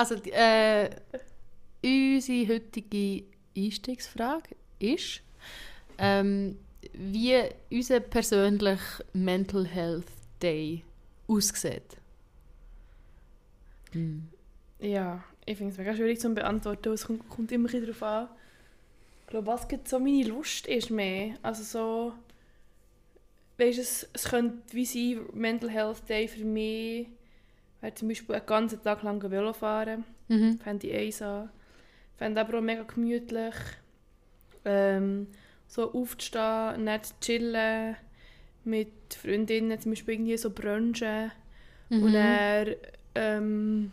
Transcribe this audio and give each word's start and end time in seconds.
Also, 0.00 0.14
äh, 0.14 0.88
unsere 1.84 2.54
heutige 2.54 3.24
Einstiegsfrage 3.54 4.56
ist, 4.78 5.20
ähm, 5.98 6.56
wie 6.94 7.38
unser 7.70 8.00
persönlicher 8.00 9.04
Mental 9.12 9.66
Health 9.66 10.06
Day 10.40 10.84
aussieht. 11.28 11.98
Hm. 13.92 14.26
Ja, 14.78 15.22
ich 15.44 15.58
finde 15.58 15.72
es 15.72 15.78
mega 15.78 15.94
schwierig 15.94 16.18
zu 16.18 16.32
beantworten, 16.32 16.94
es 16.94 17.04
kommt, 17.04 17.28
kommt 17.28 17.52
immer 17.52 17.68
darauf 17.68 18.02
an. 18.02 18.28
Ich 19.28 19.34
was 19.34 19.68
so 19.84 19.98
meine 19.98 20.26
Lust 20.26 20.66
ist 20.66 20.88
mehr. 20.88 21.34
Also 21.42 21.62
so, 21.62 22.14
weißt 23.58 23.78
es, 23.78 24.08
es 24.14 24.24
könnte 24.24 24.62
wie 24.72 24.86
sein, 24.86 25.26
Mental 25.34 25.68
Health 25.68 26.08
Day 26.08 26.26
für 26.26 26.46
mich 26.46 27.08
wäre 27.80 27.94
zum 27.94 28.08
Beispiel 28.08 28.34
einen 28.34 28.46
ganzen 28.46 28.82
Tag 28.82 29.02
lang 29.02 29.22
Velo 29.30 29.52
fahren. 29.52 30.04
Mhm. 30.28 30.58
Fände 30.58 30.86
ich 30.86 30.96
eins 30.96 31.22
an. 31.22 31.50
Fände 32.16 32.40
aber 32.40 32.58
auch 32.58 32.62
mega 32.62 32.82
gemütlich. 32.82 33.54
Ähm, 34.64 35.28
so 35.66 35.92
aufzustehen, 35.92 36.84
nett 36.84 37.14
chillen, 37.20 37.96
mit 38.64 39.14
Freundinnen 39.14 39.80
zum 39.80 39.92
Beispiel 39.92 40.14
irgendwie 40.14 40.36
so 40.36 40.50
brunchen. 40.50 41.32
Mhm. 41.88 42.02
Und 42.02 42.12
dann 42.12 42.74
ähm, 43.14 43.92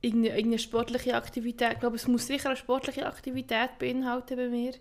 irgendeine, 0.00 0.36
irgendeine 0.36 0.58
sportliche 0.58 1.14
Aktivität. 1.14 1.74
Ich 1.74 1.80
glaube, 1.80 1.96
es 1.96 2.08
muss 2.08 2.26
sicher 2.26 2.48
eine 2.48 2.56
sportliche 2.56 3.06
Aktivität 3.06 3.78
beinhalten 3.78 4.36
bei 4.36 4.48
mir. 4.48 4.72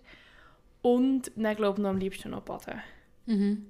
Und 0.81 1.31
dann 1.35 1.55
glaube 1.55 1.79
ich 1.79 1.83
noch 1.83 1.89
am 1.89 1.97
liebsten 1.97 2.29
noch 2.29 2.43
baden. 2.43 2.81
Mhm. 3.25 3.65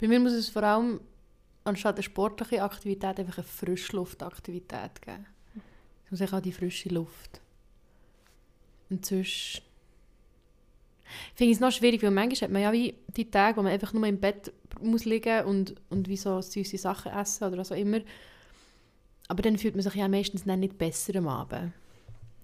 Bei 0.00 0.08
mir 0.08 0.18
muss 0.18 0.32
es 0.32 0.48
vor 0.48 0.64
allem 0.64 1.00
anstatt 1.64 1.96
eine 1.96 2.02
sportliche 2.02 2.62
Aktivität 2.62 3.18
einfach 3.18 3.38
eine 3.38 3.46
Frischluftaktivität 3.46 5.00
geben. 5.02 5.26
Es 6.04 6.10
muss 6.10 6.20
einfach 6.22 6.38
auch 6.38 6.42
die 6.42 6.52
frische 6.52 6.90
Luft. 6.90 7.40
Und 8.90 9.04
sonst 9.04 9.62
finde 11.34 11.50
ich 11.50 11.56
es 11.56 11.60
noch 11.60 11.72
schwierig, 11.72 12.02
weil 12.02 12.10
manchmal 12.10 12.48
hat 12.48 12.52
man 12.52 12.62
ja 12.62 12.72
wie 12.72 12.94
die 13.16 13.30
Tage, 13.30 13.56
wo 13.56 13.62
man 13.62 13.72
einfach 13.72 13.92
nur 13.92 14.06
im 14.06 14.20
Bett 14.20 14.52
muss 14.80 15.04
liegen 15.04 15.44
und, 15.46 15.74
und 15.90 16.08
wie 16.08 16.16
so 16.16 16.40
süße 16.40 16.76
Sachen 16.78 17.12
essen 17.12 17.44
oder 17.44 17.58
was 17.58 17.72
auch 17.72 17.76
immer. 17.76 18.00
Aber 19.28 19.42
dann 19.42 19.56
fühlt 19.56 19.74
man 19.74 19.82
sich 19.82 19.94
ja 19.94 20.08
meistens 20.08 20.44
dann 20.44 20.60
nicht 20.60 20.76
besser 20.76 21.16
am 21.16 21.28
Abend. 21.28 21.72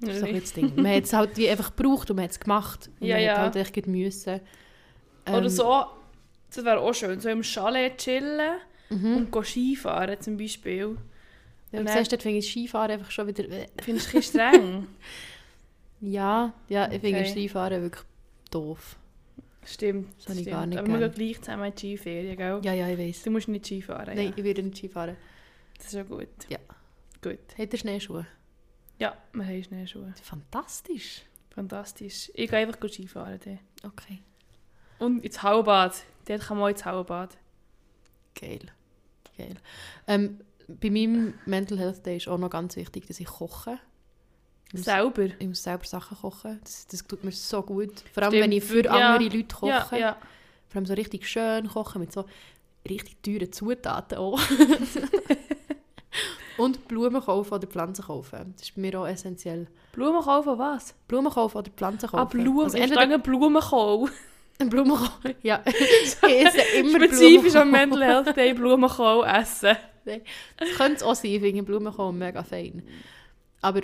Das 0.01 0.15
ist 0.15 0.21
so 0.21 0.27
ein 0.27 0.41
das 0.41 0.53
Ding. 0.55 0.73
Man 0.77 0.95
hat 0.95 1.05
es 1.05 1.13
halt 1.13 1.37
wie 1.37 1.49
einfach 1.51 1.77
gebraucht 1.77 2.09
und 2.11 2.17
man 2.17 2.25
hat 2.25 2.31
es 2.31 2.41
gemacht. 2.41 2.89
Und 3.01 3.07
Ja, 3.07 3.17
man 3.17 3.25
ja. 3.25 3.33
hat 3.33 3.55
halt 3.55 3.77
echt 3.77 3.87
müssen. 3.87 4.41
Oder 5.27 5.43
Ähm, 5.43 5.49
so, 5.51 5.85
das 6.51 6.65
wäre 6.65 6.81
auch 6.81 6.95
schön, 6.95 7.21
so 7.21 7.29
im 7.29 7.43
Chalet 7.43 7.99
chillen 7.99 8.59
Mhm. 8.91 9.17
und 9.17 9.31
go 9.31 9.43
Skifahren 9.43 10.21
zum 10.21 10.37
Beispiel. 10.37 10.97
Ja, 11.73 11.79
du 11.79 11.85
Nein. 11.85 11.99
siehst, 11.99 12.11
dort 12.13 12.23
finde 12.23 12.39
ich 12.39 12.51
Skifahren 12.51 12.91
einfach 12.91 13.11
schon 13.11 13.27
wieder... 13.29 13.49
äh, 13.49 13.69
Findest 13.83 14.13
du 14.13 14.17
ein 14.19 14.23
streng? 14.23 14.87
Ja, 16.01 16.55
ja 16.69 16.91
ich 16.91 17.01
finde 17.01 17.21
Okay. 17.21 17.31
Skifahren 17.31 17.83
wirklich 17.83 18.05
doof. 18.51 18.97
stimmt. 19.65 20.09
Das 20.19 20.29
habe 20.29 20.35
ich 20.37 20.41
stimmt. 20.43 20.57
gar 20.57 20.67
nicht 20.67 20.79
Aber 20.79 20.89
wir 20.89 20.99
gehen 21.09 21.13
gleich 21.13 21.41
zusammen 21.43 21.65
in 21.65 21.75
die 21.75 21.79
Skiferien, 21.97 22.37
gell? 22.37 22.61
Ja, 22.65 22.73
ja, 22.73 22.89
ich 22.89 22.99
weiß. 22.99 23.23
Du 23.25 23.31
musst 23.31 23.49
nicht 23.49 23.67
Skifahren, 23.67 24.17
Nein, 24.17 24.29
ja. 24.29 24.33
ich 24.35 24.43
würde 24.45 24.63
nicht 24.63 24.77
Skifahren. 24.79 25.17
Das 25.77 25.87
ist 25.89 25.93
ja 25.93 26.03
gut. 26.03 26.29
Ja. 26.49 26.59
Gut. 27.23 27.39
Hat 27.59 27.73
er 27.73 27.79
Schneeschuhe? 27.79 28.27
Ja, 28.99 29.17
wir 29.35 29.45
haben 29.47 29.63
Schneeschuhe. 29.63 30.13
Fantastisch. 30.23 31.23
Fantastisch. 31.51 32.31
Ich 32.35 32.51
gehe 32.51 32.59
einfach 32.61 32.79
Skifahren. 32.89 33.39
Dann. 33.45 33.59
Okay. 33.85 34.19
Und 34.99 35.23
ins 35.25 35.43
Hallenbad. 35.43 36.03
Dort 36.27 36.41
kann 36.41 36.57
man 36.57 36.65
auch 36.65 36.71
ins 36.71 36.85
Hallenbad. 36.85 37.37
Geil. 38.35 38.61
Geil. 39.43 39.57
Ähm, 40.07 40.41
bei 40.69 40.91
meinem 40.91 41.35
Mental 41.47 41.79
Health 41.79 42.05
Day 42.07 42.17
ist 42.19 42.29
auch 42.29 42.39
noch 42.39 42.51
ganz 42.51 42.77
wichtig, 42.77 43.07
dass 43.07 43.19
ich 43.21 43.27
koche. 43.27 43.79
Ich 44.73 44.85
Selber. 44.85 45.25
ich 45.39 45.47
muss 45.49 45.63
selber 45.63 45.85
Sachen 45.85 46.17
kochen. 46.19 46.61
Das, 46.63 46.87
das 46.87 47.05
tut 47.05 47.25
mir 47.25 47.33
so 47.33 47.61
gut. 47.63 48.05
Vor 48.13 48.23
allem, 48.23 48.31
Stimmt. 48.33 48.45
wenn 48.45 48.53
ich 48.53 48.65
für 48.65 48.85
Ja. 48.85 49.15
andere 49.15 49.37
Leute 49.37 49.55
koche. 49.55 49.69
Ja, 49.69 49.97
ja. 49.99 50.17
Vor 50.69 50.77
allem 50.77 50.87
so 50.87 50.95
richtig 50.95 51.29
schön 51.29 51.67
kochen 51.69 52.01
mit 52.01 52.13
so 52.13 52.25
richtig 52.89 53.21
teuren 53.23 53.53
Zutaten 53.53 54.19
auch. 54.19 54.41
Und 56.57 56.87
Blumen 56.89 57.23
kaufen 57.23 57.55
oder 57.55 57.67
Pflanzen 57.67 58.05
kaufen. 58.05 58.53
Das 58.57 58.69
ist 58.69 58.75
bei 58.75 58.83
mir 58.83 59.01
auch 59.01 59.07
essentiell. 59.07 59.67
Blumen 59.93 60.21
kaufen, 60.23 60.59
was? 60.59 60.95
Blumen 61.09 61.33
kaufen 61.33 61.57
oder 61.59 61.71
Pflanzen 61.71 62.09
kaufen. 62.11 62.21
Ah, 62.21 62.25
Blumen. 62.27 62.65
Also 62.65 62.77
entweder 62.77 63.01
entweder 63.03 63.23
Blumenkohl. 63.23 64.11
Blumen 64.69 64.97
kaufen. 64.97 65.35
Ja, 65.43 65.63
ich 65.67 66.23
esse 66.23 66.61
immer 66.79 66.99
Spezifisch 67.07 67.55
am 67.55 67.71
Blumenkohl. 67.71 67.99
Mental 67.99 68.03
Health 68.03 68.37
Day 68.37 68.55
Blumenkohl 68.55 69.25
essen. 69.27 69.77
Das 70.57 70.69
könnte 70.77 70.95
es 70.97 71.03
auch 71.03 71.15
sein, 71.15 71.31
ich 71.33 71.41
finde 71.41 71.63
Blumenkohl 71.63 72.13
mega 72.13 72.43
fein. 72.43 72.83
Aber 73.61 73.83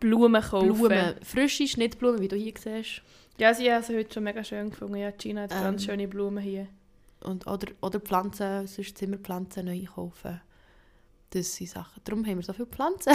Blumen 0.00 0.42
kaufen. 0.42 0.74
Blumen, 0.74 1.14
frische 1.22 1.66
Schnittblumen, 1.66 2.20
wie 2.20 2.28
du 2.28 2.36
hier 2.36 2.52
siehst. 2.58 3.02
Ja, 3.38 3.52
sie 3.52 3.72
haben 3.72 3.82
sie 3.82 3.96
heute 3.96 4.12
schon 4.14 4.24
mega 4.24 4.44
schön 4.44 4.70
gefunden. 4.70 4.96
Ja, 4.96 5.10
Gina 5.10 5.42
hat 5.42 5.50
ganz 5.50 5.82
Ähm. 5.82 5.88
schöne 5.90 6.08
Blumen 6.08 6.42
hier. 6.42 6.68
Und, 7.22 7.46
oder, 7.46 7.68
oder 7.80 8.00
Pflanzen, 8.00 8.66
sonst 8.66 8.98
Zimmerpflanzen 8.98 9.64
neu 9.66 9.84
kaufen. 9.84 10.40
Das 11.30 11.54
sind 11.54 11.68
Sachen. 11.70 12.00
Darum 12.04 12.24
haben 12.26 12.36
wir 12.36 12.42
so 12.44 12.52
viele 12.52 12.66
Pflanzen. 12.66 13.12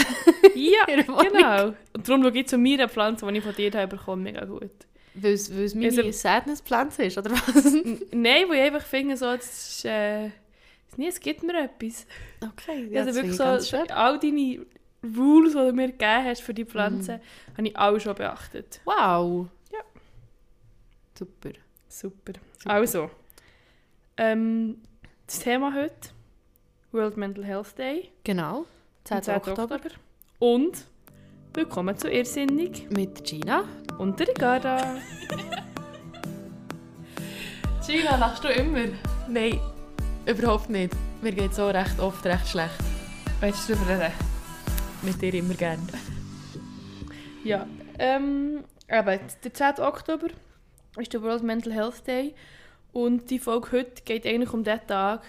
Ja, 0.56 0.86
genau. 0.88 1.74
Und 1.94 2.08
darum 2.10 2.24
schaue 2.24 2.38
ich 2.38 2.48
zu 2.48 2.58
meiner 2.58 2.90
Pflanze, 2.90 3.26
die 3.26 3.38
ich 3.38 3.44
von 3.44 3.56
dir 3.56 3.72
habe 3.72 3.96
bekommen, 3.96 4.24
mega 4.24 4.44
gut. 4.46 4.72
Weil 5.16 5.34
es, 5.34 5.52
weil 5.56 5.70
meine 5.75 5.88
Also- 5.88 6.12
Sadness-Pflanze 6.12 7.03
ist, 7.06 7.18
oder 7.18 7.31
was? 7.31 7.64
Nein, 8.12 8.46
wo 8.47 8.53
ich 8.53 8.62
einfach 8.62 8.86
finde, 8.86 9.18
so, 9.18 9.25
das 9.25 9.46
ist, 9.78 9.86
äh, 9.86 10.30
nee, 10.97 11.08
es 11.08 11.20
gibt 11.20 11.44
mir 11.44 11.64
etwas. 11.64 12.06
Okay, 12.42 12.88
Ja, 12.92 13.02
also 13.03 13.16
wirklich 13.16 13.36
so, 13.36 13.59
schön. 13.62 13.90
all 13.92 14.19
deine 14.19 14.66
Rules, 15.03 15.53
die 15.53 15.58
du 15.59 15.74
mir 15.74 15.88
gegeben 15.88 16.25
hast 16.25 16.42
für 16.42 16.53
die 16.53 16.66
Pflanzen, 16.66 17.19
habe 17.58 17.68
ich 17.68 17.75
alle 17.78 18.00
schon 18.00 18.16
beachtet. 18.16 18.81
Wow. 18.86 19.48
Ja. 19.72 19.80
Super. 21.18 21.52
Super. 21.88 22.34
Super. 22.58 22.69
Also, 22.74 23.09
ähm, 24.18 24.81
das 25.25 25.40
Thema 25.40 25.74
heute, 25.74 26.09
World 26.92 27.18
Mental 27.18 27.44
Health 27.46 27.78
Day, 27.78 28.09
Genau. 28.24 28.66
10. 29.06 29.24
10. 29.24 29.36
Oktober. 29.38 29.80
Und 30.40 30.86
willkommen 31.54 31.98
zu 31.98 32.10
Irrsinnig 32.10 32.90
Mit 32.90 33.24
Gina. 33.24 33.64
und 33.98 34.20
der 34.20 34.28
Ricarda. 34.28 34.98
Gina, 37.86 38.16
lachst 38.18 38.44
du 38.44 38.50
immer? 38.50 38.86
Nein, 39.28 39.60
Überhaupt 40.26 40.70
nicht. 40.70 40.94
Mir 41.22 41.32
geht 41.32 41.56
so 41.56 41.68
recht 41.70 42.00
oft 42.00 42.24
recht 42.26 42.48
schlecht. 42.48 42.76
willst 43.42 43.68
du 43.68 43.74
darüber 43.74 44.00
reden? 44.00 44.14
Mit 45.02 45.22
dir 45.22 45.34
immer 45.34 45.56
gern. 45.56 45.80
Ja, 47.44 47.66
ähm, 47.98 48.64
eben, 48.88 49.20
der 49.44 49.54
10. 49.54 49.80
Oktober 49.80 50.28
ist 50.98 51.14
der 51.14 51.22
World 51.24 51.42
Mental 51.44 51.74
Health 51.74 52.06
Day 52.06 52.36
und 52.92 53.30
die 53.31 53.40
Folge 53.40 53.72
heute 53.72 54.04
geht 54.04 54.28
eigentlich 54.28 54.54
um 54.54 54.64
diesen 54.64 54.86
Tag, 54.86 55.24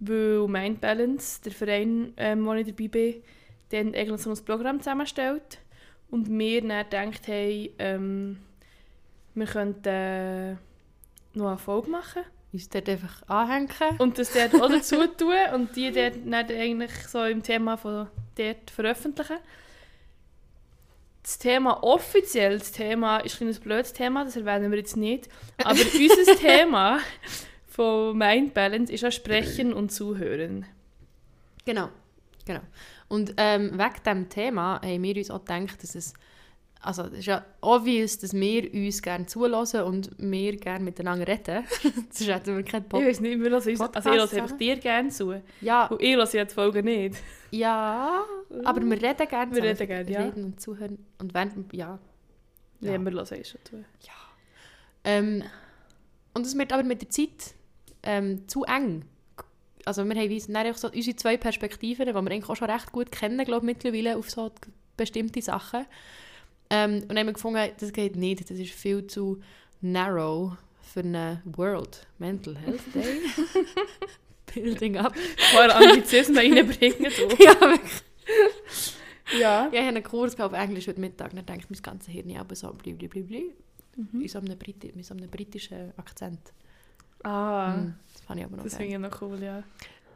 weil 0.00 0.48
Mind 0.48 0.80
Balance, 0.80 1.40
der 1.42 1.52
Verein, 1.52 2.12
ähm, 2.16 2.44
wo 2.44 2.52
ich 2.54 2.66
dabei 2.66 2.88
bin, 2.88 3.22
dann 3.70 3.94
eigentlich 3.94 4.20
so 4.20 4.30
ein 4.30 4.44
Programm 4.44 4.80
zusammenstellt 4.80 5.58
und 6.10 6.28
wir 6.28 6.60
dann 6.60 7.10
gedacht 7.10 7.28
haben, 7.28 7.68
ähm, 7.78 8.38
wir 9.34 9.46
könnten 9.46 9.88
äh, 9.88 10.56
noch 11.34 11.48
eine 11.48 11.58
Folge 11.58 11.90
machen 11.90 12.22
Uns 12.52 12.68
dort 12.68 12.88
einfach 12.88 13.22
anhängen. 13.28 13.70
und 13.98 14.18
das 14.18 14.32
dort 14.32 14.54
auch 14.60 14.68
dazu 14.68 15.06
tun 15.16 15.34
und 15.54 15.76
die 15.76 15.92
dort 15.92 16.16
dann 16.24 16.34
eigentlich 16.34 16.92
so 17.08 17.24
im 17.24 17.42
Thema 17.42 17.76
von 17.76 18.08
dort 18.36 18.70
veröffentlichen. 18.70 19.38
Das 21.22 21.38
Thema 21.38 21.82
offiziell, 21.82 22.58
das 22.58 22.72
Thema 22.72 23.18
ist 23.18 23.34
ein 23.34 23.38
kleines 23.38 23.60
blödes 23.60 23.92
Thema, 23.92 24.24
das 24.24 24.36
erwähnen 24.36 24.70
wir 24.70 24.78
jetzt 24.78 24.96
nicht. 24.96 25.28
Aber 25.58 25.78
unser 25.78 26.36
Thema 26.36 26.98
von 27.68 28.16
Mind 28.16 28.52
Balance 28.54 28.92
ist 28.92 29.02
ja 29.02 29.10
Sprechen 29.10 29.72
und 29.72 29.92
Zuhören. 29.92 30.66
Genau. 31.64 31.90
genau. 32.44 32.62
Und 33.10 33.34
ähm, 33.36 33.72
wegen 33.78 33.94
diesem 34.06 34.28
Thema 34.30 34.80
haben 34.82 35.02
wir 35.02 35.16
uns 35.16 35.30
auch 35.30 35.44
gedacht, 35.44 35.82
dass 35.82 35.94
es 35.94 36.14
also 36.82 37.02
es 37.02 37.12
ist 37.18 37.26
ja 37.26 37.44
obvious, 37.60 38.16
dass 38.16 38.32
wir 38.32 38.72
uns 38.72 39.02
gerne 39.02 39.26
zulassen 39.26 39.82
und 39.82 40.12
wir 40.16 40.56
gerne 40.56 40.82
miteinander 40.82 41.28
reden. 41.28 41.62
Sonst 42.10 42.26
hätten 42.26 42.56
wir 42.56 42.62
keinen 42.64 42.84
Ich 42.84 42.88
Bock. 42.88 43.04
weiß 43.04 43.20
nicht, 43.20 43.38
wir 43.38 43.50
hören 43.50 43.52
uns, 43.52 43.66
also 43.66 43.70
ich 43.70 43.78
Podcast 43.78 44.06
höre 44.06 44.42
einfach 44.42 44.56
dir 44.56 44.76
gerne 44.76 45.10
zu. 45.10 45.34
Ja, 45.60 45.88
Und 45.88 46.00
ich 46.00 46.16
höre 46.16 46.32
ja 46.34 46.44
die 46.46 46.54
Folgen 46.54 46.86
nicht. 46.86 47.16
ja, 47.50 48.24
aber 48.64 48.80
wir 48.80 48.92
reden 49.02 49.28
gerne 49.28 49.54
Wir 49.54 49.62
reden 49.62 49.86
gerne, 49.86 50.10
ja. 50.10 50.20
Reden 50.22 50.44
und 50.44 50.60
zuhören. 50.60 51.04
Und 51.18 51.34
während, 51.34 51.70
ja. 51.74 51.98
Ja, 52.80 52.92
Ja. 52.92 52.98
wir 52.98 53.12
hören 53.12 53.26
eh 53.38 53.44
schon 53.44 53.60
zu. 53.62 53.84
Ähm, 55.04 55.42
und 56.32 56.46
es 56.46 56.56
wird 56.56 56.72
aber 56.72 56.82
mit 56.82 57.02
der 57.02 57.10
Zeit 57.10 57.54
ähm, 58.04 58.48
zu 58.48 58.64
eng. 58.64 59.04
Also 59.84 60.04
wir 60.04 60.14
haben 60.14 60.42
dann 60.46 60.56
einfach 60.56 60.78
so 60.78 60.90
unsere 60.90 61.16
zwei 61.16 61.36
Perspektiven, 61.36 62.06
die 62.06 62.12
wir 62.12 62.18
eigentlich 62.18 62.48
auch 62.48 62.56
schon 62.56 62.70
recht 62.70 62.92
gut 62.92 63.10
kennen, 63.10 63.44
glaube 63.44 63.66
ich, 63.66 63.74
mittlerweile 63.74 64.16
auf 64.16 64.30
so 64.30 64.50
bestimmte 64.96 65.40
Sachen. 65.42 65.86
Ähm, 66.70 67.02
und 67.02 67.08
dann 67.08 67.18
haben 67.18 67.26
wir 67.26 67.32
gefunden, 67.32 67.70
das 67.78 67.92
geht 67.92 68.16
nicht, 68.16 68.48
das 68.48 68.58
ist 68.58 68.72
viel 68.72 69.06
zu 69.06 69.40
narrow 69.80 70.52
für 70.82 71.00
einen 71.00 71.40
World 71.44 72.06
Mental 72.18 72.56
Health 72.56 72.94
Day. 72.94 73.20
Building 74.54 74.96
up. 74.96 75.14
Paar 75.52 75.74
Anglizismen 75.74 76.36
reinbringen. 76.54 77.04
du. 77.04 77.44
ja, 77.44 77.60
wirklich. 77.60 78.02
Ja. 79.38 79.38
Ja, 79.38 79.68
ich 79.72 79.78
habe 79.78 79.88
einen 79.88 80.02
Kurs 80.02 80.38
auf 80.40 80.52
Englisch 80.52 80.88
heute 80.88 81.00
Mittag. 81.00 81.34
Dann 81.34 81.46
denke 81.46 81.64
ich, 81.64 81.70
mein 81.70 81.82
ganzes 81.82 82.12
Hirn 82.12 82.36
aber 82.36 82.56
so 82.56 82.72
blablabla. 82.72 83.40
Mhm. 83.96 84.20
In, 84.20 84.28
so 84.28 84.38
einem 84.38 84.56
so 85.02 85.14
einem 85.14 85.30
britischen 85.30 85.92
Akzent. 85.96 86.52
Ah, 87.22 87.74
Hm, 87.74 87.94
das 88.12 88.22
fand 88.22 88.40
ich 88.40 88.46
aber 88.46 88.56
noch 88.56 88.64
das 88.64 88.76
finde 88.76 88.92
ich 88.92 88.98
noch 88.98 89.22
cool, 89.22 89.42
ja. 89.42 89.62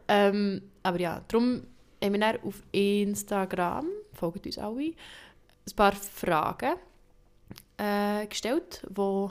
Ähm, 0.09 0.63
aber 0.83 1.01
ja, 1.01 1.23
darum 1.29 1.63
haben 2.03 2.13
wir 2.13 2.21
dann 2.21 2.43
auf 2.43 2.63
Instagram, 2.73 3.87
folgt 4.13 4.47
uns 4.47 4.59
alle, 4.59 4.93
ein 5.67 5.77
paar 5.77 5.93
Fragen 5.93 6.75
äh, 7.79 8.27
gestellt, 8.27 8.87
die 8.89 9.29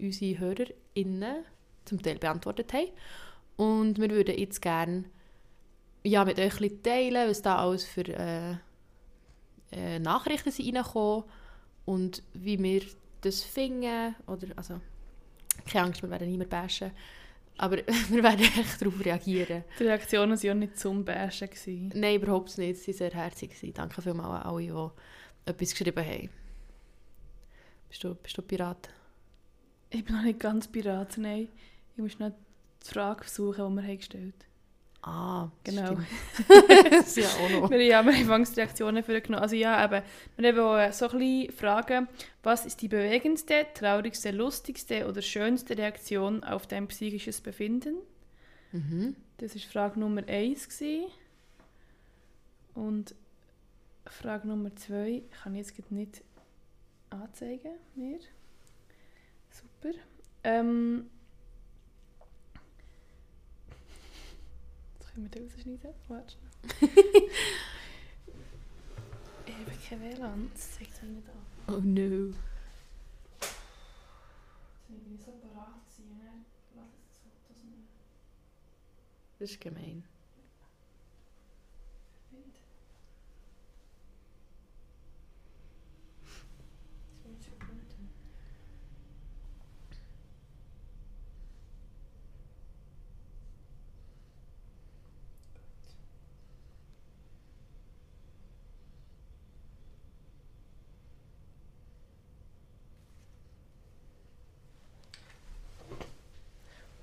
unsere 0.00 0.38
HörerInnen 0.38 1.44
zum 1.84 2.02
Teil 2.02 2.18
beantwortet 2.18 2.72
haben. 2.72 2.90
Und 3.56 3.98
wir 4.00 4.10
würden 4.10 4.38
jetzt 4.38 4.62
gerne 4.62 5.04
ja, 6.04 6.24
mit 6.24 6.38
euch 6.38 6.60
ein 6.60 6.82
teilen, 6.82 7.28
was 7.28 7.42
da 7.42 7.56
alles 7.56 7.84
für 7.84 8.06
äh, 8.08 8.54
äh, 9.72 9.98
Nachrichten 9.98 10.50
sind 10.50 10.76
reingekommen 10.76 11.24
und 11.84 12.22
wie 12.34 12.62
wir 12.62 12.82
das 13.20 13.42
finden. 13.42 14.14
Oder, 14.26 14.48
also, 14.56 14.80
keine 15.66 15.86
Angst, 15.86 16.02
wir 16.02 16.10
werden 16.10 16.28
niemand 16.28 16.50
bashen. 16.50 16.90
Aber 17.56 17.76
wir 18.08 18.22
werden 18.22 18.40
echt 18.40 18.80
darauf 18.80 19.04
reagieren. 19.04 19.64
Die 19.78 19.84
Reaktionen 19.84 20.30
waren 20.36 20.46
ja 20.46 20.54
nicht 20.54 20.78
zum 20.78 21.04
Bashen. 21.04 21.48
gewesen. 21.48 21.92
Nein, 21.94 22.16
überhaupt 22.16 22.56
nicht. 22.58 22.80
Sie 22.80 22.92
waren 22.92 22.98
sehr 22.98 23.10
herzig. 23.10 23.50
gewesen. 23.50 23.74
Danke 23.74 24.00
vielmals 24.00 24.44
an 24.44 24.50
alle, 24.50 24.62
die 24.62 25.50
etwas 25.50 25.70
geschrieben 25.70 26.04
haben. 26.04 26.30
Bist 27.88 28.04
du, 28.04 28.14
bist 28.14 28.36
du 28.38 28.42
Pirat? 28.42 28.90
Ich 29.90 30.04
bin 30.04 30.14
noch 30.14 30.22
nicht 30.22 30.38
ganz 30.38 30.68
Pirat, 30.68 31.16
nein. 31.18 31.48
Ich 31.96 32.02
muss 32.02 32.18
noch 32.18 32.30
die 32.30 32.88
Frage 32.88 33.26
suchen, 33.28 33.76
die 33.76 33.82
wir 33.82 33.88
haben 33.88 33.96
gestellt 33.96 34.47
Ah, 35.08 35.50
Genau. 35.64 35.96
das 36.90 37.16
ist 37.16 37.16
ja 37.16 37.28
auch 37.28 37.50
noch. 37.62 37.70
Wir, 37.70 37.96
haben 37.96 38.30
Angst, 38.30 38.56
die 38.56 38.60
Reaktionen 38.60 39.02
vorgenommen. 39.02 39.42
Also 39.42 39.56
ja, 39.56 39.82
eben, 39.82 40.02
wir 40.36 40.48
haben 40.48 40.58
auch 40.58 40.92
so 40.92 41.08
ein 41.08 41.18
bisschen 41.18 41.52
Fragen, 41.52 42.08
was 42.42 42.66
ist 42.66 42.82
die 42.82 42.88
bewegendste, 42.88 43.66
traurigste, 43.72 44.32
lustigste 44.32 45.08
oder 45.08 45.22
schönste 45.22 45.78
Reaktion 45.78 46.44
auf 46.44 46.66
dein 46.66 46.88
psychisches 46.88 47.40
Befinden? 47.40 47.96
Mhm. 48.72 49.16
Das 49.38 49.54
war 49.54 49.62
Frage 49.62 50.00
Nummer 50.00 50.28
1. 50.28 50.68
Gewesen. 50.68 51.06
Und 52.74 53.14
Frage 54.04 54.46
Nummer 54.46 54.76
2 54.76 55.22
kann 55.42 55.54
ich 55.54 55.68
jetzt 55.68 55.90
nicht 55.90 56.22
anzeigen. 57.08 57.72
Mir. 57.94 58.18
Super. 59.50 59.96
Ähm, 60.44 61.08
das 65.24 65.56
können 65.62 65.78
wir 65.78 65.78
da 65.78 65.88
rausschneiden. 65.88 65.98
Warte 66.08 66.36
schnell. 66.78 66.90
ich 69.46 69.54
habe 69.54 69.72
kein 69.88 70.00
WLAN, 70.00 70.50
das 70.54 70.72
zeigt 70.74 70.92
es 70.92 71.02
nicht 71.02 71.28
an. 71.28 71.74
Oh 71.74 71.80
no. 71.82 72.34
Jetzt 74.88 75.04
bin 75.04 75.14
ich 75.14 75.24
so 75.24 75.32
parat 75.32 75.84
gewesen, 75.86 76.18
ne? 76.18 76.44
Lass 76.76 76.86
es 76.86 77.20
das 77.22 77.38
Foto 77.46 77.66
nicht. 77.66 77.88
Das 79.38 79.50
ist 79.50 79.60
gemein. 79.60 80.04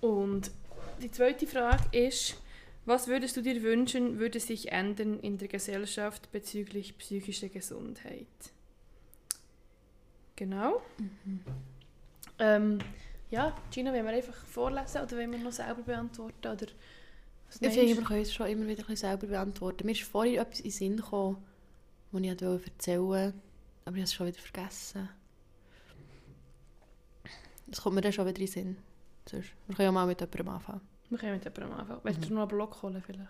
Und 0.05 0.51
die 1.01 1.09
zweite 1.09 1.47
Frage 1.47 1.97
ist, 1.97 2.39
was 2.85 3.07
würdest 3.07 3.35
du 3.35 3.41
dir 3.41 3.63
wünschen, 3.63 4.19
würde 4.19 4.39
sich 4.39 4.71
ändern 4.71 5.19
in 5.19 5.39
der 5.39 5.47
Gesellschaft 5.47 6.31
bezüglich 6.31 6.95
psychischer 6.99 7.49
Gesundheit? 7.49 8.27
Genau. 10.35 10.83
Ähm, 12.37 12.77
ja, 13.31 13.57
Gina, 13.71 13.91
wollen 13.91 14.05
wir 14.05 14.13
einfach 14.13 14.45
vorlesen 14.45 15.01
oder 15.01 15.17
wollen 15.17 15.31
wir 15.31 15.39
noch 15.39 15.51
selber 15.51 15.81
beantworten? 15.81 16.47
Oder 16.47 16.67
Ich 17.49 17.73
finde, 17.73 17.97
wir 17.97 18.03
können 18.03 18.21
es 18.21 18.33
schon 18.33 18.47
immer 18.47 18.67
wieder 18.67 18.83
ein 18.83 18.87
bisschen 18.87 19.09
selber 19.09 19.25
beantworten. 19.25 19.87
Mir 19.87 19.93
ist 19.93 20.03
vorhin 20.03 20.35
etwas 20.35 20.59
in 20.59 20.65
den 20.65 20.71
Sinn 20.71 20.97
gekommen, 20.97 21.37
was 22.11 22.21
ich 22.21 22.29
wollte 22.29 22.61
erzählen 22.65 23.33
aber 23.87 23.97
ich 23.97 24.01
habe 24.01 24.03
es 24.03 24.13
schon 24.13 24.27
wieder 24.27 24.39
vergessen. 24.39 25.09
Das 27.67 27.81
kommt 27.81 27.95
mir 27.95 28.01
dann 28.01 28.13
schon 28.13 28.25
wieder 28.27 28.39
in 28.39 28.45
den 28.45 28.51
Sinn. 28.51 28.77
Sonst, 29.29 29.49
wir 29.67 29.75
können 29.75 29.85
ja 29.87 29.91
mal 29.91 30.05
mit 30.05 30.19
jemandem 30.21 30.49
anfangen. 30.49 30.81
Wir 31.09 31.17
können 31.17 31.33
mit 31.33 31.43
jemandem 31.43 31.79
anfangen. 31.79 31.99
Willst 32.03 32.23
du 32.23 32.29
Mhm. 32.29 32.33
noch 32.35 32.41
einen 32.43 32.49
Block 32.49 32.81
holen 32.81 33.01
vielleicht? 33.05 33.29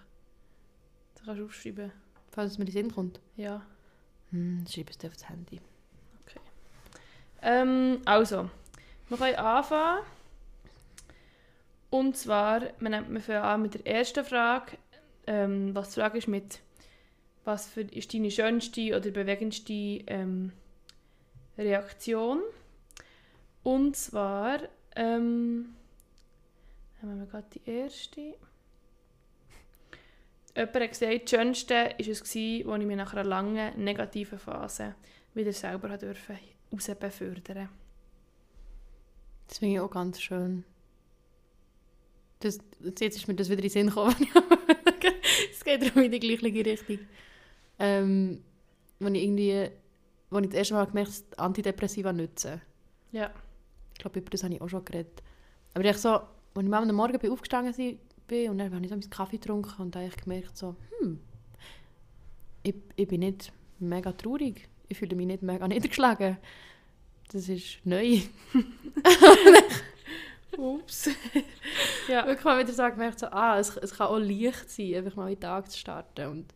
Da 1.15 1.21
kannst 1.25 1.39
du 1.41 1.45
aufschreiben. 1.45 1.91
Falls 2.31 2.51
es 2.51 2.57
mir 2.57 2.63
in 2.65 2.71
den 2.71 2.73
Sinn 2.73 2.93
kommt. 2.93 3.19
Ja. 3.37 3.61
Hm, 4.31 4.65
schreib 4.69 4.89
es 4.89 4.97
dir 4.97 5.07
auf 5.07 5.13
das 5.13 5.29
Handy. 5.29 5.61
Ähm, 7.41 8.01
also, 8.05 8.49
wir 9.09 9.17
können 9.17 9.35
anfangen. 9.35 10.03
Und 11.91 12.17
zwar, 12.17 12.61
wir 12.79 13.21
fangen 13.21 13.41
an 13.43 13.61
mit 13.61 13.75
der 13.75 13.85
ersten 13.87 14.25
Frage. 14.25 14.77
Ähm, 15.27 15.73
was 15.75 15.89
die 15.91 15.99
Frage 15.99 16.17
ist 16.17 16.27
mit, 16.27 16.59
was 17.45 17.67
für, 17.67 17.81
ist 17.81 18.13
deine 18.13 18.31
schönste 18.31 18.95
oder 18.97 19.11
bewegendste 19.11 19.73
ähm, 20.07 20.51
Reaktion? 21.57 22.41
Und 23.63 23.95
zwar, 23.95 24.59
ähm, 24.95 25.75
haben 27.01 27.19
wir 27.19 27.25
gerade 27.25 27.47
die 27.53 27.69
erste. 27.69 28.35
Jemand 30.55 30.75
hat 30.75 30.89
gesagt, 30.89 31.23
das 31.23 31.29
Schönste 31.29 31.73
war 31.73 31.99
es, 31.99 32.21
als 32.21 32.35
ich 32.35 32.65
mich 32.65 32.97
nach 32.97 33.13
einer 33.13 33.23
langen 33.23 33.83
negativen 33.83 34.39
Phase 34.39 34.95
wieder 35.33 35.51
selber 35.51 35.89
habe 35.89 35.97
dürfen 35.97 36.37
raus 36.71 36.91
befördern. 36.99 37.69
Das 39.47 39.59
finde 39.59 39.75
ich 39.75 39.79
auch 39.79 39.89
ganz 39.89 40.21
schön. 40.21 40.63
Das, 42.39 42.59
jetzt 42.99 43.17
ist 43.17 43.27
mir 43.27 43.35
das 43.35 43.49
wieder 43.49 43.57
in 43.57 43.63
den 43.63 43.71
Sinn 43.71 43.87
gekommen. 43.87 44.15
Es 45.51 45.63
geht 45.63 45.81
darum 45.81 46.03
in 46.03 46.11
die 46.11 46.19
gleiche 46.19 46.65
Richtung. 46.65 46.99
Ähm, 47.79 48.43
wenn 48.99 49.15
ich 49.15 49.23
irgendwie, 49.23 49.69
als 50.29 50.43
ich 50.43 50.49
das 50.49 50.57
erste 50.57 50.73
Mal 50.75 50.85
gemerkt 50.85 51.11
habe, 51.11 51.39
Antidepressiva 51.39 52.13
nützen. 52.13 52.61
Ja. 53.11 53.31
Ich 53.93 53.99
glaube, 53.99 54.19
über 54.19 54.29
das 54.29 54.43
habe 54.43 54.53
ich 54.53 54.61
auch 54.61 54.69
schon 54.69 54.85
geredet. 54.85 55.23
Aber 55.73 55.83
ich 55.83 55.97
so, 55.97 56.19
als 56.55 56.65
ich 56.65 56.73
am 56.73 56.95
Morgen 56.95 57.19
bin 57.19 57.31
aufgestanden 57.31 57.99
bin 58.27 58.49
und 58.49 58.57
dann 58.57 58.73
habe 58.73 58.83
ich 58.83 58.89
so 58.89 58.95
meinen 58.95 59.09
Kaffee 59.09 59.37
getrunken 59.37 59.81
und 59.81 59.95
habe 59.95 60.07
ich 60.07 60.15
gemerkt 60.17 60.57
so, 60.57 60.75
hm, 60.99 61.19
ich, 62.63 62.75
ich 62.95 63.07
bin 63.07 63.19
nicht 63.19 63.51
mega 63.79 64.11
traurig. 64.11 64.67
Ich 64.87 64.97
fühle 64.97 65.15
mich 65.15 65.27
nicht 65.27 65.43
mega 65.43 65.67
niedergeschlagen. 65.67 66.37
Das 67.31 67.49
ist 67.49 67.79
neu. 67.83 68.21
Ups. 70.57 71.09
ja. 72.07 72.25
Wirklich 72.25 72.45
mal 72.45 72.59
wieder 72.59 72.73
so 72.73 72.83
gemerkt, 72.83 73.19
so, 73.19 73.27
ah, 73.27 73.59
es, 73.59 73.75
es 73.77 73.93
kann 73.93 74.07
auch 74.07 74.19
leicht 74.19 74.69
sein, 74.69 74.95
einfach 74.95 75.15
mal 75.15 75.27
in 75.27 75.35
den 75.35 75.41
Tag 75.41 75.69
zu 75.69 75.77
starten. 75.77 76.27
Und 76.27 76.53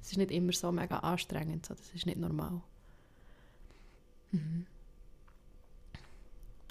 es 0.00 0.12
ist 0.12 0.16
nicht 0.16 0.30
immer 0.30 0.52
so 0.52 0.72
mega 0.72 0.98
anstrengend. 0.98 1.66
So. 1.66 1.74
Das 1.74 1.90
ist 1.94 2.06
nicht 2.06 2.18
normal. 2.18 2.62
Mhm. 4.32 4.66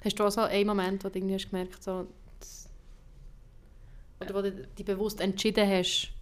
Hast 0.04 0.18
du 0.18 0.24
auch 0.24 0.30
so 0.30 0.42
einen 0.42 0.66
Moment, 0.66 1.04
wo 1.04 1.08
du 1.08 1.18
irgendwie 1.18 1.34
hast 1.34 1.50
gemerkt 1.50 1.82
so, 1.82 2.06
oder 4.20 4.34
wo 4.34 4.42
du 4.42 4.52
dich 4.52 4.86
bewusst 4.86 5.20
entschieden 5.20 5.68
hast, 5.68 6.12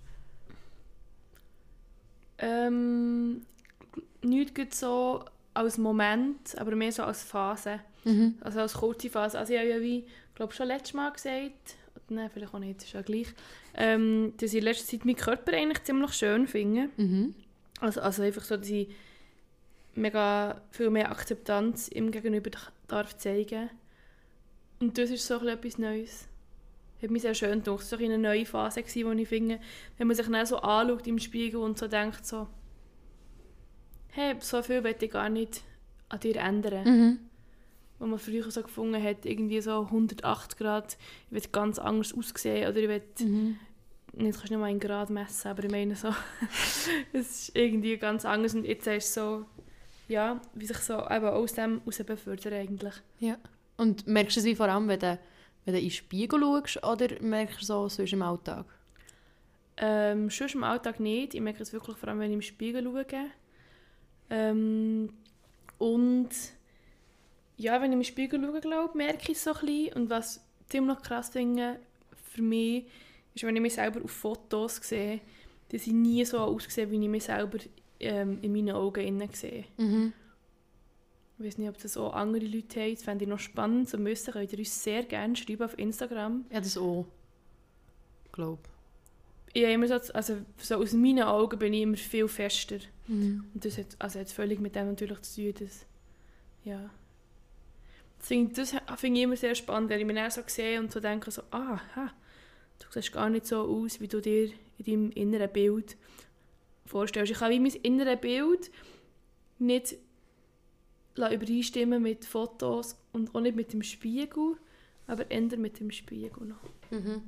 Ähm, 2.39 3.43
nicht 4.23 4.75
so 4.75 5.25
als 5.55 5.79
Moment, 5.79 6.59
aber 6.59 6.75
mehr 6.75 6.93
so 6.93 7.05
als 7.05 7.23
Phase. 7.23 7.81
mhm. 8.05 8.35
Also 8.41 8.61
als 8.61 8.75
kurze 8.75 9.09
Phase. 9.09 9.39
Also 9.39 9.53
ich 9.53 9.59
habe 9.59 9.69
ja 9.69 9.81
wie, 9.81 10.05
glaube 10.35 10.53
schon 10.53 10.67
letztes 10.67 10.95
Mal 10.95 11.13
gesagt, 11.13 11.77
nein, 12.09 12.31
vielleicht 12.33 12.53
auch 12.53 12.59
nicht, 12.59 12.83
ist 12.83 12.93
ja 12.93 13.03
gleich, 13.03 13.29
ähm, 13.75 14.35
dass 14.37 14.53
ich 14.53 14.59
in 14.59 14.65
letzter 14.65 14.87
Zeit 14.87 15.05
meinen 15.05 15.17
Körper 15.17 15.53
eigentlich 15.53 15.85
ziemlich 15.85 16.13
schön 16.13 16.47
finde. 16.47 16.89
Mhm. 16.97 17.35
Also, 17.81 18.01
also 18.01 18.23
einfach 18.23 18.43
so, 18.43 18.57
dass 18.57 18.69
ich 18.69 18.89
mega 19.95 20.61
viel 20.71 20.91
mehr 20.91 21.11
Akzeptanz 21.11 21.89
ihm 21.89 22.11
gegenüber 22.11 22.51
darf 22.89 23.17
zeigen. 23.17 23.71
Und 24.81 24.99
das 24.99 25.11
ist 25.11 25.27
so 25.27 25.37
etwas 25.47 25.79
Neues. 25.79 26.29
Hat 27.03 27.11
mich 27.11 27.23
sehr 27.23 27.35
schön 27.35 27.63
gedacht. 27.63 27.83
Es 27.83 27.93
war 27.93 27.99
eine 27.99 28.19
neue 28.19 28.47
Phase, 28.47 28.83
wo 28.83 29.11
ich 29.13 29.29
finde, 29.29 29.61
wenn 29.99 30.07
man 30.07 30.17
sich 30.17 30.27
dann 30.27 30.47
so 30.47 30.57
anschaut 30.59 31.07
im 31.07 31.19
Spiegel 31.19 31.61
und 31.61 31.79
so 31.79 31.87
denkt, 31.87 32.25
so, 32.25 32.47
hey, 34.13 34.37
so 34.41 34.63
viel 34.63 34.83
will 34.85 34.95
ich 34.99 35.11
gar 35.11 35.29
nicht 35.29 35.63
an 36.09 36.21
dir 36.21 36.37
ändern. 36.37 36.85
Mhm. 36.85 37.19
Wo 37.99 38.07
man 38.07 38.19
früher 38.19 38.51
so 38.51 38.63
gefunden 38.63 39.03
hat, 39.03 39.25
irgendwie 39.27 39.61
so 39.61 39.83
180 39.83 40.59
Grad, 40.59 40.97
ich 41.31 41.33
will 41.33 41.43
ganz 41.53 41.79
anders 41.79 42.15
aussehen 42.15 42.69
oder 42.69 42.79
ich 42.79 42.89
will 42.89 43.03
Mhm. 43.21 43.59
nicht, 44.13 44.39
kannst 44.39 44.51
nicht 44.51 44.61
mal 44.61 44.71
in 44.71 44.81
Grad 44.81 45.11
messen, 45.11 45.49
aber 45.49 45.65
ich 45.65 45.71
meine 45.71 45.97
so, 45.97 46.09
es 47.13 47.49
ist 47.49 47.57
irgendwie 47.57 47.97
ganz 47.97 48.25
anders 48.25 48.55
und 48.55 48.65
jetzt 48.65 48.87
ist 48.87 49.13
so, 49.15 49.45
ja, 50.09 50.41
wie 50.55 50.67
sich 50.67 50.79
so 50.79 50.95
eben 50.95 51.27
aus 51.27 51.55
dem 51.55 51.81
heraus 51.81 51.99
befördern 52.05 52.53
eigentlich. 52.55 52.95
Ja. 53.19 53.37
Und 53.77 54.07
merkst 54.07 54.37
du 54.37 54.41
es 54.41 54.47
wie 54.47 54.55
vor 54.55 54.69
allem, 54.69 54.89
wenn 54.89 55.01
du, 55.01 55.19
wenn 55.65 55.75
du 55.75 55.81
in 55.81 55.87
den 55.87 55.91
Spiegel 55.91 56.41
schaust 56.41 56.85
oder 56.85 57.21
merkst 57.21 57.63
du 57.63 57.65
so 57.65 57.89
sonst 57.89 58.13
im 58.13 58.23
Alltag? 58.23 58.67
Ähm, 59.77 60.31
sonst 60.31 60.55
im 60.55 60.65
Alltag 60.65 61.01
nicht. 61.01 61.35
Ich 61.35 61.41
merke 61.41 61.63
es 61.63 61.73
wirklich 61.73 61.97
vor 61.97 62.09
allem, 62.09 62.21
wenn 62.21 62.31
ich 62.31 62.35
im 62.35 62.43
Spiegel 62.43 62.85
schaue. 62.85 63.27
Ähm, 64.31 65.11
und 65.79 66.31
ja, 67.57 67.81
wenn 67.81 67.91
ich 67.93 67.97
im 67.97 68.05
Spiegel 68.05 68.41
schaue, 68.41 68.61
glaube 68.61 68.97
merke 68.97 69.33
ich 69.33 69.39
es 69.39 69.45
so 69.45 69.53
ein 69.53 69.67
bisschen. 69.67 69.93
Und 69.95 70.11
was 70.11 70.45
ziemlich 70.69 70.99
krass 71.03 71.31
finde 71.31 71.79
für 72.33 72.43
mich, 72.43 72.85
ist, 73.35 73.45
wenn 73.45 73.57
ich 73.57 73.63
mich 73.63 73.75
selber 73.75 74.03
auf 74.03 74.11
Fotos 74.11 74.77
sehe, 74.77 75.21
dass 75.71 75.87
ich 75.87 75.93
nie 75.93 76.25
so 76.25 76.39
aussehe, 76.39 76.91
wie 76.91 77.03
ich 77.03 77.09
mich 77.09 77.25
selber 77.25 77.59
ähm, 78.01 78.39
in 78.43 78.53
meinen 78.53 78.75
Augen 78.77 79.05
innen 79.05 79.31
sehe. 79.33 79.65
Mhm. 79.77 80.13
Ich 81.39 81.45
weiß 81.45 81.59
nicht, 81.59 81.69
ob 81.69 81.79
das 81.79 81.97
auch 81.97 82.13
andere 82.13 82.45
Leute 82.45 82.81
haben. 82.81 82.95
Das 82.95 83.03
fände 83.03 83.25
ich 83.25 83.29
noch 83.29 83.41
spannend 83.41 83.89
zu 83.89 84.03
wissen. 84.05 84.33
Könnt 84.33 84.53
ihr 84.53 84.59
uns 84.59 84.85
sehr 84.85 85.03
gerne 85.03 85.35
schreiben 85.35 85.63
auf 85.65 85.77
Instagram. 85.79 86.45
Ja, 86.51 86.61
das 86.61 86.77
auch. 86.77 87.07
Glaube 88.31 88.63
Ich 89.53 89.63
immer 89.65 89.87
so, 89.89 89.95
also 90.13 90.39
so 90.59 90.77
aus 90.77 90.93
meinen 90.93 91.25
Augen 91.25 91.59
bin 91.59 91.73
ich 91.73 91.83
immer 91.83 91.97
viel 91.97 92.29
fester. 92.29 92.79
mhm. 93.09 93.47
Und 93.53 93.65
das 93.65 93.79
hat, 93.79 93.97
also 93.99 94.21
hat 94.21 94.31
völlig 94.31 94.61
mit 94.61 94.77
dem 94.77 94.87
natürlich 94.89 95.23
zu 95.23 95.43
tun, 95.43 95.67
dass, 95.67 95.87
ja. 96.65 96.91
Das 98.19 98.29
finde 98.29 98.51
ich, 98.51 98.57
das 98.57 99.01
finde 99.01 99.19
ich 99.19 99.25
immer 99.25 99.37
sehr 99.37 99.55
spannend, 99.55 99.91
wenn 99.91 100.01
ich 100.01 100.07
mich 100.07 100.17
dann 100.17 100.31
so 100.31 100.43
sehe 100.47 100.79
und 100.79 100.93
so 100.93 101.01
denke, 101.01 101.31
so, 101.31 101.43
ah, 101.51 101.81
ha, 101.97 102.13
du 102.79 102.87
siehst 102.91 103.13
gar 103.13 103.29
nicht 103.29 103.47
so 103.47 103.61
aus, 103.61 104.01
wie 104.01 104.09
du 104.09 104.21
dir 104.21 104.51
in 104.79 104.85
deinem 104.85 105.11
inneren 105.11 105.53
Bild 105.53 105.97
vorstellst. 106.87 107.33
Ich 107.33 107.39
kann 107.39 107.51
wie 107.51 107.61
mein 107.61 107.73
inneres 107.83 108.21
Bild 108.21 108.71
nicht 109.59 109.97
übereinstimmen 111.17 112.03
mit 112.03 112.25
Fotos 112.25 112.97
und 113.13 113.35
auch 113.35 113.41
nicht 113.41 113.57
mit 113.57 113.73
dem 113.73 113.83
Spiegel, 113.83 114.57
aber 115.07 115.31
eher 115.31 115.59
mit 115.59 115.81
dem 115.81 115.91
Spiegel 115.91 116.47
noch. 116.47 116.63
Mhm. 116.91 117.23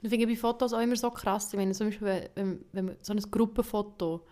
Und 0.00 0.02
ich 0.02 0.10
finde 0.10 0.26
bei 0.26 0.36
Fotos 0.36 0.72
auch 0.72 0.80
immer 0.80 0.96
so 0.96 1.10
krass, 1.10 1.52
wenn, 1.56 1.72
zum 1.74 1.88
Beispiel, 1.88 2.30
wenn, 2.34 2.64
wenn, 2.72 2.84
man 2.86 2.96
so 3.00 3.12
ein 3.12 3.20
Gruppenfoto, 3.30 4.22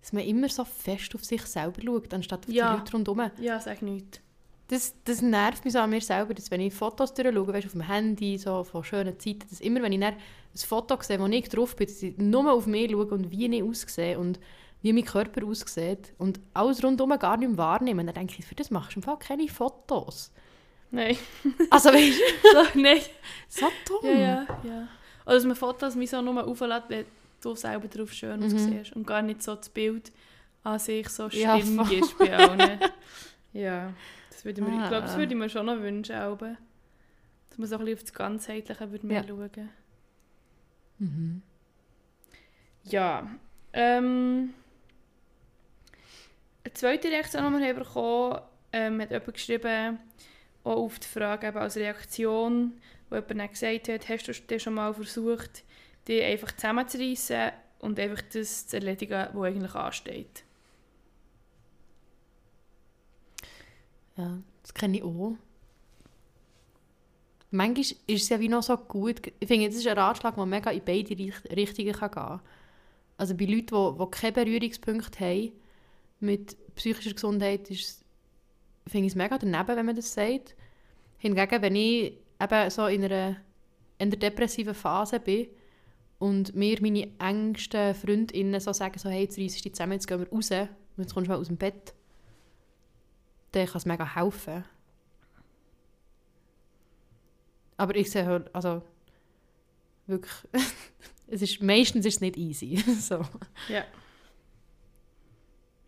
dass 0.00 0.12
man 0.12 0.24
immer 0.24 0.48
so 0.48 0.64
fest 0.64 1.14
auf 1.14 1.24
sich 1.24 1.42
selber 1.42 1.80
schaut, 1.82 2.12
anstatt 2.12 2.46
auf 2.46 2.52
Ja. 2.52 2.72
die 2.72 2.78
Leute 2.78 2.92
rundherum. 2.92 3.30
Ja, 3.40 3.60
sag 3.60 3.82
nichts. 3.82 4.20
Das, 4.68 4.94
das 5.04 5.20
nervt 5.20 5.64
mich 5.64 5.74
so 5.74 5.80
an 5.80 5.90
mir 5.90 6.00
selber, 6.00 6.34
dass 6.34 6.50
wenn 6.50 6.60
ich 6.60 6.72
Fotos 6.72 7.12
durchschaue, 7.12 7.48
weißt, 7.48 7.66
auf 7.66 7.72
dem 7.72 7.82
Handy, 7.82 8.38
so 8.38 8.64
von 8.64 8.82
schönen 8.82 9.18
Zeiten, 9.18 9.46
dass 9.48 9.60
immer, 9.60 9.82
wenn 9.82 9.92
ich 9.92 10.02
ein 10.02 10.16
Foto 10.54 10.96
sehe, 11.00 11.20
wo 11.20 11.26
ich 11.26 11.48
drauf 11.48 11.76
bin, 11.76 11.86
dass 11.86 12.02
ich 12.02 12.16
nur 12.16 12.50
auf 12.50 12.66
mich 12.66 12.90
schaue 12.90 13.06
und 13.06 13.30
wie 13.30 13.54
ich 13.54 13.62
aussehe 13.62 14.18
und 14.18 14.40
wie 14.82 14.92
mein 14.92 15.04
Körper 15.04 15.46
aussieht 15.46 16.12
und 16.18 16.40
alles 16.54 16.82
rundherum 16.82 17.16
gar 17.18 17.36
nicht 17.36 17.48
mehr 17.48 17.58
wahrnehme, 17.58 18.04
dann 18.04 18.14
denke 18.14 18.34
ich, 18.38 18.44
für 18.44 18.54
das 18.54 18.70
machst 18.70 18.92
du 18.92 18.98
im 18.98 19.02
Fall 19.02 19.18
keine 19.18 19.46
Fotos. 19.48 20.32
Nein. 20.90 21.16
Also 21.70 21.88
weißt 21.90 22.20
du, 22.20 22.48
so, 22.74 22.78
nein. 22.80 23.00
so 23.48 23.66
dumm. 23.86 24.10
Ja, 24.10 24.12
ja, 24.18 24.46
ja. 24.64 24.88
Oder 25.24 25.34
dass 25.36 25.44
man 25.44 25.56
Fotos 25.56 25.94
mich 25.94 26.10
so 26.10 26.20
nur 26.20 26.44
auflädt, 26.46 26.82
wenn 26.88 27.04
du 27.40 27.54
selber 27.54 27.88
drauf 27.88 28.12
schön 28.12 28.40
Mhm. 28.40 28.46
aussiehst 28.54 28.92
und 28.94 29.06
gar 29.06 29.22
nicht 29.22 29.42
so 29.42 29.54
das 29.54 29.68
Bild 29.68 30.12
an 30.64 30.78
sich 30.78 31.08
so 31.08 31.28
Ja, 31.28 31.58
stimmig 31.58 31.86
voll. 31.86 31.98
ist 31.98 32.18
bei 32.18 32.36
allen. 32.36 32.78
ja, 33.52 33.92
das 34.30 34.44
würde 34.44 34.60
mir, 34.62 34.82
ich 34.82 34.88
glaube, 34.88 35.02
das 35.06 35.14
Ah. 35.14 35.18
würde 35.18 35.32
ich 35.32 35.38
mir 35.38 35.48
schon 35.48 35.66
noch 35.66 35.80
wünschen, 35.80 36.14
aber 36.16 36.56
dass 37.48 37.58
man 37.58 37.68
so 37.68 37.76
ein 37.76 37.84
bisschen 37.84 37.94
auf 37.98 38.02
das 38.02 38.12
Ganzheitliche 38.12 38.90
würde 38.90 39.06
mehr 39.06 39.22
Ja. 39.22 39.28
schauen. 39.28 39.68
Mhm. 40.98 41.42
Ja, 42.84 43.30
ähm... 43.72 44.54
Eine 46.72 46.78
zweite 46.78 47.08
Reaktion, 47.08 47.52
die 47.52 47.60
wir 47.60 47.84
haben 47.94 48.42
ähm, 48.72 49.00
hat 49.02 49.10
jemand 49.10 49.34
geschrieben, 49.34 49.98
auch 50.64 50.76
auf 50.76 50.98
die 50.98 51.06
Frage 51.06 51.48
eben 51.48 51.58
als 51.58 51.76
Reaktion, 51.76 52.80
wo 53.10 53.16
jemand 53.16 53.30
dann 53.40 53.50
gesagt 53.50 53.88
hat, 53.88 54.08
hast 54.08 54.26
du 54.26 54.32
dir 54.32 54.58
schon 54.58 54.72
mal 54.72 54.94
versucht, 54.94 55.64
dich 56.08 56.22
einfach 56.22 56.52
zusammenzureissen 56.52 57.50
und 57.80 58.00
einfach 58.00 58.22
das 58.32 58.68
zu 58.68 58.76
erledigen, 58.76 59.28
was 59.34 59.44
eigentlich 59.44 59.74
ansteht? 59.74 60.44
Ja, 64.16 64.38
das 64.62 64.72
kenne 64.72 64.96
ich 64.96 65.02
auch. 65.04 65.36
Manchmal 67.50 67.84
ist 68.06 68.22
es 68.22 68.28
ja 68.30 68.40
wie 68.40 68.48
noch 68.48 68.62
so 68.62 68.78
gut. 68.78 69.20
Ich 69.40 69.46
finde, 69.46 69.66
das 69.66 69.76
ist 69.76 69.86
ein 69.86 69.98
Ratschlag, 69.98 70.36
der 70.36 70.46
mega 70.46 70.70
in 70.70 70.82
beide 70.82 71.18
Richt- 71.18 71.50
Richtungen 71.54 71.92
gehen 71.92 72.10
kann. 72.10 72.40
Also 73.18 73.36
bei 73.36 73.44
Leuten, 73.44 73.66
die, 73.66 73.98
die 73.98 74.10
keine 74.10 74.32
Berührungspunkte 74.32 75.20
haben 75.20 75.52
mit 76.22 76.56
psychischer 76.74 77.12
Gesundheit, 77.12 77.70
ist, 77.70 78.04
finde 78.86 79.06
ich 79.06 79.12
es 79.12 79.16
mega 79.16 79.38
daneben, 79.38 79.76
wenn 79.76 79.86
man 79.86 79.96
das 79.96 80.12
sagt. 80.12 80.54
Hingegen, 81.18 81.62
wenn 81.62 81.76
ich 81.76 82.18
eben 82.40 82.70
so 82.70 82.86
in 82.86 83.04
einer, 83.04 83.36
in 83.98 84.10
der 84.10 84.18
depressiven 84.18 84.74
Phase 84.74 85.20
bin 85.20 85.48
und 86.18 86.54
mir 86.54 86.80
meine 86.80 87.08
engsten 87.18 87.94
Freundinnen 87.94 88.60
so 88.60 88.72
sagen, 88.72 88.98
so, 88.98 89.08
hey, 89.08 89.22
jetzt 89.22 89.38
reissest 89.38 89.60
du 89.60 89.68
dich 89.68 89.74
zusammen, 89.74 89.92
jetzt 89.92 90.06
gehen 90.06 90.20
wir 90.20 90.28
raus, 90.30 90.50
und 90.50 91.04
jetzt 91.04 91.14
kommst 91.14 91.28
du 91.28 91.32
mal 91.32 91.38
aus 91.38 91.48
dem 91.48 91.56
Bett, 91.56 91.94
dann 93.52 93.66
kann 93.66 93.76
es 93.76 93.86
mega 93.86 94.14
helfen. 94.14 94.64
Aber 97.76 97.96
ich 97.96 98.10
sehe 98.10 98.26
halt, 98.26 98.54
also 98.54 98.82
wirklich, 100.06 100.32
es 101.26 101.42
ist, 101.42 101.62
meistens 101.62 102.06
ist 102.06 102.14
es 102.16 102.20
nicht 102.20 102.36
easy. 102.36 102.76
so. 103.00 103.24
Ja. 103.68 103.84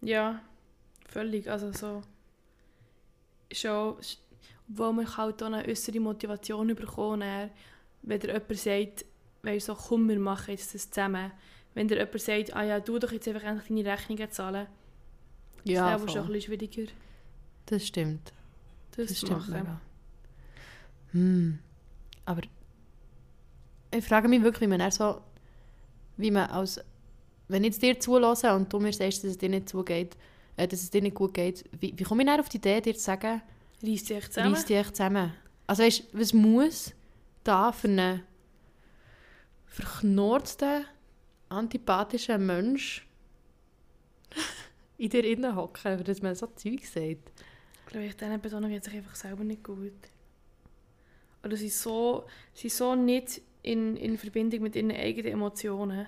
Ja, 0.04 0.40
völlig. 1.08 1.48
Also 1.50 1.72
so. 1.72 2.02
Schon, 3.52 3.96
obwohl 4.68 4.92
man 4.92 5.16
halt 5.16 5.42
auch 5.42 5.46
eine 5.46 5.66
äußere 5.66 6.00
Motivation 6.00 6.74
bekommen 6.74 7.20
dann, 7.20 7.50
wenn 8.02 8.20
dir 8.20 8.32
jemand 8.32 8.56
sagt, 8.56 9.04
weißt 9.42 9.66
so, 9.66 9.74
komm, 9.74 10.08
wir 10.08 10.18
machen 10.18 10.50
jetzt 10.50 10.74
das 10.74 10.90
zusammen. 10.90 11.30
Wenn 11.74 11.88
dir 11.88 11.98
jemand 11.98 12.20
sagt, 12.20 12.54
ah 12.56 12.62
ja, 12.64 12.80
du 12.80 12.98
doch 12.98 13.12
jetzt 13.12 13.28
einfach 13.28 13.42
endlich 13.44 13.84
deine 13.84 13.96
Rechnungen 13.98 14.30
zahlen, 14.30 14.66
Ja, 15.64 15.92
das 15.92 16.02
ist 16.04 16.12
schon 16.12 16.22
ein 16.22 16.32
bisschen 16.32 16.58
schwieriger, 16.58 16.92
das 17.66 17.86
stimmt. 17.86 18.32
das, 18.96 19.08
Das 19.08 19.18
stimmt 19.18 19.48
machen. 19.48 19.80
Hm. 21.12 21.58
Aber 22.24 22.42
ich 23.90 24.04
frage 24.04 24.28
mich 24.28 24.42
wirklich, 24.42 24.68
wie 24.68 24.76
man 24.76 24.90
so, 24.90 25.20
wie 26.16 26.30
man 26.30 26.50
als, 26.50 26.80
wenn 27.48 27.64
ich 27.64 27.72
jetzt 27.72 27.82
dir 27.82 27.98
zulasse 27.98 28.54
und 28.54 28.72
du 28.72 28.80
mir 28.80 28.92
sagst, 28.92 29.24
dass 29.24 29.32
es 29.32 29.38
dir 29.38 29.48
nicht 29.48 29.68
zugeht, 29.68 30.16
äh, 30.56 30.66
dass 30.66 30.82
es 30.82 30.90
dir 30.90 31.02
nicht 31.02 31.14
gut 31.14 31.34
geht, 31.34 31.64
wie, 31.78 31.92
wie 31.96 32.04
komme 32.04 32.22
ich 32.22 32.28
dann 32.28 32.40
auf 32.40 32.48
die 32.48 32.56
Idee, 32.58 32.80
dir 32.80 32.94
zu 32.94 33.00
sagen, 33.00 33.42
Reiss 33.82 34.04
dich 34.04 34.26
zusammen. 34.30 34.54
reiss 34.54 34.64
dich 34.64 34.90
zusammen? 34.92 35.32
Also 35.66 35.82
weißt, 35.82 36.04
was 36.12 36.32
muss 36.32 36.94
da 37.42 37.72
für 37.72 37.88
einen 37.88 38.22
verknorzten, 39.66 40.84
antipathischen 41.48 42.44
Mensch 42.46 43.06
in 44.98 45.10
dir 45.10 45.24
innen 45.24 45.54
hocken, 45.54 46.02
dass 46.04 46.22
man 46.22 46.34
so 46.34 46.46
Zeug 46.46 46.84
sagt? 46.86 47.32
Ich 47.86 47.86
glaube, 47.86 48.06
ich 48.06 48.16
diese 48.16 48.38
Person 48.38 48.68
geht 48.68 48.84
sich 48.84 48.94
einfach 48.94 49.14
selber 49.14 49.44
nicht 49.44 49.62
gut. 49.62 49.92
Oder 51.44 51.56
sie 51.56 51.66
ist 51.66 51.82
so, 51.82 52.24
sie 52.54 52.68
ist 52.68 52.76
so 52.78 52.94
nicht 52.94 53.42
in, 53.62 53.96
in 53.96 54.16
Verbindung 54.16 54.62
mit 54.62 54.76
ihren 54.76 54.90
eigenen 54.92 55.32
Emotionen, 55.32 56.06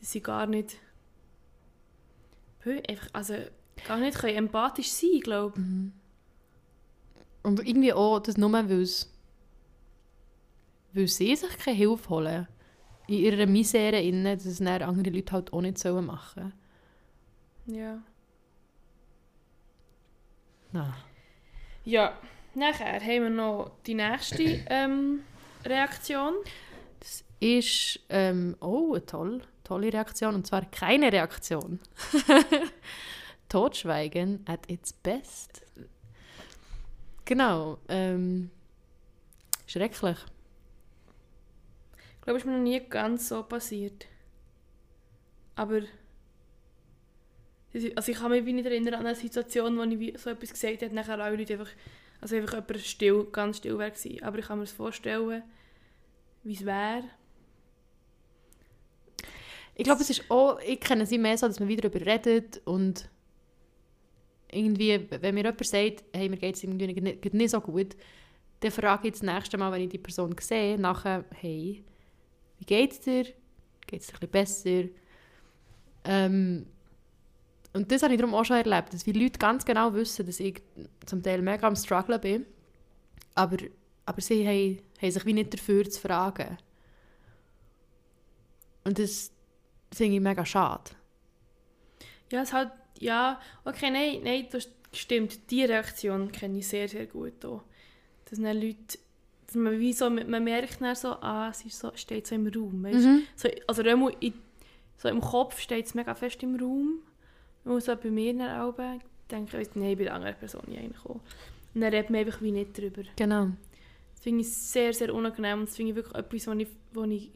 dass 0.00 0.12
sie 0.12 0.20
gar 0.20 0.46
nicht, 0.46 0.76
einfach, 2.88 3.08
also 3.12 3.34
gar 3.86 3.98
nicht 3.98 4.18
können 4.18 4.36
empathisch 4.36 4.90
sein, 4.90 5.20
glaube 5.20 5.58
ich. 5.58 5.64
Mhm. 5.64 5.92
Und 7.42 7.66
irgendwie 7.66 7.92
auch, 7.92 8.20
das 8.20 8.36
nur, 8.36 8.52
weil 8.52 8.68
sie 11.08 11.34
sich 11.36 11.58
keine 11.58 11.76
Hilfe 11.76 12.08
holen. 12.10 12.48
In 13.06 13.18
ihrer 13.18 13.46
Misere, 13.46 14.00
innen, 14.00 14.24
dass 14.36 14.44
es 14.44 14.58
dann 14.58 14.82
andere 14.82 15.14
Leute 15.14 15.32
halt 15.32 15.52
auch 15.52 15.62
nicht 15.62 15.78
sollen 15.78 16.06
machen 16.06 16.52
Ja. 17.66 17.98
sollen. 20.72 20.96
Ja, 21.84 22.16
nachher 22.54 23.00
haben 23.00 23.22
wir 23.22 23.30
noch 23.30 23.70
die 23.86 23.94
nächste 23.94 24.42
ähm, 24.66 25.20
Reaktion. 25.64 26.34
Das 27.00 27.24
ist 27.40 28.00
ähm, 28.10 28.56
oh, 28.60 28.98
toll, 28.98 29.42
tolle 29.70 29.92
Reaktion. 29.92 30.34
Und 30.34 30.46
zwar 30.46 30.64
keine 30.70 31.12
Reaktion. 31.12 31.78
Totschweigen 33.48 34.44
at 34.46 34.68
its 34.68 34.92
best. 34.92 35.62
Genau. 37.24 37.78
Ähm, 37.88 38.50
schrecklich. 39.66 40.18
Ich 42.16 42.20
glaube, 42.22 42.38
es 42.38 42.44
ist 42.44 42.46
mir 42.46 42.56
noch 42.56 42.64
nie 42.64 42.80
ganz 42.80 43.28
so 43.28 43.42
passiert. 43.44 44.06
Aber 45.54 45.82
also 47.72 48.10
ich 48.10 48.18
kann 48.18 48.30
mich 48.32 48.44
nicht 48.44 48.66
erinnern 48.66 48.94
an 48.94 49.06
eine 49.06 49.14
Situation, 49.14 49.78
wo 49.78 49.82
ich 49.84 50.18
so 50.18 50.30
etwas 50.30 50.50
gesagt 50.50 50.82
habe, 50.82 50.94
nachher 50.94 51.20
alle 51.20 51.36
Leute 51.36 51.52
einfach, 51.52 51.70
also 52.20 52.34
einfach 52.34 52.54
jemand 52.54 52.78
still, 52.80 53.24
ganz 53.30 53.58
still 53.58 53.78
wäre. 53.78 53.92
Aber 54.22 54.38
ich 54.38 54.46
kann 54.46 54.58
mir 54.58 54.64
das 54.64 54.72
vorstellen, 54.72 55.44
wie 56.42 56.54
es 56.54 56.66
wäre. 56.66 57.04
Ich 59.74 59.84
glaube, 59.84 60.02
es 60.02 60.10
ist 60.10 60.30
auch, 60.30 60.58
ich 60.60 60.80
kenne 60.80 61.06
sie 61.06 61.18
mehr 61.18 61.38
so, 61.38 61.46
dass 61.46 61.60
man 61.60 61.68
wieder 61.68 61.88
darüber 61.88 62.04
redet 62.04 62.60
und 62.64 63.08
irgendwie, 64.52 65.06
wenn 65.10 65.34
mir 65.34 65.44
jemand 65.44 65.64
sagt, 65.64 66.04
hey, 66.12 66.28
mir 66.28 66.36
geht 66.36 66.56
es 66.56 66.64
irgendwie 66.64 66.86
nicht, 66.86 67.32
nicht 67.32 67.50
so 67.50 67.60
gut, 67.60 67.96
dann 68.60 68.70
frage 68.70 69.08
ich 69.08 69.12
das 69.12 69.22
nächste 69.22 69.56
Mal, 69.56 69.72
wenn 69.72 69.82
ich 69.82 69.88
die 69.88 69.98
Person 69.98 70.34
sehe, 70.38 70.78
nachher, 70.78 71.24
hey, 71.34 71.82
wie 72.58 72.64
geht's 72.64 73.00
dir? 73.00 73.24
Geht 73.86 74.02
es 74.02 74.08
dir 74.08 74.14
ein 74.20 74.28
besser? 74.28 74.84
Ähm, 76.04 76.66
und 77.72 77.90
das 77.90 78.02
habe 78.02 78.14
ich 78.14 78.20
darum 78.20 78.34
auch 78.34 78.44
schon 78.44 78.56
erlebt, 78.56 78.92
dass 78.92 79.04
viele 79.04 79.22
Leute 79.22 79.38
ganz 79.38 79.64
genau 79.64 79.94
wissen, 79.94 80.26
dass 80.26 80.40
ich 80.40 80.60
zum 81.06 81.22
Teil 81.22 81.40
mega 81.40 81.66
am 81.66 81.76
Struggle 81.76 82.18
bin, 82.18 82.44
aber, 83.34 83.58
aber 84.04 84.20
sie 84.20 84.46
haben, 84.46 84.82
haben 85.00 85.10
sich 85.10 85.24
wie 85.24 85.32
nicht 85.32 85.54
dafür 85.54 85.88
zu 85.88 86.00
fragen. 86.00 86.58
Und 88.84 88.98
das 88.98 89.30
finde 89.98 90.16
ich 90.16 90.20
mega 90.20 90.44
schade. 90.44 90.90
Ja, 92.30 92.42
es 92.42 92.52
halt, 92.52 92.70
ja, 92.98 93.40
okay, 93.64 93.90
nein, 93.90 94.20
nein, 94.22 94.46
das 94.50 94.68
stimmt. 94.92 95.50
Die 95.50 95.64
Reaktion 95.64 96.30
kenne 96.30 96.58
ich 96.58 96.68
sehr, 96.68 96.88
sehr 96.88 97.06
gut 97.06 97.44
auch. 97.44 97.62
Dass 98.26 98.38
dann 98.38 98.60
Leute, 98.60 98.98
dass 99.46 99.56
man 99.56 99.78
wie 99.78 99.92
so, 99.92 100.08
man 100.10 100.44
merkt 100.44 100.80
dann 100.80 100.94
so, 100.94 101.08
ah, 101.08 101.48
es 101.50 101.64
ist 101.64 101.78
so, 101.78 101.90
steht 101.94 102.26
so 102.26 102.34
im 102.34 102.46
Raum, 102.46 102.84
weißt? 102.84 103.06
Mhm. 103.06 103.22
So, 103.34 103.48
also 103.66 103.82
in, 103.82 104.34
so 104.96 105.08
im 105.08 105.20
Kopf 105.20 105.58
steht 105.58 105.86
es 105.86 105.94
mega 105.94 106.14
fest 106.14 106.42
im 106.42 106.56
Raum. 106.56 107.00
Und 107.64 107.82
so 107.82 107.94
bei 107.96 108.10
mir 108.10 108.34
dann 108.34 108.60
auch 108.60 108.74
denke 109.30 109.60
ich, 109.60 109.74
nein, 109.74 109.96
bei 109.96 110.04
der 110.04 110.14
anderen 110.14 110.36
Person 110.36 110.62
eigentlich 110.66 111.04
auch. 111.04 111.20
Und 111.74 111.80
dann 111.80 111.92
redet 111.92 112.10
man 112.10 112.20
einfach 112.20 112.40
wie 112.42 112.52
nicht 112.52 112.76
drüber. 112.76 113.02
Genau. 113.16 113.50
Das 114.12 114.22
finde 114.22 114.42
ich 114.42 114.52
sehr, 114.52 114.92
sehr 114.92 115.14
unangenehm. 115.14 115.64
Das 115.64 115.76
finde 115.76 115.90
ich 115.90 115.96
wirklich 115.96 116.14
etwas, 116.14 116.46
wo 116.46 116.52
ich, 116.52 116.68
wo 116.92 117.04
ich 117.04 117.30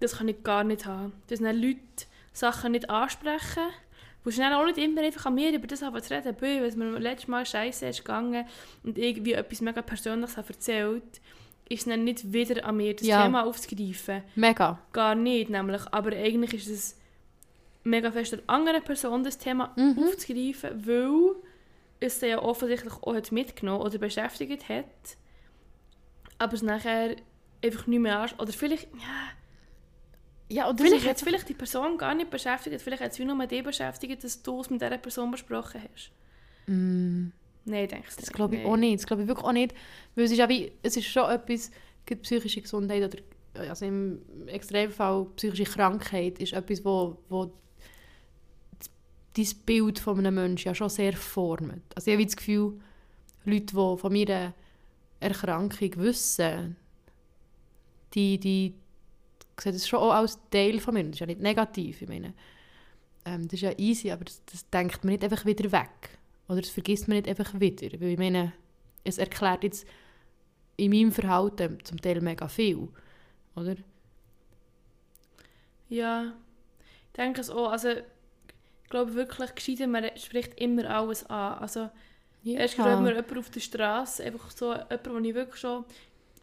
das 0.00 0.18
kann 0.18 0.28
ich 0.28 0.42
gar 0.42 0.64
nicht 0.64 0.86
haben. 0.86 1.12
Dass 1.28 1.40
dann 1.40 1.56
Leute 1.60 1.78
Sachen 2.32 2.72
nicht 2.72 2.88
ansprechen. 2.90 3.62
Du 4.22 4.30
musst 4.30 4.38
dann 4.38 4.52
auch 4.52 4.64
nicht 4.66 4.78
immer 4.78 5.02
einfach 5.02 5.26
an 5.26 5.34
mir 5.36 5.52
über 5.54 5.66
das 5.66 5.78
zu 5.80 5.86
reden. 5.86 6.36
Weil 6.40 6.64
es 6.64 6.76
mir 6.76 6.98
letztes 6.98 7.28
Mal 7.28 7.46
scheiße 7.46 7.86
ist 7.86 7.98
gegangen 8.04 8.44
und 8.82 8.98
irgendwie 8.98 9.32
etwas 9.34 9.60
mega 9.60 9.82
Persönliches 9.82 10.36
erzählt, 10.36 11.20
ist 11.68 11.80
es 11.80 11.84
dann 11.86 12.04
nicht 12.04 12.32
wieder 12.32 12.64
an 12.64 12.76
mir, 12.76 12.94
das 12.94 13.06
Ja. 13.06 13.22
Thema 13.22 13.44
aufzugreifen. 13.46 14.22
Mega. 14.34 14.78
Gar 14.92 15.14
nicht, 15.14 15.48
nämlich. 15.50 15.82
Aber 15.92 16.10
eigentlich 16.14 16.54
ist 16.54 16.68
es 16.68 16.98
mega 17.84 18.10
fest 18.10 18.34
an 18.34 18.42
anderen 18.48 18.82
Person, 18.82 19.22
das 19.24 19.38
Thema 19.38 19.72
Mhm. 19.76 19.98
aufzugreifen, 20.04 20.86
weil 20.86 21.36
es 22.00 22.20
sie 22.20 22.26
ja 22.26 22.40
offensichtlich 22.42 22.92
auch 22.94 23.14
hat 23.14 23.32
mitgenommen 23.32 23.80
oder 23.80 23.98
beschäftigt 23.98 24.68
hat. 24.68 24.84
Aber 26.38 26.52
es 26.52 26.62
nachher 26.62 27.16
einfach 27.64 27.86
nicht 27.86 28.00
mehr 28.00 28.18
ansch- 28.26 28.38
Oder 28.40 28.52
vielleicht, 28.52 28.88
ja, 28.94 29.28
Ja, 30.48 30.68
und 30.68 30.80
vielleicht 30.80 31.08
hat 31.08 31.16
es 31.16 31.22
vielleicht 31.22 31.48
die 31.48 31.54
Person 31.54 31.98
gar 31.98 32.14
nicht 32.14 32.30
beschäftigt, 32.30 32.80
vielleicht 32.80 33.02
hat 33.02 33.12
es 33.12 33.18
nur 33.18 33.46
dir 33.46 33.62
beschäftigt, 33.62 34.22
dass 34.22 34.42
du 34.42 34.60
es 34.60 34.70
mit 34.70 34.80
dieser 34.80 34.98
Person 34.98 35.30
besprochen 35.30 35.82
hast. 35.92 36.12
Mm, 36.66 37.28
Nein, 37.64 37.88
denkst 37.88 38.14
du 38.14 38.20
das 38.20 38.32
glaube 38.32 38.56
ich 38.56 38.62
Nein. 38.62 38.72
auch 38.72 38.76
nicht. 38.76 39.00
Das 39.00 39.06
glaube 39.06 39.22
ich 39.22 39.28
wirklich 39.28 39.46
auch 39.46 39.52
nicht. 39.52 39.74
Weil 40.14 40.24
es 40.24 40.30
ist, 40.30 40.38
ja 40.38 40.48
wie, 40.48 40.72
es 40.82 40.96
ist 40.96 41.06
schon 41.06 41.28
etwas, 41.28 41.70
gerade 42.06 42.20
psychische 42.22 42.62
Gesundheit 42.62 43.02
oder 43.02 43.22
also 43.68 43.86
im 43.86 44.20
Extremfall 44.46 45.26
psychische 45.36 45.64
Krankheit 45.64 46.38
ist 46.38 46.52
etwas, 46.52 46.84
wo, 46.84 47.18
wo 47.28 47.52
dein 49.36 49.48
Bild 49.64 49.98
von 49.98 50.18
einem 50.18 50.34
Menschen 50.34 50.68
ja 50.68 50.74
schon 50.74 50.88
sehr 50.88 51.14
formt. 51.14 51.82
Also 51.94 52.10
ich 52.10 52.16
habe 52.16 52.24
das 52.24 52.36
Gefühl, 52.36 52.78
Leute, 53.44 53.66
die 53.66 53.72
von 53.72 54.12
meiner 54.12 54.54
Erkrankung 55.20 55.96
wissen, 55.96 56.76
die, 58.14 58.38
die 58.38 58.74
sehen 59.60 59.72
das 59.72 59.88
schon 59.88 60.00
auch 60.00 60.12
als 60.12 60.38
Teil 60.50 60.80
von 60.80 60.94
mir. 60.94 61.04
Das 61.04 61.14
ist 61.14 61.20
ja 61.20 61.26
nicht 61.26 61.40
negativ, 61.40 62.02
ich 62.02 62.08
meine. 62.08 62.34
Ähm, 63.24 63.44
das 63.44 63.54
ist 63.54 63.62
ja 63.62 63.72
easy, 63.78 64.10
aber 64.10 64.24
das, 64.24 64.42
das 64.44 64.68
denkt 64.70 65.04
man 65.04 65.12
nicht 65.12 65.24
einfach 65.24 65.44
wieder 65.44 65.70
weg. 65.72 66.18
Oder 66.48 66.60
das 66.60 66.70
vergisst 66.70 67.08
man 67.08 67.16
nicht 67.16 67.28
einfach 67.28 67.58
wieder. 67.58 68.00
Weil 68.00 68.10
ich 68.10 68.18
meine, 68.18 68.52
es 69.04 69.18
erklärt 69.18 69.64
jetzt 69.64 69.86
in 70.76 70.90
meinem 70.90 71.12
Verhalten 71.12 71.78
zum 71.84 72.00
Teil 72.00 72.20
mega 72.20 72.48
viel. 72.48 72.88
Oder? 73.54 73.76
Ja, 75.88 76.34
ich 77.06 77.16
denke 77.16 77.40
es 77.40 77.50
auch. 77.50 77.70
Also, 77.70 77.90
ich 77.90 78.90
glaube 78.90 79.14
wirklich, 79.14 79.54
gescheiter, 79.54 79.86
man 79.86 80.04
spricht 80.16 80.60
immer 80.60 80.88
alles 80.88 81.24
an. 81.26 81.58
Also, 81.58 81.90
Erst 82.54 82.76
gerade, 82.76 82.96
wenn 82.96 83.02
mir 83.02 83.14
jemand 83.14 83.38
auf 83.38 83.50
der 83.50 83.60
Straße, 83.60 84.22
einfach 84.22 84.50
so 84.52 84.72
jemand, 84.72 85.06
den 85.06 85.24
ich 85.24 85.34
wirklich 85.34 85.60
schon 85.60 85.84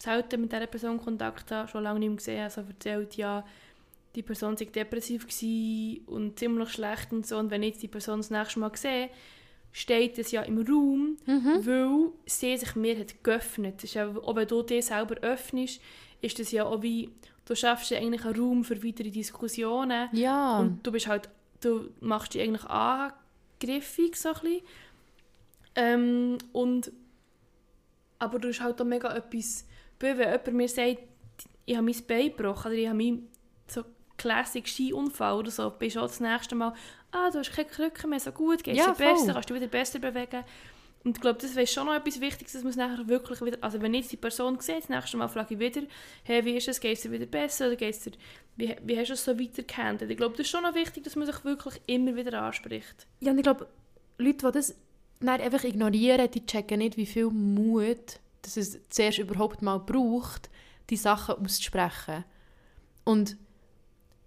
selten 0.03 0.41
mit 0.41 0.51
dieser 0.51 0.67
Person 0.67 0.99
Kontakt 0.99 1.51
habe, 1.51 1.67
schon 1.67 1.83
lange 1.83 1.99
nicht 1.99 2.09
mehr 2.09 2.17
gesehen 2.17 2.35
habe, 2.43 2.45
also 2.45 2.61
erzählt, 2.61 3.15
ja, 3.15 3.45
die 4.15 4.21
Person 4.21 4.55
sei 4.57 4.65
depressiv 4.65 5.25
und 6.05 6.37
ziemlich 6.37 6.69
schlecht 6.69 7.11
und 7.11 7.25
so. 7.25 7.37
Und 7.37 7.49
wenn 7.49 7.63
ich 7.63 7.71
jetzt 7.73 7.83
die 7.83 7.87
Person 7.87 8.19
das 8.19 8.29
nächste 8.29 8.59
Mal 8.59 8.71
sehe, 8.75 9.09
steht 9.71 10.19
es 10.19 10.31
ja 10.31 10.43
im 10.43 10.59
Raum, 10.59 11.17
Mhm. 11.25 11.65
weil 11.65 12.11
sie 12.27 12.55
sich 12.57 12.75
mir 12.75 12.97
hat 12.99 13.23
geöffnet. 13.23 13.77
Das 13.77 13.85
ist 13.85 13.95
ja, 13.95 14.07
auch 14.07 14.35
wenn 14.35 14.47
du 14.47 14.61
dich 14.61 14.85
selber 14.85 15.15
öffnest, 15.21 15.81
ist 16.21 16.37
das 16.37 16.51
ja 16.51 16.65
auch 16.65 16.83
wie, 16.83 17.09
du 17.45 17.55
schaffst 17.55 17.89
ja 17.89 17.97
eigentlich 17.97 18.23
einen 18.23 18.35
Raum 18.39 18.63
für 18.63 18.83
weitere 18.83 19.09
Diskussionen. 19.09 20.09
Ja. 20.11 20.59
Und 20.59 20.85
du 20.85 20.91
bist 20.91 21.07
halt, 21.07 21.27
du 21.61 21.89
machst 22.01 22.35
dich 22.35 22.41
eigentlich 22.43 22.65
angriffig 22.65 24.15
so 24.15 24.29
ein 24.29 24.33
bisschen. 24.41 24.61
Ähm, 25.75 26.37
und, 26.51 26.91
aber 28.19 28.37
du 28.37 28.49
hast 28.49 28.61
halt 28.61 28.79
auch 28.79 28.85
mega 28.85 29.11
etwas, 29.15 29.65
wenn 30.03 30.17
jemand 30.19 30.53
mir 30.53 30.69
sagt, 30.69 30.99
ich 31.65 31.75
habe 31.75 31.85
mein 31.85 32.05
Bein 32.07 32.27
gebrochen 32.27 32.71
oder 32.71 32.77
ich 32.77 32.87
habe 32.87 32.97
meinen 32.97 33.29
so 33.67 33.83
Classic 34.17 34.67
Skiunfall 34.67 35.37
oder 35.37 35.51
so, 35.51 35.69
bist 35.69 35.95
du 35.95 36.01
auch 36.01 36.07
das 36.07 36.19
nächste 36.19 36.55
Mal, 36.55 36.73
ah, 37.11 37.29
du 37.31 37.39
hast 37.39 37.51
keine 37.53 37.69
Krücken 37.69 38.09
mehr, 38.09 38.19
so 38.19 38.31
gut, 38.31 38.63
geht 38.63 38.77
es 38.77 38.85
Ja, 38.85 38.91
dir 38.91 38.97
besser, 38.97 39.33
kannst 39.33 39.49
du 39.49 39.55
wieder 39.55 39.67
besser 39.67 39.99
bewegen. 39.99 40.43
Und 41.03 41.17
ich 41.17 41.21
glaube, 41.21 41.39
das 41.41 41.53
wäre 41.55 41.67
schon 41.67 41.87
noch 41.87 41.95
etwas 41.95 42.21
Wichtiges, 42.21 42.53
dass 42.53 42.63
man 42.63 42.69
es 42.69 42.77
nachher 42.77 43.07
wirklich 43.09 43.41
wieder, 43.41 43.57
also 43.59 43.81
wenn 43.81 43.93
ich 43.93 44.01
jetzt 44.01 44.11
die 44.13 44.17
Person 44.17 44.57
sehe, 44.61 44.79
das 44.79 44.87
nächste 44.87 45.17
Mal 45.17 45.27
frage 45.27 45.53
ich 45.53 45.59
wieder, 45.59 45.81
hey, 46.23 46.45
wie 46.45 46.55
ist 46.55 46.69
es, 46.69 46.79
geht 46.79 46.95
es 46.95 47.03
dir 47.03 47.11
wieder 47.11 47.25
besser 47.25 47.67
oder 47.67 47.75
geht 47.75 47.93
es 47.93 47.99
dir, 47.99 48.11
wie, 48.55 48.75
wie 48.83 48.97
hast 48.97 49.09
du 49.09 49.13
es 49.13 49.25
so 49.25 49.37
weiter 49.37 49.63
gehandelt? 49.63 50.09
Ich 50.09 50.17
glaube, 50.17 50.37
das 50.37 50.45
ist 50.45 50.51
schon 50.51 50.63
noch 50.63 50.75
wichtig, 50.75 51.03
dass 51.03 51.17
man 51.17 51.25
sich 51.25 51.43
wirklich 51.43 51.81
immer 51.87 52.15
wieder 52.15 52.41
anspricht. 52.41 53.07
ja, 53.19 53.31
und 53.31 53.37
ich 53.37 53.43
glaube, 53.43 53.67
Leute, 54.17 54.47
die 54.47 54.51
das 54.53 54.75
dann 55.19 55.41
einfach 55.41 55.63
ignorieren, 55.65 56.29
die 56.31 56.45
checken 56.45 56.79
nicht, 56.79 56.95
wie 56.95 57.05
viel 57.05 57.29
Mut 57.29 58.19
dass 58.43 58.57
es 58.57 58.79
zuerst 58.89 59.17
überhaupt 59.17 59.61
mal 59.61 59.79
braucht, 59.79 60.49
die 60.89 60.97
Sachen 60.97 61.35
auszusprechen. 61.35 62.23
Und 63.03 63.37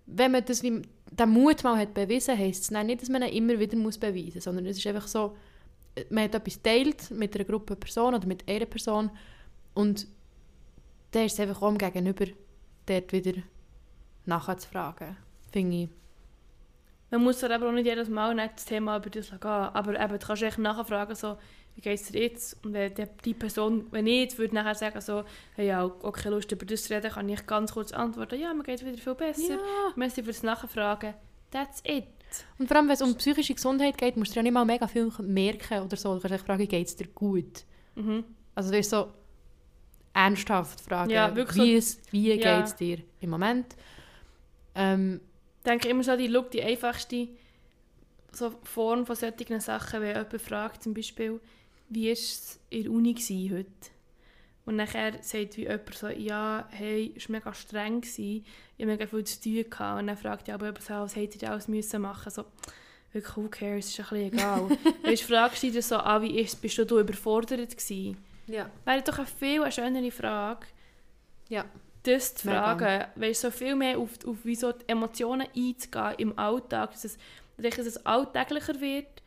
wenn 0.06 0.32
man 0.32 0.44
das 0.44 0.62
wie, 0.62 0.82
den 1.10 1.30
Mut 1.30 1.62
mal 1.64 1.78
hat 1.78 1.94
bewiesen, 1.94 2.36
heisst 2.36 2.64
es 2.64 2.70
nicht, 2.70 3.02
dass 3.02 3.08
man 3.08 3.22
ihn 3.22 3.28
immer 3.28 3.58
wieder 3.58 3.76
muss 3.76 3.98
beweisen 3.98 4.34
muss, 4.34 4.44
sondern 4.44 4.66
es 4.66 4.78
ist 4.78 4.86
einfach 4.86 5.06
so, 5.06 5.36
man 6.10 6.24
hat 6.24 6.34
etwas 6.34 6.60
teilt 6.62 7.10
mit 7.10 7.34
einer 7.34 7.44
Gruppe 7.44 7.76
Personen 7.76 8.16
oder 8.16 8.26
mit 8.26 8.46
einer 8.48 8.66
Person 8.66 9.10
und 9.74 10.06
dann 11.12 11.24
ist 11.24 11.34
es 11.34 11.40
einfach 11.40 11.62
auch 11.62 11.68
am 11.68 11.78
Gegenüber, 11.78 12.26
dort 12.86 13.12
wieder 13.12 13.42
nachzufragen, 14.26 15.16
finde 15.52 15.76
ich. 15.76 15.88
Man 17.10 17.22
muss 17.22 17.38
dann 17.40 17.52
aber 17.52 17.68
auch 17.68 17.72
nicht 17.72 17.86
jedes 17.86 18.08
Mal 18.08 18.34
nicht 18.34 18.54
das 18.56 18.64
Thema 18.64 18.96
über 18.96 19.10
das 19.10 19.30
gehen, 19.30 19.40
aber 19.42 20.00
eben, 20.00 20.18
du 20.18 20.26
kannst 20.26 20.42
echt 20.42 20.58
nachfragen, 20.58 21.14
so, 21.14 21.36
wie 21.76 21.80
geht 21.80 22.00
es 22.00 22.08
dir 22.10 22.22
jetzt? 22.22 22.64
Und 22.64 22.72
wenn 22.72 22.92
die, 22.94 23.04
die 23.24 23.34
Person, 23.34 23.86
wenn 23.92 24.06
ich 24.06 24.20
jetzt 24.22 24.38
würde 24.38 24.54
nachher 24.54 24.74
sagen, 24.74 25.00
so, 25.00 25.24
hey, 25.54 25.68
ja, 25.68 25.84
auch 25.84 26.12
keine 26.12 26.34
Lust 26.34 26.50
über 26.50 26.66
das 26.66 26.84
zu 26.84 26.94
reden, 26.94 27.10
kann 27.10 27.28
ich 27.28 27.46
ganz 27.46 27.72
kurz 27.72 27.92
antworten, 27.92 28.40
ja, 28.40 28.52
mir 28.54 28.64
geht 28.64 28.84
wieder 28.84 28.98
viel 28.98 29.14
besser. 29.14 29.54
Ja. 29.54 29.58
Merci 29.94 30.22
fürs 30.22 30.42
Nachfragen. 30.42 31.14
That's 31.50 31.80
it. 31.86 32.06
Und 32.58 32.66
vor 32.66 32.76
allem, 32.78 32.86
wenn 32.88 32.94
es 32.94 33.02
um 33.02 33.14
psychische 33.14 33.54
Gesundheit 33.54 33.96
geht, 33.96 34.16
musst 34.16 34.32
du 34.32 34.36
ja 34.36 34.42
nicht 34.42 34.52
mal 34.52 34.64
mega 34.64 34.88
viel 34.88 35.12
merken 35.20 35.82
oder 35.82 35.96
so. 35.96 36.12
Du 36.14 36.20
kannst 36.20 36.34
echt 36.34 36.44
fragen, 36.46 36.66
geht 36.66 36.86
es 36.88 36.96
dir 36.96 37.06
gut? 37.08 37.64
Mhm. 37.94 38.24
Also 38.54 38.70
du 38.70 38.76
wirst 38.78 38.90
so 38.90 39.12
ernsthaft 40.12 40.80
fragen, 40.80 41.10
Ja, 41.10 41.34
wie, 41.36 41.44
so- 41.46 41.62
es, 41.62 42.00
wie 42.10 42.32
Ja. 42.34 42.56
geht 42.58 42.66
es 42.66 42.74
dir 42.76 42.98
im 43.20 43.30
Moment? 43.30 43.76
Ähm, 44.74 45.20
denke 45.66 45.88
immer 45.88 46.02
so, 46.02 46.16
die, 46.16 46.28
look, 46.28 46.50
die 46.50 46.62
einfachste 46.62 47.28
so 48.32 48.54
Form 48.62 49.06
von 49.06 49.16
solchen 49.16 49.60
Sachen, 49.60 50.00
wenn 50.00 50.08
jemand 50.16 50.40
fragt, 50.42 50.82
zum 50.82 50.94
Beispiel, 50.94 51.40
wie 51.88 52.06
war 52.06 52.12
es 52.12 52.60
in 52.70 52.82
der 52.84 52.92
Uni 52.92 53.14
gewesen 53.14 53.56
heute? 53.56 53.90
Und 54.64 54.76
nachher 54.76 55.22
sagt 55.22 55.56
wie 55.56 55.62
jemand 55.62 55.94
so, 55.94 56.08
ja, 56.08 56.66
hey, 56.70 57.12
es 57.16 57.28
war 57.28 57.36
mega 57.36 57.54
streng, 57.54 58.00
gewesen, 58.00 58.44
ich 58.76 58.84
hatte 58.84 58.86
mega 58.86 59.06
viel 59.06 59.24
zu 59.24 59.40
tun. 59.40 59.70
Gehabt. 59.70 60.00
Und 60.00 60.06
dann 60.08 60.16
fragt 60.16 60.48
ja 60.48 60.54
aber 60.54 60.66
jemand 60.66 60.82
so, 60.82 60.94
was 60.94 61.14
hättet 61.16 61.42
ihr 61.42 61.50
alles 61.50 61.68
müssen 61.68 62.02
machen? 62.02 62.30
So, 62.30 62.44
wirklich, 63.12 63.36
who 63.36 63.48
cares, 63.48 63.86
ist 63.86 64.00
ein 64.00 64.06
bisschen 64.06 64.32
egal. 64.32 64.68
weißt 65.04 65.22
du, 65.22 65.26
fragst 65.26 65.62
du 65.62 65.70
dich 65.70 65.86
so 65.86 65.96
an, 65.96 66.22
wie 66.22 66.40
ist, 66.40 66.60
bist 66.60 66.76
du 66.78 66.84
da 66.84 66.98
überfordert 66.98 67.76
gewesen? 67.76 68.18
ja. 68.48 68.68
Wäre 68.84 69.02
doch 69.02 69.18
eine 69.18 69.26
viel 69.26 69.62
eine 69.62 69.72
schönere 69.72 70.10
Frage, 70.10 70.66
Ja. 71.48 71.64
Das 72.06 72.34
zu 72.34 72.46
Mega. 72.48 72.76
fragen, 72.76 73.04
weißt, 73.16 73.40
so 73.40 73.50
viel 73.50 73.74
mehr 73.76 73.98
auf, 73.98 74.10
auf 74.26 74.36
wie 74.44 74.54
so 74.54 74.72
die 74.72 74.88
Emotionen 74.88 75.46
einzugehen 75.56 76.14
im 76.18 76.38
Alltag, 76.38 76.92
dass 76.92 77.04
es, 77.04 77.18
dass 77.56 77.78
es 77.78 78.04
alltäglicher 78.06 78.80
wird, 78.80 79.22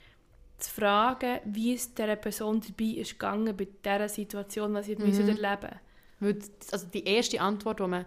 zu 0.58 0.72
fragen, 0.72 1.40
wie 1.46 1.74
es 1.74 1.94
dieser 1.94 2.16
Person 2.18 2.60
dabei 2.62 3.00
ist 3.00 3.12
gegangen 3.12 3.56
bei 3.56 3.68
dieser 3.84 4.10
Situation, 4.10 4.74
was 4.74 4.86
sie 4.88 4.96
Mhm. 4.96 5.06
mhm. 5.06 5.30
erleben 5.30 5.80
d- 6.22 6.42
also 6.72 6.86
die 6.88 7.06
erste 7.06 7.40
Antwort, 7.40 7.80
die 7.80 7.88
man 7.88 8.06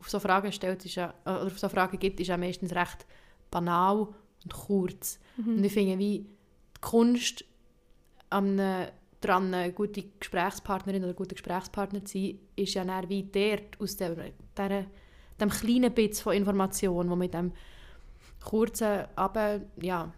auf 0.00 0.10
so 0.10 0.18
Fragen 0.18 0.50
stellt, 0.50 0.84
ist 0.84 0.96
ja, 0.96 1.14
äh, 1.24 1.30
oder 1.30 1.46
auf 1.46 1.58
so 1.60 1.68
Fragen 1.68 1.96
gibt, 1.98 2.18
ist 2.18 2.26
ja 2.26 2.36
meistens 2.36 2.74
recht 2.74 3.06
banal 3.52 4.08
und 4.42 4.52
kurz. 4.52 5.20
Mhm. 5.36 5.58
Und 5.58 5.64
ich 5.64 5.72
finde, 5.72 5.96
wie 5.98 6.18
die 6.20 6.80
Kunst 6.80 7.44
am 8.30 8.58
dran 9.24 9.52
eine 9.54 9.72
gute 9.72 10.04
Gesprächspartnerin 10.18 11.04
oder 11.04 11.14
guter 11.14 11.34
Gesprächspartner 11.34 12.04
zu 12.04 12.18
sein, 12.18 12.38
ist 12.56 12.74
ja 12.74 12.84
dann 12.84 13.08
wie 13.08 13.22
dort 13.22 13.80
aus 13.80 13.96
der, 13.96 14.16
der, 14.56 14.86
dem 15.40 15.50
kleinen 15.50 15.92
Bits 15.92 16.20
von 16.20 16.34
Information, 16.34 17.10
wo 17.10 17.16
mit 17.16 17.34
dem 17.34 17.52
kurzen, 18.44 19.04
aber 19.16 19.60
ja, 19.80 20.12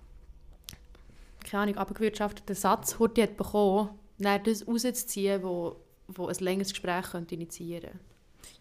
keine 1.45 1.63
Ahnung, 1.63 1.77
abgewirtschafteten 1.77 2.55
Satz 2.55 2.99
Hurti 2.99 3.21
hat 3.21 3.37
bekommen, 3.37 3.91
dann 4.19 4.43
das 4.45 4.67
rauszuziehen, 4.67 5.43
wo, 5.43 5.77
wo 6.09 6.27
ein 6.27 6.37
längeres 6.39 6.71
Gespräch 6.71 7.11
könnte 7.11 7.35
initiieren 7.35 8.01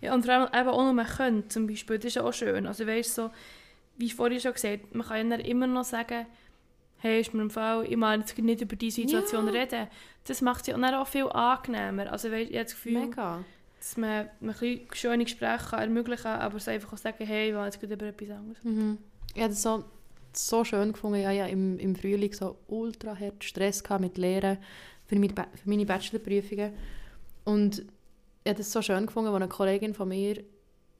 Ja, 0.01 0.13
und 0.13 0.25
vor 0.25 0.33
allem 0.33 0.49
eben 0.53 0.69
auch 0.69 0.83
noch 0.83 0.93
man 0.93 1.07
könnte, 1.07 1.47
zum 1.47 1.67
Beispiel, 1.67 1.97
das 1.97 2.05
ist 2.05 2.15
ja 2.15 2.23
auch 2.23 2.33
schön. 2.33 2.67
Also 2.67 2.85
weißt 2.85 3.15
so, 3.15 3.29
wie 3.97 4.09
vorhin 4.09 4.39
schon 4.39 4.53
gesagt, 4.53 4.93
man 4.93 5.07
kann 5.07 5.31
ja 5.31 5.37
immer 5.37 5.67
noch 5.67 5.83
sagen, 5.83 6.25
hey, 7.03 7.19
ist 7.21 7.33
mir 7.33 7.41
im 7.41 7.49
Fall, 7.49 7.85
ich 7.85 7.97
mag 7.97 8.19
jetzt 8.19 8.37
nicht 8.37 8.61
über 8.61 8.75
diese 8.75 9.01
Situation 9.01 9.45
Ja. 9.47 9.51
reden. 9.51 9.87
Das 10.25 10.41
macht 10.41 10.67
ja 10.67 10.77
dann 10.77 10.93
auch 10.95 11.07
viel 11.07 11.25
angenehmer. 11.27 12.11
Also 12.11 12.29
ich 12.29 12.47
habe 12.47 12.63
das 12.63 12.73
Gefühl, 12.73 13.05
Mega. 13.07 13.43
dass 13.77 13.97
man, 13.97 14.29
man 14.39 14.55
ein 14.55 14.59
bisschen 14.59 14.87
schöne 14.93 15.23
Gespräche 15.25 15.65
kann 15.69 15.79
ermöglichen 15.81 16.23
kann, 16.23 16.39
aber 16.39 16.55
es 16.57 16.67
einfach 16.67 16.93
auch 16.93 16.97
sagen, 16.97 17.25
hey, 17.25 17.49
ich 17.49 17.55
will 17.55 17.65
jetzt 17.65 17.83
über 17.83 18.05
etwas 18.05 18.29
anderes. 18.29 18.63
Mhm. 18.63 18.97
Ich 19.35 19.41
habe 19.41 19.49
das 19.49 19.61
so, 19.61 19.83
so 20.31 20.63
schön 20.63 20.93
gefunden. 20.93 21.19
Ich 21.19 21.25
hatte 21.25 21.35
ja 21.37 21.45
im, 21.47 21.77
im 21.77 21.95
Frühling 21.95 22.31
so 22.33 22.55
ultra 22.67 23.15
hart 23.19 23.43
Stress 23.43 23.83
mit 23.99 24.17
Lehren 24.17 24.57
für 25.05 25.15
meine, 25.19 25.33
Ba- 25.33 25.47
für 25.61 25.69
meine 25.69 25.85
Bachelorprüfungen. 25.85 26.71
Und 27.43 27.79
ich 28.43 28.49
habe 28.49 28.57
das 28.57 28.71
so 28.71 28.81
schön 28.81 29.05
gefunden, 29.05 29.27
als 29.29 29.35
eine 29.35 29.47
Kollegin 29.49 29.93
von 29.93 30.07
mir 30.09 30.41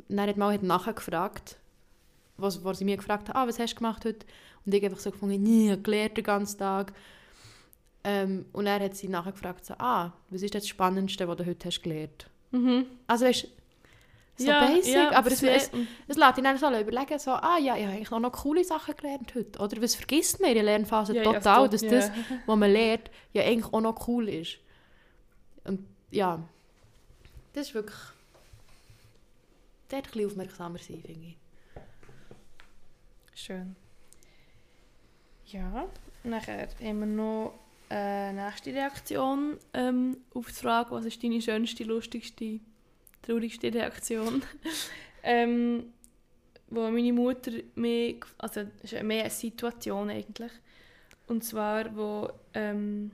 dann 0.10 0.28
hat 0.28 0.38
mal 0.38 0.54
hat 0.54 0.63
nachgefragt 0.63 1.58
was, 2.36 2.63
was 2.63 2.80
sie 2.80 2.86
mir 2.86 2.98
gefragt 2.98 3.30
hat, 3.30 3.36
ah, 3.36 3.48
was 3.48 3.60
hast 3.60 3.74
du 3.74 3.78
gemacht 3.78 4.04
heute? 4.06 4.26
Und 4.65 4.73
ich 4.73 4.84
einfach 4.84 4.99
so 4.99 5.12
gefunden, 5.12 5.69
habe 5.69 5.82
gelernt 5.82 6.17
den 6.17 6.23
ganzen 6.23 6.60
Tag. 6.60 6.93
Ähm, 8.04 8.45
und 8.52 8.65
er 8.65 8.80
hat 8.80 8.95
sie 8.95 9.08
nachher 9.08 9.32
gefragt, 9.32 9.65
so, 9.65 9.76
ah, 9.78 10.13
was 10.30 10.41
ist 10.41 10.56
das 10.56 10.67
Spannendste, 10.67 11.28
was 11.28 11.38
du 11.38 11.45
heute 11.45 11.67
hast 11.67 11.82
gelernt? 11.82 12.30
Mhm. 12.52 12.86
Also 13.08 13.26
weißt, 13.26 13.47
so 14.36 14.47
basic, 14.47 15.12
aber 15.12 15.32
es, 15.32 15.43
es, 15.43 15.69
es 16.08 16.17
lässt 16.17 16.38
ihn 16.38 16.43
dann 16.43 16.58
so 16.58 16.67
überlegen, 16.67 17.19
so, 17.19 17.32
ah 17.32 17.58
ja, 17.60 17.78
ich 17.78 17.84
habe 17.84 17.93
eigentlich 17.93 18.12
auch 18.12 18.19
noch 18.19 18.32
coole 18.32 18.63
Sachen 18.63 18.95
gelernt 18.95 19.34
heute. 19.36 19.60
Oder 19.60 19.82
was 19.82 19.95
vergisst 19.95 20.41
man 20.41 20.49
in 20.49 20.56
der 20.56 20.63
Lernphase 20.63 21.15
Ja, 21.15 21.23
ja, 21.23 21.34
total, 21.34 21.69
dass 21.69 21.82
ja. 21.82 21.91
das, 21.91 22.12
was 22.45 22.58
man 22.58 22.71
lernt, 22.71 23.12
ja 23.34 23.43
eigentlich 23.43 23.71
auch 23.71 23.82
noch 23.82 24.08
cool 24.08 24.28
ist. 24.28 24.58
Und 25.65 25.86
ja, 26.10 26.41
das 27.54 27.67
ist 27.67 27.73
wirklich... 27.73 27.97
Dort 29.89 30.08
ein 30.08 30.12
bisschen 30.12 30.26
aufmerksamer 30.26 30.80
sein, 30.80 31.04
finde 31.06 31.28
ich. 31.28 31.38
Schön. 33.36 33.76
Ja, 35.47 35.88
nachher 36.23 36.67
haben 36.82 36.99
wir 36.99 37.06
noch 37.06 37.53
eine 37.89 38.45
nächste 38.45 38.73
Reaktion 38.73 39.58
ähm, 39.73 40.17
auf 40.34 40.47
die 40.47 40.53
Frage, 40.53 40.91
was 40.91 41.06
ist 41.06 41.23
deine 41.23 41.41
schönste, 41.41 41.84
lustigste, 41.84 42.60
traurigste 43.21 43.73
Reaktion? 43.73 44.41
ähm, 45.23 45.86
wo 46.69 46.89
meine 46.89 47.13
Mutter 47.13 47.51
mir, 47.75 48.15
also 48.38 48.62
mehr 49.03 49.21
eine 49.21 49.29
Situation 49.29 50.10
eigentlich, 50.10 50.51
und 51.27 51.43
zwar, 51.43 51.95
wo 51.95 52.29
ähm, 52.53 53.12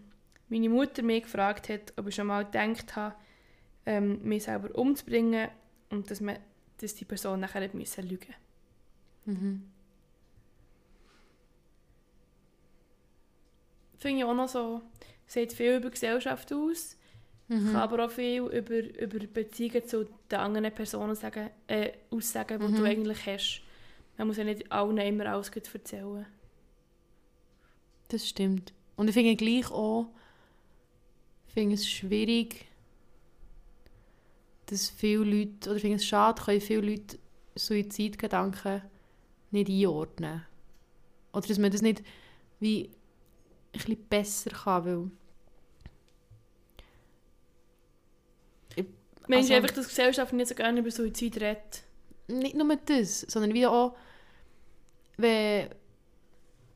meine 0.47 0.69
Mutter 0.69 1.03
mich 1.03 1.23
gefragt 1.23 1.69
hat, 1.69 1.93
ob 1.97 2.07
ich 2.07 2.15
schon 2.15 2.27
mal 2.27 2.45
gedacht 2.45 2.95
habe, 2.95 3.15
ähm, 3.85 4.19
mich 4.23 4.43
selber 4.43 4.73
umzubringen 4.75 5.49
und 5.89 6.09
dass, 6.09 6.21
man, 6.21 6.37
dass 6.79 6.95
die 6.95 7.05
Person 7.05 7.39
nachher 7.39 7.61
nicht 7.61 7.73
müssen 7.73 8.07
lügen 8.07 8.33
Mhm. 9.25 9.63
Finde 13.99 14.19
ich 14.19 14.23
auch 14.25 14.33
noch 14.33 14.47
so, 14.49 14.81
sieht 15.27 15.53
viel 15.53 15.75
über 15.77 15.89
Gesellschaft 15.89 16.51
aus, 16.53 16.95
Mhm. 17.47 17.65
kann 17.67 17.75
aber 17.77 18.05
auch 18.05 18.11
viel 18.11 18.43
über, 18.43 18.77
über 19.01 19.19
Beziehungen 19.27 19.83
zu 19.87 20.05
den 20.31 20.39
anderen 20.39 20.71
Personen 20.73 21.15
sagen, 21.15 21.49
äh, 21.67 21.91
aussagen, 22.11 22.59
die 22.59 22.67
Mhm. 22.67 22.75
du 22.75 22.83
eigentlich 22.85 23.25
hast. 23.25 23.61
Man 24.17 24.27
muss 24.27 24.37
ja 24.37 24.43
nicht 24.43 24.71
allen 24.71 24.97
immer 24.99 25.25
alles 25.25 25.49
erzählen. 25.49 26.25
Das 28.09 28.27
stimmt. 28.27 28.73
Und 28.95 29.07
ich 29.07 29.13
finde 29.13 29.35
gleich 29.35 29.71
auch, 29.71 30.07
finde 31.47 31.75
es 31.75 31.89
schwierig, 31.89 32.65
dass 34.67 34.89
viele 34.89 35.23
Leute, 35.23 35.69
oder 35.69 35.75
ich 35.77 35.81
finde 35.81 35.97
es 35.97 36.05
schade, 36.05 36.41
können 36.41 36.61
viele 36.61 36.81
Leute 36.91 37.17
Suizidgedanken 37.55 38.83
nicht 39.51 39.69
einordnen. 39.69 40.43
Oder 41.33 41.47
dass 41.47 41.57
man 41.57 41.71
das 41.71 41.81
nicht 41.81 42.03
wie 42.59 42.91
bisschen 43.71 44.07
besser 44.07 44.49
kann, 44.51 44.85
weil... 44.85 45.11
Meinst 49.27 49.49
du 49.49 49.53
Also- 49.53 49.63
einfach, 49.63 49.75
dass 49.75 49.85
die 49.85 49.89
Gesellschaft 49.89 50.33
nicht 50.33 50.47
so 50.47 50.55
gerne 50.55 50.79
über 50.79 50.89
Suizid 50.89 51.35
redet? 51.39 51.83
Nicht 52.27 52.55
nur 52.55 52.75
das, 52.75 53.21
sondern 53.21 53.53
wie 53.53 53.65
auch, 53.67 53.95
wenn, 55.17 55.69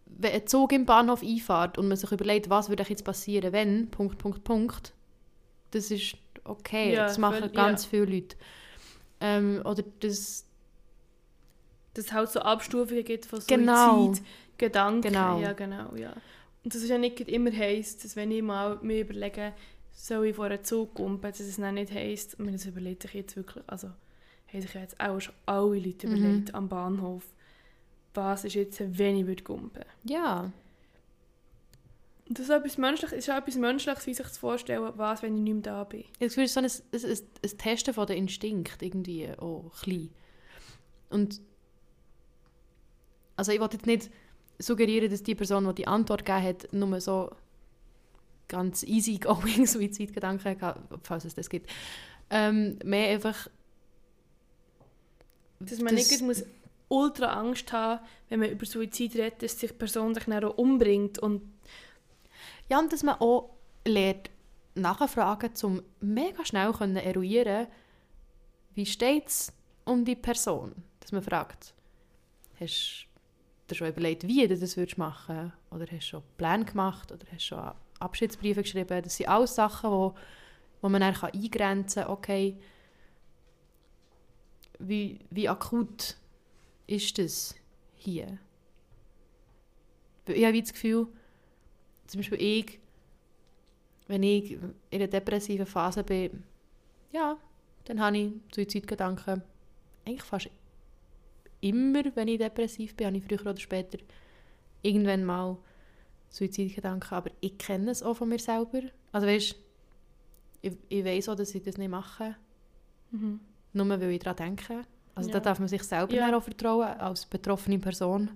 wenn 0.05 0.31
ein 0.33 0.47
Zug 0.47 0.71
im 0.71 0.85
Bahnhof 0.85 1.23
einfährt 1.23 1.77
und 1.77 1.87
man 1.87 1.97
sich 1.97 2.11
überlegt, 2.11 2.49
was 2.49 2.69
würde 2.69 2.83
jetzt 2.83 3.03
passieren, 3.03 3.53
wenn, 3.53 3.89
Punkt, 3.89 4.17
Punkt, 4.19 4.43
Punkt, 4.43 4.93
das 5.71 5.89
ist 5.89 6.15
okay, 6.43 6.93
Ja, 6.93 7.05
das 7.07 7.17
machen 7.17 7.39
voll- 7.39 7.49
ganz 7.49 7.85
viele 7.85 8.05
Leute. 8.05 8.35
Ähm, 9.19 9.61
oder 9.65 9.83
das, 10.01 10.45
Dass 11.95 12.05
es 12.05 12.11
halt 12.13 12.29
so 12.29 12.39
Abstufungen 12.41 13.03
gibt 13.03 13.25
von 13.25 13.39
Genau. 13.47 14.07
Suizid, 14.07 14.23
Gedanken. 14.57 15.01
Genau. 15.01 15.39
Ja, 15.39 15.53
genau, 15.53 15.95
ja. 15.95 16.13
Und 16.63 16.73
das 16.73 16.81
ist 16.81 16.89
ja 16.89 16.97
nicht 16.97 17.19
immer 17.21 17.51
heisst, 17.51 18.03
dass 18.03 18.15
wenn 18.15 18.31
ich 18.31 18.41
mal 18.41 18.77
mir 18.81 19.01
überlege, 19.01 19.53
soll 19.91 20.27
ich 20.27 20.35
vor 20.35 20.45
einen 20.45 20.63
Zug 20.63 20.93
kumpen, 20.95 21.21
dass 21.29 21.39
es 21.39 21.57
dann 21.57 21.75
nicht 21.75 21.91
heisst, 21.91 22.39
und 22.39 22.51
das 22.51 22.65
überlegt 22.65 23.03
sich 23.03 23.13
jetzt 23.13 23.35
wirklich, 23.35 23.63
also 23.67 23.89
haben 24.51 24.61
sich 24.61 24.73
jetzt 24.73 24.99
auch 24.99 25.19
schon 25.19 25.33
alle 25.45 25.79
Leute 25.79 26.07
Mhm. 26.07 26.13
überlegt 26.15 26.55
am 26.55 26.69
Bahnhof, 26.69 27.23
was 28.13 28.45
ist 28.45 28.55
jetzt, 28.55 28.81
wenn 28.97 29.17
ich 29.17 29.25
würde 29.27 29.43
kumpen. 29.43 29.83
ja, 30.03 30.51
das 32.29 32.45
ist 32.45 32.51
etwas 32.51 32.77
Menschliches, 32.77 33.17
ist 33.17 33.29
auch 33.29 33.37
etwas 33.37 33.57
Menschliches, 33.57 34.07
wie 34.07 34.13
sich 34.13 34.27
zu 34.29 34.39
vorstellen, 34.39 34.93
was, 34.95 35.21
wenn 35.21 35.35
ich 35.35 35.41
nicht 35.41 35.53
mehr 35.53 35.61
da 35.61 35.83
bin. 35.83 36.05
ich 36.19 36.37
ist 36.37 36.53
so 36.53 36.61
ein, 36.61 36.65
ein, 36.65 36.71
ein, 36.93 37.17
ein 37.43 37.57
Testen 37.57 37.93
von 37.93 38.07
den 38.07 38.17
Instinkt 38.17 38.81
irgendwie 38.81 39.29
auch 39.37 39.69
klein. 39.81 40.09
Und 41.09 41.41
also 43.35 43.51
ich 43.51 43.59
wollte 43.59 43.75
jetzt 43.75 43.85
nicht 43.85 44.09
suggerieren, 44.63 45.09
dass 45.09 45.23
die 45.23 45.35
Person, 45.35 45.67
die 45.67 45.75
die 45.75 45.87
Antwort 45.87 46.25
gegeben 46.25 46.45
hat, 46.47 46.73
nur 46.73 46.99
so 47.01 47.31
ganz 48.47 48.83
easy 48.83 49.17
going 49.17 49.65
Suizidgedanken 49.67 50.59
hatte, 50.61 50.81
falls 51.03 51.25
es 51.25 51.35
das 51.35 51.49
gibt. 51.49 51.69
Ähm, 52.29 52.77
mehr 52.83 53.09
einfach... 53.09 53.49
Dass 55.59 55.79
man 55.79 55.95
das- 55.95 56.09
nicht 56.11 56.21
muss 56.21 56.43
ultra 56.89 57.33
Angst 57.39 57.71
haben, 57.71 58.03
wenn 58.29 58.39
man 58.41 58.49
über 58.51 58.65
Suizid 58.65 59.15
redet, 59.15 59.41
dass 59.41 59.59
sich 59.59 59.71
die 59.71 59.77
Person 59.77 60.13
sich 60.13 60.25
dann 60.25 60.43
auch 60.43 60.57
umbringt 60.57 61.17
und 61.19 61.41
Ja, 62.69 62.79
und 62.79 62.91
dass 62.93 63.03
man 63.03 63.15
auch 63.19 63.49
lernt, 63.85 64.29
nachfragen, 64.75 65.51
um 65.63 65.81
mega 66.01 66.45
schnell 66.45 66.71
können 66.73 66.97
eruieren 66.97 67.67
wie 68.75 68.85
steht 68.85 69.27
es 69.27 69.53
um 69.85 70.03
die 70.03 70.15
Person. 70.15 70.73
Dass 70.99 71.11
man 71.11 71.21
fragt, 71.21 71.73
hast 72.59 73.05
dir 73.69 73.75
schon 73.75 73.87
überlegt, 73.87 74.27
wie 74.27 74.47
du 74.47 74.57
das 74.57 74.77
würdest 74.77 74.97
machen 74.97 75.53
Oder 75.71 75.85
hast 75.85 75.91
du 75.91 76.01
schon 76.01 76.23
Pläne 76.37 76.65
gemacht? 76.65 77.11
Oder 77.11 77.25
hast 77.31 77.51
du 77.51 77.55
schon 77.55 77.71
Abschiedsbriefe 77.99 78.61
geschrieben? 78.63 79.01
Das 79.03 79.15
sind 79.17 79.29
alles 79.29 79.55
Sachen, 79.55 79.89
wo, 79.89 80.15
wo 80.81 80.89
man 80.89 81.01
dann 81.01 81.15
eingrenzen 81.15 82.03
kann, 82.03 82.11
okay, 82.11 82.57
wie, 84.79 85.19
wie 85.29 85.47
akut 85.47 86.17
ist 86.87 87.17
das 87.17 87.55
hier? 87.95 88.37
Ich 90.27 90.45
habe 90.45 90.59
das 90.59 90.73
Gefühl, 90.73 91.07
zum 92.07 92.19
Beispiel 92.19 92.41
ich, 92.41 92.79
wenn 94.07 94.23
ich 94.23 94.51
in 94.51 94.73
einer 94.91 95.07
depressiven 95.07 95.65
Phase 95.65 96.03
bin, 96.03 96.43
ja, 97.11 97.37
dann 97.85 98.01
habe 98.01 98.17
ich 98.17 98.33
Suizidgedanken. 98.53 99.41
Eigentlich 100.05 100.23
fast 100.23 100.49
immer, 101.63 102.03
wenn 102.15 102.27
ich 102.27 102.37
depressiv 102.39 102.95
bin, 102.95 103.07
habe 103.07 103.17
ich 103.17 103.23
früher 103.23 103.41
oder 103.41 103.57
später 103.57 103.97
irgendwann 104.81 105.23
mal 105.23 105.57
Suizidgedanken. 106.29 107.11
Aber 107.17 107.31
ich 107.41 107.57
kenne 107.57 107.91
es 107.91 108.03
auch 108.03 108.15
von 108.15 108.29
mir 108.29 108.39
selber. 108.39 108.81
Also 109.11 109.27
weißt, 109.27 109.55
ich, 110.61 110.73
ich 110.89 111.05
weiß 111.05 111.29
auch, 111.29 111.35
dass 111.35 111.53
ich 111.55 111.63
das 111.63 111.77
nicht 111.77 111.89
mache, 111.89 112.35
Mhm. 113.11 113.39
nur 113.73 113.89
weil 113.89 114.09
ich 114.11 114.19
daran 114.19 114.55
denke. 114.57 114.81
Also 115.15 115.29
Ja. 115.29 115.33
da 115.35 115.39
darf 115.41 115.59
man 115.59 115.67
sich 115.67 115.83
selber 115.83 116.13
Ja. 116.13 116.35
auch 116.35 116.41
vertrauen, 116.43 116.87
als 116.99 117.25
betroffene 117.25 117.77
Person. 117.79 118.31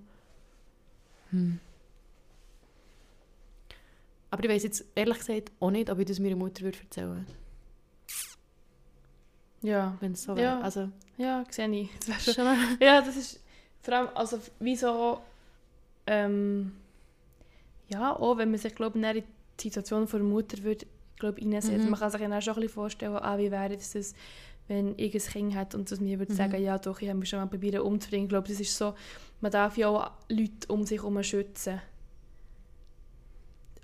Hm. 1.32 1.60
Aber 4.30 4.44
ich 4.44 4.50
weiß 4.50 4.63
jetzt 4.63 4.86
ehrlich 4.94 5.18
gesagt 5.18 5.52
auch 5.60 5.72
nicht, 5.72 5.90
ob 5.90 6.00
ich 6.00 6.06
das 6.06 6.20
meiner 6.20 6.36
Mutter 6.36 6.62
würde 6.63 6.78
erzählen 6.80 7.10
würde. 7.10 7.26
Ja. 9.62 9.98
Wenn 10.00 10.13
es 10.13 10.24
so 10.24 10.36
wäre. 10.36 10.46
Ja. 10.46 10.62
Also, 10.62 10.89
ja, 11.17 11.43
sehe 11.50 11.70
ich. 11.70 11.89
Das 12.08 12.36
schon, 12.36 12.46
ja, 12.80 13.02
das 13.02 13.15
ist 13.15 13.41
vor 13.82 13.93
allem, 13.93 14.10
also 14.15 14.39
wieso, 14.60 15.20
ähm, 16.06 16.74
ja, 17.88 18.15
auch 18.15 18.38
wenn 18.38 18.52
man 18.52 18.60
sich, 18.60 18.76
glaube 18.76 19.00
ich, 19.00 19.06
in 19.06 19.24
die 19.60 19.63
Situation 19.63 20.08
von 20.08 20.20
der 20.20 20.30
Mutter 20.30 20.62
würde, 20.63 20.86
glaube 21.17 21.39
ich, 21.39 21.46
Mhm. 21.46 21.89
Man 21.89 22.00
kann 22.00 22.12
sich 22.12 22.22
dann 22.22 22.34
auch 22.34 22.41
schon 22.41 22.54
ein 22.56 22.62
bisschen 22.62 22.74
vorstellen, 22.74 23.15
ah, 23.15 23.38
wie 23.38 23.50
wäre 23.50 23.76
das, 23.76 24.13
wenn 24.67 24.93
ich 24.98 25.13
ein 25.15 25.32
Kind 25.32 25.56
hätte 25.56 25.78
und 25.78 25.89
dass 25.89 26.00
mir 26.00 26.20
würde 26.20 26.34
mhm. 26.34 26.38
sagen, 26.38 26.62
ja 26.62 26.78
doch, 26.78 27.00
ich 27.02 27.08
habe 27.08 27.20
mich 27.20 27.30
schon 27.30 27.39
mal 27.39 27.48
probiert 27.48 27.80
umzubringen. 27.80 28.26
Ich 28.26 28.30
glaube, 28.30 28.48
das 28.48 28.60
ist 28.60 28.78
so, 28.78 28.93
man 29.39 29.52
darf 29.52 29.78
ja 29.78 29.88
auch 29.88 30.12
Leute 30.30 30.67
um 30.67 30.86
sich 30.86 31.00
herum 31.00 31.22
schützen. 31.24 31.82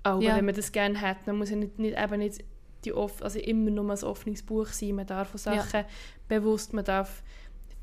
Aber 0.02 0.22
ja. 0.22 0.36
wenn 0.36 0.44
man 0.44 0.54
das 0.54 0.70
gerne 0.70 1.00
hat, 1.00 1.16
dann 1.24 1.38
muss 1.38 1.48
ja 1.48 1.56
nicht, 1.56 1.78
nicht, 1.78 1.96
eben 1.98 2.18
nicht 2.18 2.44
die 2.84 2.92
off 2.92 3.22
also 3.22 3.38
immer 3.38 3.70
nur 3.70 3.90
ein 3.90 4.04
offenes 4.04 4.42
Buch 4.42 4.68
sein. 4.68 4.94
Man 4.94 5.06
darf 5.06 5.30
von 5.30 5.38
Sachen 5.38 5.80
ja. 5.80 5.86
bewusst, 6.28 6.72
man 6.72 6.84
darf, 6.84 7.22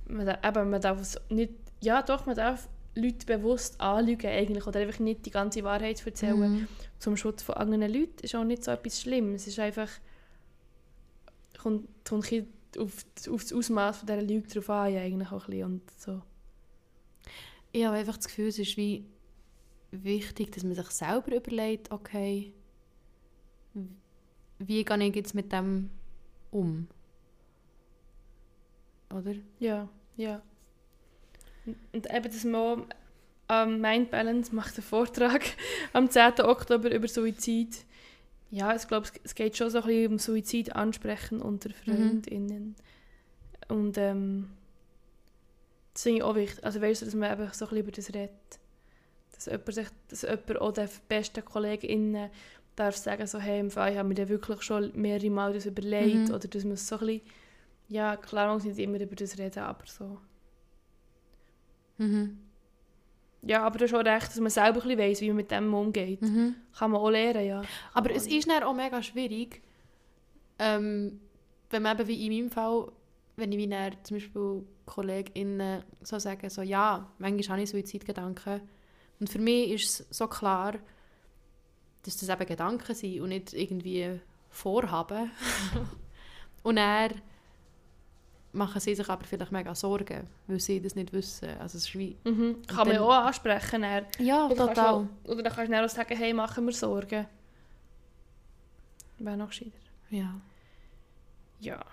man 0.07 0.25
darf, 0.25 0.39
eben, 0.45 0.69
man 0.69 0.81
darf 0.81 1.17
nicht, 1.29 1.53
ja 1.81 2.01
doch, 2.01 2.25
man 2.25 2.35
darf 2.35 2.67
Leute 2.95 3.25
bewusst 3.25 3.79
anlügen 3.79 4.27
eigentlich 4.27 4.67
oder 4.67 4.81
einfach 4.81 4.99
nicht 4.99 5.25
die 5.25 5.31
ganze 5.31 5.63
Wahrheit 5.63 6.05
erzählen 6.05 6.39
mhm. 6.39 6.67
zum 6.99 7.15
Schutz 7.15 7.41
von 7.41 7.55
anderen 7.55 7.91
Leuten 7.91 8.21
ist 8.21 8.35
auch 8.35 8.43
nicht 8.43 8.63
so 8.63 8.71
etwas 8.71 8.99
Schlimmes. 8.99 9.43
Es 9.43 9.47
ist 9.49 9.59
einfach 9.59 9.89
kommt, 11.57 11.87
kommt 12.07 12.25
auf, 12.77 13.05
auf 13.29 13.43
das 13.43 13.53
Ausmaß 13.53 13.97
von 13.99 14.07
dieser 14.07 14.21
Lüge 14.21 14.47
drauf 14.47 14.69
an 14.69 14.95
eigentlich 14.95 15.31
auch 15.31 15.47
ein 15.47 15.51
bisschen 15.51 15.63
und 15.63 15.91
so. 15.97 16.21
Ich 17.71 17.85
habe 17.85 17.95
einfach 17.95 18.17
das 18.17 18.27
Gefühl, 18.27 18.47
es 18.47 18.59
ist 18.59 18.75
wie 18.75 19.05
wichtig, 19.91 20.51
dass 20.51 20.63
man 20.63 20.75
sich 20.75 20.89
selber 20.89 21.35
überlegt, 21.35 21.91
okay, 21.91 22.53
wie 24.67 24.83
gehe 24.83 25.07
ich 25.07 25.15
jetzt 25.15 25.35
mit 25.35 25.51
dem 25.51 25.89
um? 26.51 26.87
Oder? 29.13 29.35
Ja, 29.59 29.89
ja. 30.17 30.41
Und 31.65 32.13
eben 32.13 32.23
das 32.23 32.43
Mal 32.43 32.85
ähm, 33.49 33.81
Mind 33.81 34.11
Balance 34.11 34.55
macht 34.55 34.75
einen 34.77 34.83
Vortrag 34.83 35.43
am 35.93 36.09
10. 36.09 36.41
Oktober 36.41 36.91
über 36.91 37.07
Suizid. 37.07 37.85
Ja, 38.49 38.75
ich 38.75 38.87
glaube, 38.87 39.07
es 39.23 39.35
geht 39.35 39.57
schon 39.57 39.69
so 39.69 39.79
ein 39.79 39.85
bisschen 39.85 40.11
um 40.11 40.19
Suizid 40.19 40.75
ansprechen 40.75 41.41
unter 41.41 41.69
mhm. 41.69 41.73
FreundInnen. 41.73 42.75
Mhm. 43.69 43.75
Und 43.75 43.97
ähm, 43.97 44.49
das 45.93 46.03
finde 46.03 46.17
ich 46.19 46.23
auch 46.23 46.35
wichtig. 46.35 46.63
Also 46.63 46.81
weißt 46.81 47.01
du, 47.01 47.05
dass 47.05 47.15
man 47.15 47.29
einfach 47.29 47.53
so 47.53 47.65
ein 47.65 47.69
bisschen 47.69 47.83
über 47.83 47.91
das 47.91 48.13
redet. 48.13 48.59
Dass 49.33 49.45
jemand, 49.45 49.73
sich, 49.73 49.87
dass 50.09 50.21
jemand 50.23 50.61
auch 50.61 50.71
den 50.71 50.89
besten 51.07 51.43
KollegInnen 51.43 52.29
darf 52.75 52.95
sagen, 52.95 53.27
so, 53.27 53.39
hey, 53.39 53.59
im 53.59 53.71
Fall, 53.71 53.91
ich 53.91 53.97
habe 53.97 54.07
mir 54.07 54.29
wirklich 54.29 54.61
schon 54.61 54.91
mehrere 54.95 55.29
Mal 55.29 55.53
das 55.53 55.65
überlegt. 55.65 56.29
Mhm. 56.29 56.35
Oder 56.35 56.47
dass 56.47 56.63
man 56.63 56.77
so 56.77 56.95
ein 56.95 56.99
bisschen, 56.99 57.21
ja, 57.89 58.15
klar, 58.15 58.47
man 58.47 58.55
muss 58.55 58.65
nicht 58.65 58.79
immer 58.79 58.99
über 58.99 59.15
das 59.15 59.37
reden, 59.37 59.59
aber 59.59 59.85
so. 59.85 60.17
Mhm. 61.97 62.37
Ja, 63.43 63.63
aber 63.63 63.79
du 63.79 63.85
hast 63.85 63.93
auch 63.93 64.05
recht, 64.05 64.27
dass 64.27 64.39
man 64.39 64.49
selber 64.49 64.83
ein 64.85 64.97
weiss, 64.97 65.21
wie 65.21 65.27
man 65.27 65.37
mit 65.37 65.51
dem 65.51 65.73
umgeht. 65.73 66.21
Mhm. 66.21 66.55
Kann 66.77 66.91
man 66.91 67.01
auch 67.01 67.09
lernen, 67.09 67.45
ja. 67.45 67.61
Aber 67.93 68.11
es 68.11 68.27
ist 68.27 68.47
dann 68.47 68.63
auch 68.63 68.73
mega 68.73 69.01
schwierig, 69.01 69.61
ähm, 70.59 71.19
wenn 71.71 71.81
man 71.81 71.97
eben 71.97 72.07
wie 72.07 72.25
in 72.27 72.33
meinem 72.33 72.51
Fall, 72.51 72.91
wenn 73.35 73.51
ich 73.51 73.57
wie 73.57 73.67
dann 73.67 73.93
zum 74.03 74.17
Beispiel 74.17 74.63
KollegInnen 74.85 75.83
so 76.03 76.19
sagen, 76.19 76.49
so, 76.49 76.61
ja, 76.61 77.11
manchmal 77.17 77.57
habe 77.57 77.63
ich 77.63 77.69
Suizidgedanken. 77.69 78.61
Und 79.19 79.29
für 79.29 79.39
mich 79.39 79.71
ist 79.71 80.01
es 80.01 80.17
so 80.17 80.27
klar, 80.27 80.75
dass 82.03 82.17
das 82.17 82.29
eben 82.29 82.45
Gedanken 82.45 82.95
sind 82.95 83.21
und 83.21 83.29
nicht 83.29 83.53
irgendwie 83.53 84.19
Vorhaben. 84.49 85.31
und 86.63 86.77
er 86.77 87.11
machen 88.53 88.81
sie 88.81 88.95
sich 88.95 89.09
aber 89.09 89.23
vielleicht 89.23 89.51
mega 89.51 89.73
Sorgen, 89.75 90.27
weil 90.47 90.59
sie 90.59 90.81
das 90.81 90.95
nicht 90.95 91.13
wissen. 91.13 91.49
Also 91.59 91.77
es 91.77 91.85
ist 91.85 91.95
wie, 91.95 92.17
mhm. 92.23 92.61
Kann 92.67 92.87
man 92.87 92.97
auch 92.97 93.11
ansprechen. 93.11 93.81
Dann. 93.81 94.05
Ja, 94.19 94.47
oder 94.47 94.67
total. 94.67 94.93
Auch, 94.93 95.05
oder 95.25 95.43
dann 95.43 95.53
kannst 95.53 95.71
du 95.71 95.85
auch 95.85 95.89
sagen, 95.89 96.17
hey, 96.17 96.33
machen 96.33 96.65
wir 96.65 96.73
Sorgen. 96.73 97.27
Wäre 99.19 99.37
noch 99.37 99.49
gescheiter. 99.49 99.71
Ja. 100.09 100.33
Ja. 101.59 101.85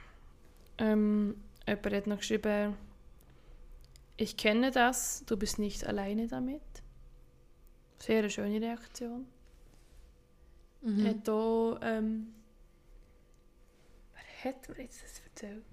Ähm, 0.79 1.37
jemand 1.67 1.95
hat 1.95 2.07
noch 2.07 2.19
geschrieben, 2.19 2.75
ich 4.17 4.37
kenne 4.37 4.71
das, 4.71 5.25
du 5.27 5.37
bist 5.37 5.59
nicht 5.59 5.87
alleine 5.87 6.27
damit. 6.27 6.63
Sehr 7.99 8.21
eine 8.21 8.31
schöne 8.31 8.61
Reaktion. 8.61 9.27
Mhm. 10.81 11.07
Hat 11.07 11.29
auch, 11.29 11.79
ähm, 11.83 12.35
wer 14.15 14.53
hat 14.53 14.69
mir 14.69 14.85
jetzt 14.85 15.03
das 15.03 15.21
erzählt? 15.25 15.65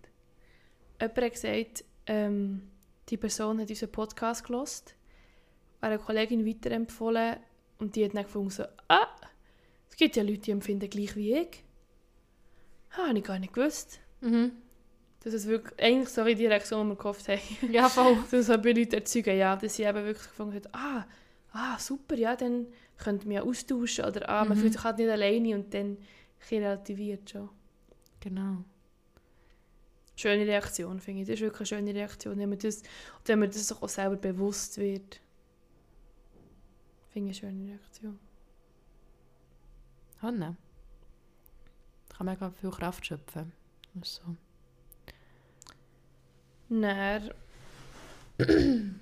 Jemand 0.99 1.17
hat 1.17 1.31
gesagt, 1.31 1.83
ähm, 2.07 2.69
die 3.09 3.17
Person 3.17 3.59
hat 3.59 3.69
unseren 3.69 3.91
Podcast 3.91 4.45
gelost, 4.45 4.95
eine 5.81 5.99
Kollegin 5.99 6.45
weiterempfohlen 6.45 7.37
und 7.77 7.95
die 7.95 8.05
hat 8.05 8.15
dann 8.15 8.23
gefunden, 8.23 8.49
so, 8.49 8.63
ah, 8.87 9.07
es 9.89 9.95
gibt 9.95 10.15
ja 10.15 10.23
Leute, 10.23 10.39
die 10.39 10.51
empfinden 10.51 10.89
gleich 10.89 11.15
wie 11.15 11.33
ich. 11.33 11.63
Ah, 12.91 13.09
habe 13.09 13.17
ich 13.17 13.23
gar 13.23 13.39
nicht 13.39 13.53
gewusst. 13.53 13.99
Mhm. 14.21 14.53
Das 15.23 15.33
ist 15.33 15.47
wirklich 15.47 15.79
eigentlich 15.79 16.09
so 16.09 16.25
wie 16.25 16.35
die 16.35 16.45
Reaktion, 16.45 16.87
die 16.87 16.91
wir 16.91 16.97
gehofft 16.97 17.27
haben. 17.27 17.39
Ja, 17.71 17.89
voll. 17.89 18.17
das 18.31 18.49
hat 18.49 18.63
bei 18.63 18.71
Leuten 18.71 18.93
erzeugen, 18.93 19.37
ja, 19.37 19.55
dass 19.55 19.75
sie 19.75 19.83
eben 19.83 20.05
wirklich 20.05 20.27
gefunden 20.27 20.55
haben, 20.55 20.73
ah, 20.73 21.05
ah, 21.51 21.79
super, 21.79 22.15
ja, 22.15 22.35
dann 22.35 22.67
könnte 22.97 23.25
man 23.27 23.35
ja 23.35 23.43
austauschen 23.43 24.05
oder 24.05 24.29
ah, 24.29 24.45
man 24.45 24.57
mhm. 24.57 24.61
fühlt 24.61 24.73
sich 24.73 24.83
halt 24.83 24.97
nicht 24.97 25.09
alleine 25.09 25.55
und 25.55 25.73
dann 25.73 25.97
relativiert 26.49 27.29
schon. 27.29 27.49
Genau 28.19 28.63
schöne 30.15 30.47
Reaktion, 30.47 30.99
finde 30.99 31.21
ich. 31.21 31.27
Das 31.27 31.35
ist 31.35 31.41
wirklich 31.41 31.73
eine 31.73 31.81
schöne 31.81 31.99
Reaktion, 31.99 32.37
wenn 32.37 32.49
man 32.49 32.59
das, 32.59 32.81
wenn 33.25 33.39
man 33.39 33.49
das 33.49 33.71
auch 33.71 33.89
selber 33.89 34.15
bewusst 34.15 34.77
wird. 34.77 35.19
Finde 37.11 37.31
ich 37.31 37.43
eine 37.43 37.53
schöne 37.53 37.71
Reaktion. 37.71 38.19
Hanne. 40.21 40.55
Da 42.09 42.17
kann 42.17 42.25
mega 42.25 42.49
viel 42.49 42.71
Kraft 42.71 43.05
schöpfen. 43.05 43.51
So. 44.01 44.21
Dann... 46.69 47.31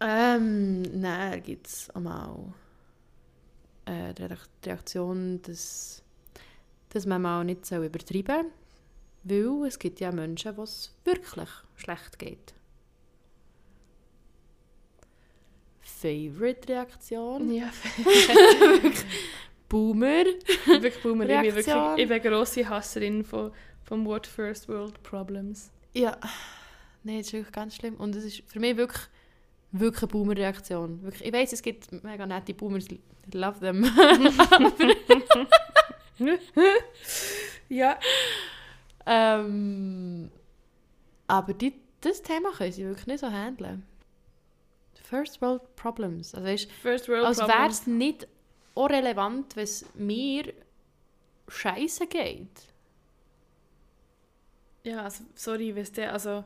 ähm, 0.00 1.02
dann 1.02 1.42
gibt 1.42 1.66
es 1.66 1.90
einmal 1.90 2.54
äh, 3.86 4.12
die 4.14 4.28
Reaktion, 4.64 5.40
dass, 5.42 6.02
dass 6.90 7.06
man 7.06 7.22
mal 7.22 7.44
nicht 7.44 7.64
so 7.66 7.82
übertreiben 7.82 8.44
soll 8.44 9.60
weil 9.60 9.68
es 9.68 9.78
gibt 9.78 10.00
ja 10.00 10.12
Menschen, 10.12 10.54
denen 10.54 10.64
es 10.64 10.94
wirklich 11.04 11.48
schlecht 11.76 12.18
geht. 12.18 12.54
Favorite-Reaktion? 15.80 17.52
Ja, 17.52 17.70
Boomer. 19.68 20.24
Wirklich 20.66 21.02
Boomer. 21.02 21.24
Ich 21.24 21.54
bin, 21.54 21.54
wirklich, 21.54 21.74
ich 21.96 22.08
bin 22.08 22.12
eine 22.12 22.20
grosse 22.20 22.68
Hasserin 22.68 23.24
von, 23.24 23.52
vom 23.84 24.04
Wort 24.04 24.26
First 24.26 24.68
World 24.68 25.02
Problems. 25.02 25.70
Ja, 25.94 26.18
nein, 27.02 27.18
das 27.18 27.28
ist 27.28 27.32
wirklich 27.32 27.52
ganz 27.52 27.76
schlimm. 27.76 27.94
Und 27.94 28.14
es 28.14 28.24
ist 28.24 28.42
für 28.46 28.60
mich 28.60 28.76
wirklich, 28.76 29.02
wirklich 29.80 30.02
eine 30.02 30.12
Boomer-Reaktion. 30.12 31.12
Ich 31.20 31.32
weiß, 31.32 31.52
es 31.52 31.62
gibt 31.62 31.92
mega 32.04 32.26
nette 32.26 32.54
Boomers, 32.54 32.88
I 32.90 33.00
love 33.32 33.60
them. 33.60 33.84
ja. 37.68 37.98
Ähm, 39.04 40.30
aber 41.26 41.54
die, 41.54 41.74
das 42.00 42.22
Thema 42.22 42.52
können 42.52 42.72
sie 42.72 42.84
wirklich 42.84 43.06
nicht 43.06 43.20
so 43.20 43.30
handeln. 43.30 43.84
First 45.02 45.40
World 45.40 45.76
Problems. 45.76 46.34
Also 46.34 46.46
weißt, 46.46 46.72
First 46.72 47.08
World 47.08 47.26
als 47.26 47.38
wäre 47.38 47.68
es 47.68 47.86
nicht 47.86 48.26
auch 48.74 48.90
relevant, 48.90 49.56
wenn 49.56 49.64
es 49.64 49.84
mir 49.94 50.52
scheiße 51.48 52.06
geht. 52.06 52.72
Ja, 54.82 55.02
also, 55.02 55.24
sorry, 55.34 55.74
weißt 55.74 55.96
du, 55.96 56.10
also, 56.10 56.44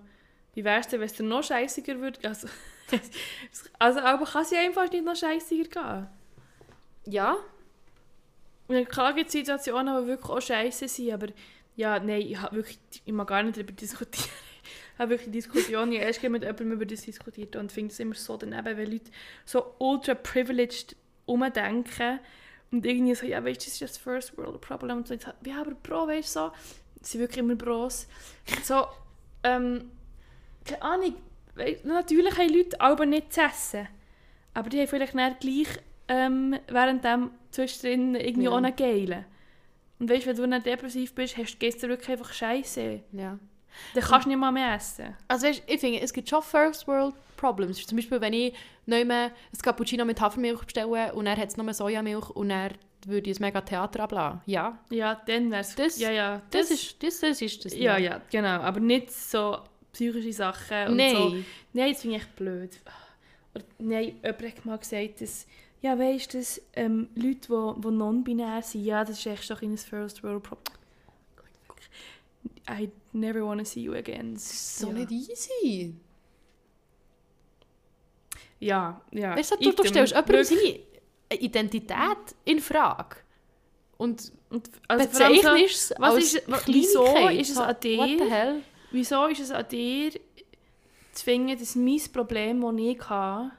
wie 0.54 0.64
wär's 0.64 0.88
denn, 0.88 1.00
wenn 1.00 1.06
es 1.06 1.14
dir 1.14 1.22
noch 1.24 1.42
scheißiger 1.42 1.98
würde? 2.00 2.26
Also, 2.26 2.48
also, 3.79 4.00
aber 4.00 4.24
kann 4.26 4.46
ja 4.50 4.61
einfach 4.61 4.90
nicht 4.90 5.05
noch 5.05 5.16
scheißiger 5.16 5.68
gehen? 5.68 6.07
Ja. 7.07 7.37
Und 8.68 8.88
klar 8.88 9.14
gibt 9.14 9.29
es 9.29 9.33
Situationen, 9.33 10.03
die 10.03 10.09
wirklich 10.09 10.31
auch 10.31 10.40
scheiße 10.40 10.88
sind, 10.88 11.12
aber 11.12 11.29
ja, 11.76 11.98
nein, 11.98 12.22
ich, 12.22 12.40
wirklich, 12.53 12.79
ich 13.05 13.12
mag 13.12 13.26
gar 13.26 13.42
nicht 13.42 13.57
darüber 13.57 13.72
diskutieren. 13.72 14.31
ich 14.94 14.98
habe 14.98 15.11
wirklich 15.11 15.31
Diskussionen 15.31 15.92
erst 15.92 16.22
mit 16.22 16.42
jemandem 16.42 16.72
über 16.72 16.87
das 16.87 17.03
diskutiert 17.03 17.57
und 17.57 17.72
finde 17.72 17.92
es 17.92 18.00
immer 18.00 18.14
so 18.14 18.37
daneben, 18.37 18.76
wenn 18.76 18.90
Leute 18.90 19.11
so 19.44 19.74
ultra 19.79 20.14
privileged 20.14 20.94
umdenken 21.26 22.20
und 22.70 22.87
irgendwie 22.87 23.14
so, 23.14 23.26
ja, 23.26 23.44
weißt 23.44 23.61
du, 23.61 23.64
das 23.64 23.72
ist 23.74 23.83
das 23.83 23.98
First 23.98 24.37
World 24.37 24.61
Problem. 24.61 24.98
Und 24.98 25.09
so, 25.09 25.14
ja, 25.14 25.61
aber 25.61 25.72
Bro, 25.72 26.09
weißt 26.09 26.37
du, 26.37 26.40
so, 26.40 26.53
sie 27.00 27.12
sind 27.12 27.20
wirklich 27.20 27.38
immer 27.38 27.57
Bros. 27.57 28.07
So, 28.62 28.87
ähm, 29.42 29.90
keine 30.64 30.83
Ahnung, 30.83 31.14
natürlich 31.84 32.38
haben 32.38 32.54
Leute 32.54 32.80
aber 32.80 33.06
nicht 33.06 33.32
zu 33.32 33.40
essen, 33.42 33.88
aber 34.54 34.68
die 34.68 34.80
haben 34.80 34.88
vielleicht 34.88 35.14
nicht 35.14 35.40
gleich 35.40 35.68
ähm, 36.08 36.58
während 36.68 37.04
dem 37.04 37.30
zwischendrin 37.50 38.14
irgendwie 38.14 38.44
ja. 38.44 38.50
auch 38.50 38.56
einen 38.56 38.74
Geilen. 38.74 39.24
Und 39.98 40.10
weißt, 40.10 40.26
wenn 40.26 40.36
du 40.36 40.46
nicht 40.46 40.66
depressiv 40.66 41.14
bist, 41.14 41.36
hast, 41.36 41.62
es 41.62 41.76
dir 41.76 41.88
wirklich 41.88 42.10
einfach 42.10 42.32
scheiße. 42.32 43.00
Ja. 43.12 43.38
Dann 43.94 44.02
kannst 44.02 44.24
du 44.24 44.30
nicht 44.30 44.38
mal 44.38 44.50
mehr 44.50 44.74
essen. 44.74 45.14
Also 45.28 45.46
weißt, 45.46 45.62
ich 45.66 45.80
finde, 45.80 46.00
es 46.00 46.12
gibt 46.12 46.28
schon 46.28 46.42
First 46.42 46.88
World 46.88 47.14
Problems. 47.36 47.86
Zum 47.86 47.96
Beispiel, 47.96 48.20
wenn 48.20 48.32
ich 48.32 48.54
nicht 48.86 49.06
mehr 49.06 49.26
ein 49.26 49.58
Cappuccino 49.62 50.04
mit 50.04 50.20
Hafermilch 50.20 50.64
bestelle 50.64 51.12
und 51.14 51.26
er 51.26 51.36
hat 51.36 51.48
es 51.48 51.56
nur 51.56 51.72
Sojamilch 51.72 52.30
und 52.30 52.50
er 52.50 52.70
würde 53.06 53.30
ich 53.30 53.38
ein 53.38 53.42
mega 53.42 53.60
Theater 53.60 54.00
ablassen. 54.02 54.40
Ja, 54.46 54.78
Ja, 54.90 55.20
dann 55.26 55.50
wär's... 55.50 55.74
Das- 55.74 55.98
ja, 55.98 56.10
ja. 56.10 56.42
das, 56.50 56.70
ist 56.70 57.02
das, 57.02 57.20
das 57.20 57.40
ist 57.40 57.64
das. 57.64 57.74
Ja, 57.74 57.96
ja, 57.96 58.20
genau. 58.30 58.60
Aber 58.60 58.80
nicht 58.80 59.12
so 59.12 59.58
psychische 59.92 60.33
Sachen 60.33 60.88
und 60.88 60.96
Nein. 60.96 61.14
so. 61.16 61.35
Nein, 61.72 61.92
das 61.92 62.03
finde 62.03 62.16
ich 62.16 62.22
echt 62.22 62.37
blöd. 62.37 62.70
Oder, 63.55 63.64
nein, 63.79 64.14
jemand 64.22 64.42
hat 64.42 64.64
mal 64.64 64.79
gesagt, 64.79 65.20
dass, 65.20 65.46
ja, 65.83 65.98
weißt 65.98 66.35
du, 66.35 66.42
ähm, 66.74 67.09
Leute, 67.14 67.48
die, 67.76 67.81
die 67.81 67.90
non-binär 67.90 68.62
sind, 68.62 68.85
ja, 68.85 69.05
das 69.05 69.18
ist 69.18 69.26
echt 69.26 69.42
so 69.44 69.55
ein 69.55 69.76
First 69.76 70.22
World 70.22 70.42
Problem. 70.42 70.76
I 72.68 72.88
never 73.12 73.44
want 73.44 73.61
to 73.61 73.64
see 73.64 73.81
you 73.81 73.94
again. 73.94 74.35
Das 74.35 74.44
ist 74.44 74.79
so 74.79 74.88
Ja. 74.88 74.92
nicht 74.92 75.11
easy. 75.11 75.94
Ja, 78.61 79.00
ja. 79.11 79.37
Weißt 79.37 79.53
du, 79.53 79.57
du, 79.57 79.72
du 79.72 79.85
stellst 79.88 80.14
jemandem 80.14 80.44
seine 80.44 80.81
Identität 81.33 82.18
in 82.44 82.61
Frage. 82.61 83.16
Und 83.96 84.33
Und, 84.50 84.70
also 84.88 85.05
so, 85.05 85.11
bezeichnest 85.11 85.90
es 85.92 85.94
was 85.98 86.14
als 86.14 86.35
ist- 86.35 86.42
wieso 86.66 87.05
ist 87.29 87.48
es 87.50 87.55
So, 87.55 87.62
an 87.62 87.76
dir? 87.83 87.98
What 87.98 88.09
the 88.18 88.31
hell? 88.31 88.62
Wieso 88.90 89.26
ist 89.26 89.40
es 89.40 89.50
an 89.50 89.66
dir 89.68 90.12
zu 91.12 91.24
finden, 91.24 91.59
dass 91.59 91.74
mein 91.76 92.00
Problem, 92.12 92.61
das 92.61 92.74
ich 92.79 93.09
habe, 93.09 93.50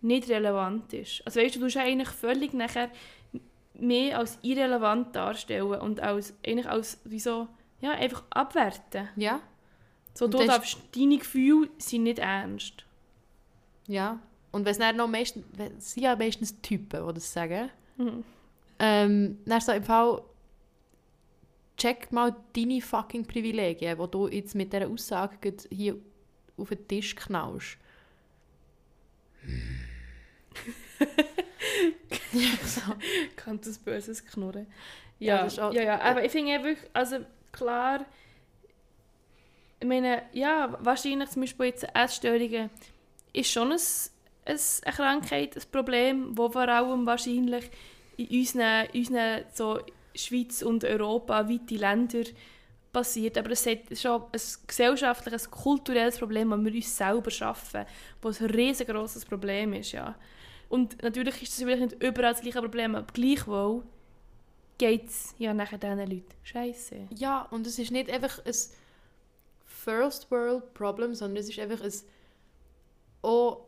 nicht 0.00 0.28
relevant 0.28 0.92
ist? 0.92 1.22
Also 1.26 1.40
weißt 1.40 1.56
du, 1.56 1.60
du 1.60 1.66
tust 1.66 1.76
eigentlich 1.76 2.08
völlig 2.08 2.52
nachher 2.54 2.90
mehr 3.74 4.18
als 4.18 4.38
irrelevant 4.42 5.14
darstellen 5.16 5.80
und 5.80 6.00
als, 6.00 6.34
eigentlich 6.46 6.68
als, 6.68 7.00
wieso, 7.04 7.48
ja, 7.80 7.92
einfach 7.92 8.22
abwerten. 8.30 9.08
Ja, 9.16 9.40
So, 10.14 10.26
du 10.26 10.38
darfst, 10.44 10.78
deine 10.94 11.18
Gefühle 11.18 11.70
sind 11.78 12.02
nicht 12.04 12.18
ernst. 12.18 12.84
ja. 13.86 14.18
Und 14.52 14.64
wenn 14.64 14.72
es 14.72 14.78
dann 14.78 14.96
noch 14.96 15.06
meistens, 15.06 15.44
sind 15.78 16.02
ja 16.02 16.16
meistens 16.16 16.60
Typen, 16.60 17.06
die 17.06 17.14
das 17.14 17.32
sagen. 17.32 17.70
Mhm. 17.98 18.24
Ähm, 18.80 19.38
dann 19.46 19.60
so 19.60 19.70
im 19.70 19.84
Fall, 19.84 20.22
check 21.80 22.12
mal 22.12 22.34
deine 22.54 22.80
fucking 22.80 23.24
Privilegien, 23.24 23.98
die 23.98 24.10
du 24.10 24.28
jetzt 24.28 24.54
mit 24.54 24.72
dieser 24.72 24.88
Aussage 24.88 25.54
hier 25.70 25.96
auf 26.56 26.68
den 26.68 26.86
Tisch 26.86 27.16
knallst. 27.16 27.78
ja, 32.32 32.50
so. 32.64 32.80
Kann 33.36 33.60
das 33.60 33.78
böses 33.78 34.24
Knurren. 34.24 34.66
Ja, 35.18 35.46
Ja, 35.46 35.70
ja, 35.70 35.82
ja, 35.82 36.00
aber 36.00 36.24
ich 36.24 36.32
finde 36.32 36.52
ja 36.52 36.62
wirklich, 36.62 36.88
also 36.92 37.18
klar, 37.52 38.04
ich 39.80 39.86
meine, 39.88 40.24
ja, 40.32 40.76
wahrscheinlich 40.80 41.30
zum 41.30 41.42
Beispiel 41.42 41.66
jetzt 41.66 41.86
Essstörungen 41.94 42.68
ist 43.32 43.50
schon 43.50 43.72
ein, 43.72 43.78
ein, 44.44 44.58
eine 44.84 44.94
Krankheit, 44.94 45.56
ein 45.56 45.62
Problem, 45.72 46.36
wo 46.36 46.50
vor 46.50 46.68
allem 46.68 47.06
wahrscheinlich 47.06 47.70
in 48.18 48.26
unseren, 48.26 48.88
unseren 48.94 49.44
so 49.54 49.80
Schweiz 50.14 50.62
und 50.62 50.84
Europa, 50.84 51.48
weite 51.48 51.76
Länder 51.76 52.24
passiert, 52.92 53.38
aber 53.38 53.50
es 53.50 53.66
ist 53.66 54.02
schon 54.02 54.22
ein 54.22 54.40
gesellschaftliches, 54.66 55.50
kulturelles 55.50 56.18
Problem, 56.18 56.50
das 56.50 56.64
wir 56.64 56.74
uns 56.74 56.96
selber 56.96 57.30
schaffen, 57.30 57.86
was 58.20 58.40
ein 58.40 58.50
riesengroßes 58.50 59.24
Problem 59.24 59.72
ist, 59.74 59.92
ja. 59.92 60.16
Und 60.68 61.02
natürlich 61.02 61.42
ist 61.42 61.52
das 61.52 61.64
vielleicht 61.64 61.82
nicht 61.82 62.02
überall 62.02 62.32
das 62.32 62.42
gleiche 62.42 62.60
Problem, 62.60 62.94
aber 62.94 63.12
gleichwohl 63.12 63.82
geht 64.78 65.08
es 65.08 65.34
ja 65.38 65.52
nachher 65.52 65.78
diesen 65.78 65.98
Leuten 65.98 66.34
scheiße. 66.42 67.08
ja, 67.14 67.42
und 67.50 67.66
es 67.66 67.78
ist 67.78 67.90
nicht 67.90 68.10
einfach 68.10 68.44
ein 68.44 68.54
First 69.66 70.30
World 70.30 70.74
Problem, 70.74 71.14
sondern 71.14 71.38
es 71.38 71.48
ist 71.48 71.58
einfach 71.58 71.84
ein 71.84 71.92
auch 73.22 73.66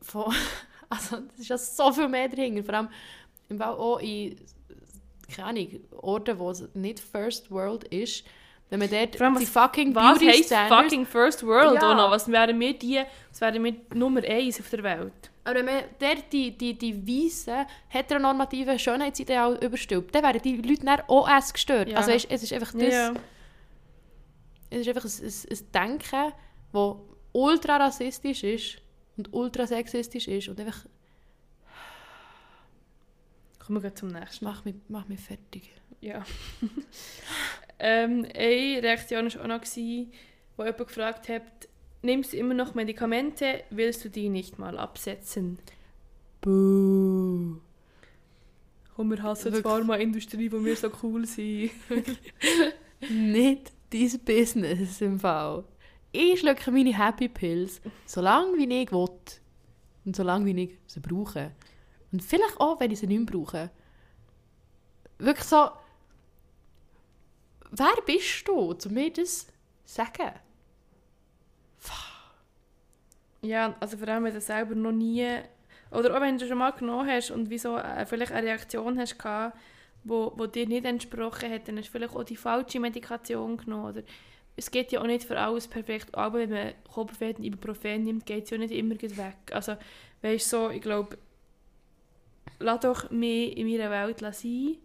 von, 0.00 0.32
also 0.88 1.18
es 1.34 1.40
ist 1.40 1.48
ja 1.48 1.58
so 1.58 1.92
viel 1.92 2.08
mehr 2.08 2.28
dahinter, 2.28 2.62
vor 2.62 2.74
allem 2.74 2.88
im 3.48 3.58
Fall 3.58 3.74
auch 3.74 3.98
in 3.98 4.36
keine 5.34 5.48
Ahnung, 5.48 5.68
Orten, 6.02 6.38
wo 6.38 6.50
es 6.50 6.68
nicht 6.74 7.00
First 7.00 7.50
World 7.50 7.84
ist, 7.84 8.24
wenn 8.68 8.80
man 8.80 8.90
dort 8.90 9.20
allem, 9.20 9.38
die 9.38 9.46
fucking 9.46 9.94
Was 9.94 10.18
Beauty 10.18 10.26
heisst 10.26 10.46
Standards 10.46 10.84
fucking 10.84 11.06
First 11.06 11.46
World? 11.46 11.80
Ja. 11.80 11.94
noch? 11.94 12.10
Was 12.10 12.30
wären 12.30 12.58
wir 12.58 12.76
die? 12.76 13.00
Was 13.30 13.40
wären 13.40 13.62
wir 13.62 13.74
Nummer 13.94 14.22
eins 14.24 14.58
auf 14.58 14.68
der 14.70 14.82
Welt? 14.82 15.30
Aber 15.44 15.54
wenn 15.54 15.66
man 15.66 15.84
dort 16.00 16.32
die, 16.32 16.50
die, 16.56 16.76
die 16.76 17.06
weißen, 17.06 17.64
heteronormativen 17.88 18.76
Schönheitsideale 18.78 19.64
überstülpt, 19.64 20.12
dann 20.14 20.24
werden 20.24 20.42
die 20.42 20.56
Leute 20.56 20.84
dann 20.84 21.00
auch 21.06 21.28
erst 21.28 21.54
gestört. 21.54 21.88
Ja. 21.88 21.98
Also 21.98 22.10
weißt, 22.10 22.26
es 22.28 22.42
ist 22.42 22.52
einfach 22.52 22.72
das, 22.72 22.92
Ja. 22.92 23.14
es 24.70 24.80
ist 24.80 24.88
einfach 24.88 25.04
ein, 25.04 25.24
ein, 25.24 25.58
ein 25.58 25.72
Denken, 25.72 26.32
das 26.72 26.96
ultra 27.32 27.76
rassistisch 27.76 28.42
ist 28.42 28.78
und 29.16 29.32
ultra 29.32 29.66
sexistisch 29.68 30.26
ist 30.26 30.48
und 30.48 30.58
einfach 30.58 30.84
Kommen 33.66 33.82
wir 33.82 33.94
zum 33.94 34.08
nächsten. 34.08 34.44
mach 34.44 34.64
mich, 34.64 34.76
mach 34.88 35.08
mich 35.08 35.20
fertig. 35.20 35.70
Ja. 36.00 36.24
ähm, 37.80 38.24
eine 38.32 38.82
Reaktion 38.82 39.32
war 39.34 39.42
auch 39.42 39.46
noch, 39.46 39.60
gewesen, 39.60 40.12
wo 40.56 40.62
jemand 40.62 40.86
gefragt 40.86 41.28
hat, 41.28 41.42
nimmst 42.02 42.32
du 42.32 42.36
immer 42.36 42.54
noch 42.54 42.74
Medikamente, 42.74 43.64
willst 43.70 44.04
du 44.04 44.08
die 44.08 44.28
nicht 44.28 44.58
mal 44.58 44.78
absetzen? 44.78 45.58
Buh. 46.40 47.56
Und 48.96 49.10
wir 49.10 49.22
hassen 49.22 49.52
die. 49.52 49.62
Pharmaindustrie, 49.62 50.50
wo 50.52 50.64
wir 50.64 50.76
so 50.76 50.90
cool 51.02 51.26
sind. 51.26 51.72
Nicht 53.10 53.72
dein 53.90 54.20
Business 54.24 55.00
im 55.00 55.20
Fall. 55.20 55.64
Ich 56.12 56.40
schlucke 56.40 56.70
meine 56.70 56.96
Happy 56.96 57.28
Pills, 57.28 57.80
solange 58.06 58.56
wie 58.56 58.82
ich 58.82 58.92
will. 58.92 59.08
Und 60.04 60.16
solange 60.16 60.46
wie 60.46 60.62
ich 60.62 60.78
sie 60.86 61.00
brauche. 61.00 61.50
Und 62.16 62.22
vielleicht 62.22 62.58
auch, 62.58 62.80
wenn 62.80 62.90
ich 62.90 62.98
sie 62.98 63.06
nicht 63.06 63.30
mehr 63.30 63.38
brauche. 63.38 63.70
Wirklich 65.18 65.46
so... 65.46 65.68
Wer 67.70 67.94
bist 68.06 68.48
du, 68.48 68.70
um 68.70 68.94
mir 68.94 69.12
das 69.12 69.46
zu 69.46 69.52
sagen? 69.84 70.32
Ja, 73.42 73.76
also 73.80 73.98
vor 73.98 74.08
allem, 74.08 74.24
wenn 74.24 74.32
du 74.32 74.40
selber 74.40 74.74
noch 74.74 74.92
nie, 74.92 75.28
oder 75.90 76.16
auch 76.16 76.22
wenn 76.22 76.38
du 76.38 76.48
schon 76.48 76.56
mal 76.56 76.70
genommen 76.70 77.06
hast 77.06 77.30
und 77.30 77.50
wieso 77.50 77.76
äh, 77.76 78.06
vielleicht 78.06 78.32
eine 78.32 78.46
Reaktion 78.46 78.98
hast 78.98 79.18
gehabt, 79.18 79.58
wo, 80.04 80.32
wo 80.36 80.46
dir 80.46 80.66
nicht 80.66 80.86
entsprochen 80.86 81.52
hat, 81.52 81.68
dann 81.68 81.76
hast 81.76 81.88
du 81.88 81.92
vielleicht 81.92 82.16
auch 82.16 82.24
die 82.24 82.36
falsche 82.36 82.80
Medikation 82.80 83.58
genommen. 83.58 83.90
Oder 83.90 84.02
es 84.56 84.70
geht 84.70 84.90
ja 84.90 85.02
auch 85.02 85.06
nicht 85.06 85.24
für 85.24 85.38
alles 85.38 85.68
perfekt, 85.68 86.14
aber 86.14 86.38
wenn 86.38 86.50
man 86.50 86.72
Kopfweh 86.90 87.34
und 87.34 87.44
Ibuprofen 87.44 88.04
nimmt, 88.04 88.24
geht 88.24 88.44
es 88.44 88.50
ja 88.50 88.56
nicht 88.56 88.72
immer 88.72 88.94
gleich 88.94 89.18
weg. 89.18 89.36
Also, 89.52 89.76
weißt 90.22 90.52
du, 90.52 90.56
so, 90.56 90.70
ich 90.70 90.80
glaube, 90.80 91.18
lass 92.58 92.80
doch 92.80 93.10
mehr 93.10 93.56
in 93.56 93.68
meiner 93.68 93.90
Welt 93.90 94.20
sein. 94.34 94.76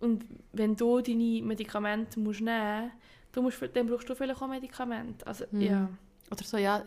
Und 0.00 0.24
wenn 0.52 0.76
du 0.76 1.00
deine 1.00 1.42
Medikamente 1.42 2.20
musst 2.20 2.40
nehmen 2.40 2.92
musst, 3.34 3.62
dann 3.74 3.86
brauchst 3.86 4.08
du 4.08 4.14
vielleicht 4.14 4.40
auch 4.40 4.48
Medikamente. 4.48 5.26
Also, 5.26 5.44
Mhm. 5.50 5.60
ja. 5.60 5.88
Oder 6.30 6.44
so, 6.44 6.56
ja, 6.58 6.84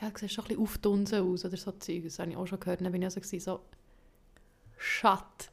ja 0.00 0.10
du 0.10 0.18
siehst 0.18 0.34
schon 0.34 0.44
ein 0.44 0.48
bisschen 0.48 0.62
aufdunsen 0.62 1.22
aus 1.22 1.44
oder 1.44 1.56
so 1.56 1.72
Zeug. 1.72 2.04
Das 2.04 2.18
habe 2.18 2.30
ich 2.30 2.36
auch 2.36 2.46
schon 2.46 2.60
gehört. 2.60 2.80
Dann 2.80 2.92
bin 2.92 3.02
ich 3.02 3.06
also 3.06 3.20
gewesen, 3.20 3.40
so... 3.40 3.60
Shut 4.76 5.50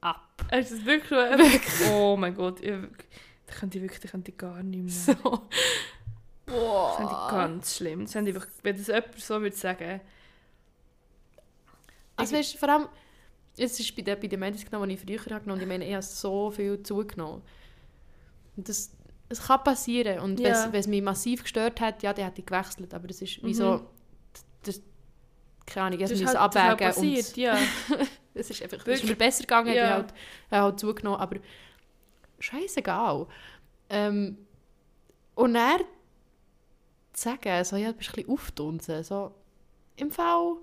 up. 0.00 0.44
Es 0.50 0.70
ist 0.72 0.84
wirklich 0.84 1.68
so... 1.68 1.94
Oh 1.94 2.16
mein 2.16 2.34
Gott, 2.34 2.60
ich, 2.60 2.74
das 3.46 3.56
könnte 3.58 3.78
ich 3.78 3.82
wirklich 3.82 4.00
das 4.00 4.10
könnte 4.10 4.30
ich 4.30 4.36
gar 4.36 4.62
nicht 4.62 4.82
mehr. 4.82 4.92
So... 4.92 5.42
Das 6.46 6.96
fände 6.96 7.12
ich 7.12 7.18
Boah. 7.18 7.28
ganz 7.30 7.76
schlimm. 7.76 8.04
Das 8.04 8.14
ich 8.14 8.34
wirklich, 8.34 8.52
wenn 8.62 8.76
das 8.76 8.86
jemand 8.86 9.18
so 9.20 9.40
würde 9.40 9.56
sagen... 9.56 10.00
Also 12.20 12.36
weißt, 12.36 12.56
vor 12.58 12.68
allem, 12.68 12.88
es 13.56 13.78
ist 13.80 13.94
bei 13.96 14.02
den, 14.02 14.18
bei 14.20 14.26
den 14.28 14.38
Medis 14.40 14.64
genommen, 14.64 14.88
die 14.88 14.94
ich 14.94 15.00
früher 15.00 15.34
habe 15.34 15.44
genommen, 15.44 15.60
ich 15.60 15.66
meine, 15.68 15.86
ich 15.86 15.92
habe 15.92 16.02
so 16.02 16.50
viel 16.50 16.82
zugenommen. 16.82 17.42
Und 18.56 18.68
das, 18.68 18.90
es 19.28 19.42
kann 19.46 19.62
passieren. 19.64 20.20
Und 20.20 20.38
wenn 20.38 20.46
Ja. 20.46 20.66
es- 20.66 20.72
wenn 20.72 20.80
es 20.80 20.86
mich 20.86 21.02
massiv 21.02 21.42
gestört 21.42 21.80
hat, 21.80 22.02
ja, 22.02 22.12
dann 22.12 22.24
hätte 22.26 22.40
ich 22.40 22.46
gewechselt. 22.46 22.92
Aber 22.94 23.06
das 23.08 23.20
ist 23.22 23.42
wie 23.42 23.48
Mhm. 23.48 23.54
so, 23.54 23.86
das, 24.62 24.80
keine 25.66 25.86
Ahnung, 25.86 25.98
ich 26.00 26.04
Das 26.04 26.10
ist 26.12 26.20
es 26.20 26.26
halt, 26.34 26.36
das 26.36 26.54
ist 26.54 26.60
halt 26.62 26.82
abwägen. 26.82 26.88
passiert, 26.94 27.28
und 27.28 27.36
ja. 27.36 27.58
es 28.34 28.50
ist 28.50 28.62
einfach, 28.62 28.78
es 28.86 29.02
ist 29.02 29.08
mir 29.08 29.16
besser 29.16 29.42
gegangen, 29.42 29.68
Ja. 29.68 29.74
ich 29.74 29.80
habe 29.82 29.94
halt, 30.02 30.14
ich 30.46 30.52
habe 30.52 30.62
halt 30.64 30.80
zugenommen. 30.80 31.20
Aber 31.20 31.36
scheißegal. 32.38 33.26
Ähm, 33.88 34.38
und 35.34 35.54
er 35.56 35.78
zu 37.12 37.22
sagen, 37.28 37.64
so, 37.64 37.76
ja, 37.76 37.92
du 37.92 37.98
bist 37.98 38.10
ein 38.10 38.14
bisschen 38.16 38.30
aufdunsen, 38.32 39.02
so, 39.04 39.34
im 39.96 40.10
Fall... 40.10 40.56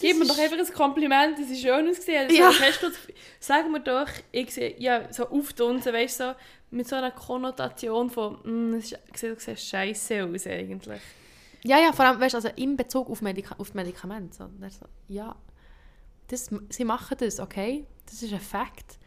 Gib 0.00 0.18
mir 0.18 0.26
doch 0.26 0.38
einfach 0.38 0.58
ein 0.58 0.72
Kompliment, 0.74 1.38
das 1.38 1.50
ist 1.50 1.60
schön 1.62 1.88
ausgesehen. 1.88 2.24
Also, 2.24 2.36
Ja. 2.36 2.50
hast 2.60 2.82
du, 2.82 2.88
sag 3.40 3.70
mir 3.70 3.80
doch, 3.80 4.08
ich 4.32 4.52
sehe, 4.52 4.74
ja, 4.78 5.12
so 5.12 5.28
auftunsen, 5.28 5.92
weißt 5.92 6.20
du, 6.20 6.24
so, 6.24 6.34
mit 6.70 6.88
so 6.88 6.96
einer 6.96 7.12
Konnotation 7.12 8.10
von, 8.10 8.38
mm, 8.44 8.74
es 8.74 8.90
du 8.90 9.34
siehst 9.38 9.68
scheiße 9.68 10.24
aus 10.24 10.46
eigentlich. 10.46 11.00
Ja, 11.64 11.78
ja, 11.80 11.92
vor 11.92 12.04
allem, 12.04 12.20
weißt, 12.20 12.34
also 12.34 12.48
in 12.56 12.76
Bezug 12.76 13.08
auf, 13.10 13.22
Medika 13.22 13.54
auf 13.58 13.74
Medikamente. 13.74 14.36
So, 14.36 14.48
so, 14.68 14.86
ja, 15.08 15.34
das, 16.28 16.50
sie 16.68 16.84
machen 16.84 17.16
das, 17.18 17.40
okay? 17.40 17.86
Das 18.04 18.22
ist 18.22 18.32
ein 18.32 18.40
Fakt. 18.40 18.98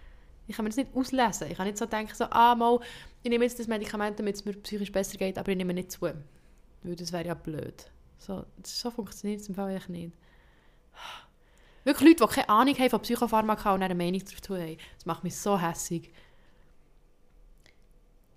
Ich 0.48 0.56
kann 0.56 0.66
mir 0.66 0.70
das 0.70 0.78
nicht 0.78 0.96
auslesen. 0.96 1.52
Ich 1.52 1.58
kann 1.58 1.68
nicht 1.68 1.78
so 1.78 1.86
denken, 1.86 2.14
so, 2.16 2.26
ah, 2.26 2.56
mal, 2.56 2.80
ich 3.22 3.30
nehme 3.30 3.46
jetzt 3.46 3.60
das 3.60 3.68
Medikament, 3.68 4.18
damit 4.18 4.36
es 4.36 4.46
mir 4.46 4.54
psychisch 4.54 4.92
besser 4.92 5.18
geht, 5.18 5.38
aber 5.38 5.52
ich 5.52 5.58
nehme 5.58 5.74
nicht 5.74 5.92
zu. 5.92 6.02
Weil 6.02 6.96
das 6.96 7.12
wäre 7.14 7.28
ja 7.28 7.34
blöd. 7.34 7.92
So, 8.18 8.46
so 8.64 8.90
funktioniert 8.90 9.42
es 9.42 9.50
im 9.50 9.56
Fall 9.56 9.76
echt 9.76 9.90
nicht. 9.90 10.12
Wirklich 11.84 12.10
Leute, 12.10 12.26
die 12.28 12.34
keine 12.36 12.50
Ahnung 12.50 12.78
haben 12.78 12.90
von 12.90 13.02
Psychopharmaka 13.02 13.74
und 13.74 13.84
eine 13.84 13.96
Meinung 13.96 14.20
dazu 14.20 14.56
haben. 14.56 14.78
Das 14.96 15.06
macht 15.06 15.24
mich 15.24 15.36
so 15.36 15.60
hässig. 15.60 16.12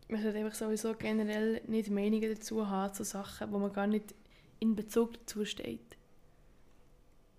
Man 0.09 0.23
sollte 0.23 0.39
einfach 0.39 0.55
sowieso 0.55 0.95
generell 0.95 1.61
nicht 1.67 1.91
Meinungen 1.91 2.35
dazu 2.35 2.69
haben 2.69 2.93
zu 2.95 3.05
Sachen, 3.05 3.51
wo 3.53 3.59
man 3.59 3.73
gar 3.73 3.87
nicht 3.87 4.15
in 4.61 4.77
Bezug 4.77 5.15
dazu 5.15 5.45
steht. 5.45 5.97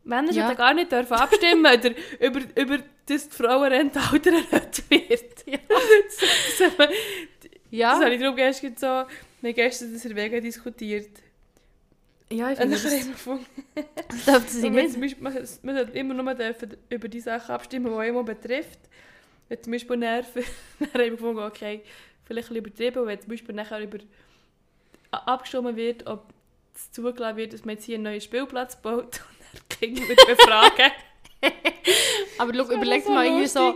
Männer 0.04 0.32
Ja. 0.32 0.46
sollten 0.48 0.58
gar 0.58 0.74
nicht 0.74 0.92
dürfen 0.92 1.14
abstimmen 1.14 1.66
oder 1.80 1.92
über, 2.20 2.42
über 2.62 2.80
das 3.06 3.30
die 3.30 3.36
Frauenrentealter 3.36 4.32
erhöht 4.32 4.90
wird. 4.90 5.44
Ja. 5.46 5.60
Das, 5.68 6.18
das, 6.58 6.76
das, 6.78 6.90
Ja, 7.70 7.92
das 7.94 8.04
habe 8.04 8.16
ich 8.16 8.22
darum 8.22 8.36
gestern 8.36 8.76
so, 8.78 9.04
wir 9.42 9.54
gestern 9.54 9.94
das 9.94 10.06
in 10.06 10.16
Wege 10.16 10.42
diskutiert. 10.42 11.10
Ja 12.32 12.52
ich 12.52 12.60
Und 12.60 12.76
finde, 12.76 13.04
das, 13.06 13.86
das 14.10 14.26
darf 14.26 14.48
sie 14.50 14.70
nicht. 14.70 14.92
zum 14.92 15.02
Beispiel, 15.02 15.24
man, 15.24 15.34
man 15.64 15.76
sollte 15.76 15.92
immer 15.98 16.14
nur 16.14 16.34
dürfen 16.36 16.78
über 16.90 17.08
die 17.08 17.20
Sachen 17.20 17.52
abstimmen, 17.52 17.92
die 17.92 18.00
einen 18.00 18.26
betrifft. 18.26 18.80
Wenn 19.50 19.62
zum 19.64 19.74
Beispiel 19.74 19.98
Nerven, 19.98 20.44
dann 20.80 20.94
habe 20.94 21.04
ich 21.06 21.12
gefunden, 21.12 21.40
okay, 21.40 21.82
vielleicht 22.26 22.50
ein 22.50 22.54
bisschen 22.54 22.56
übertrieben, 22.58 23.08
wenn 23.08 23.20
zum 23.22 23.30
Beispiel 23.30 23.56
nachher 23.56 23.80
über 23.82 23.98
abgestimmt 25.12 25.76
wird, 25.76 26.08
ob 26.08 26.34
es 26.76 26.92
zugelassen 26.92 27.38
wird, 27.38 27.54
dass 27.54 27.66
man 27.66 27.76
jetzt 27.76 27.86
hier 27.86 27.96
einen 27.96 28.06
neuen 28.06 28.22
Spielplatz 28.22 28.82
baut 28.82 29.04
und 29.04 29.14
dann 29.40 29.62
die 29.72 29.86
Kinder 29.86 30.10
wieder 30.10 30.26
befragen. 30.26 30.92
Aber 32.40 32.54
schau, 32.56 32.72
überleg 32.72 33.06
dir 33.06 33.12
mal 33.12 33.26
irgendwie 33.26 33.48
so, 33.48 33.76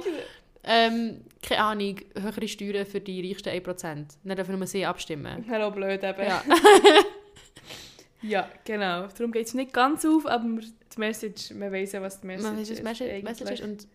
ähm, 0.64 1.22
keine 1.44 1.62
Ahnung, 1.62 1.98
höhere 2.20 2.48
Steuern 2.48 2.86
für 2.86 3.00
die 3.00 3.28
reichsten 3.28 3.50
1%. 3.50 4.06
Dann 4.24 4.36
dürfen 4.36 4.58
nur 4.58 4.68
sie 4.68 4.86
abstimmen. 4.86 5.46
Auch 5.52 5.74
blöd 5.74 6.04
eben. 6.04 6.22
Ja. 6.24 6.44
Ja, 8.22 8.50
genau. 8.66 9.08
Darum 9.08 9.32
geht 9.32 9.48
es 9.48 9.54
nicht 9.54 9.74
ganz 9.74 10.06
auf, 10.06 10.26
aber 10.26 10.44
die 10.46 11.00
Message, 11.00 11.54
man 11.54 11.72
weiss 11.72 11.92
ja, 11.92 12.02
was 12.02 12.20
die 12.20 12.28
Message 12.28 12.48
Man 12.50 12.58
weiß, 12.58 12.70
was 12.72 12.78
ist. 12.78 12.84
Message, 12.84 13.10
eigentlich. 13.12 13.24
Message 13.24 13.52
ist. 13.52 13.62
Und 13.62 13.88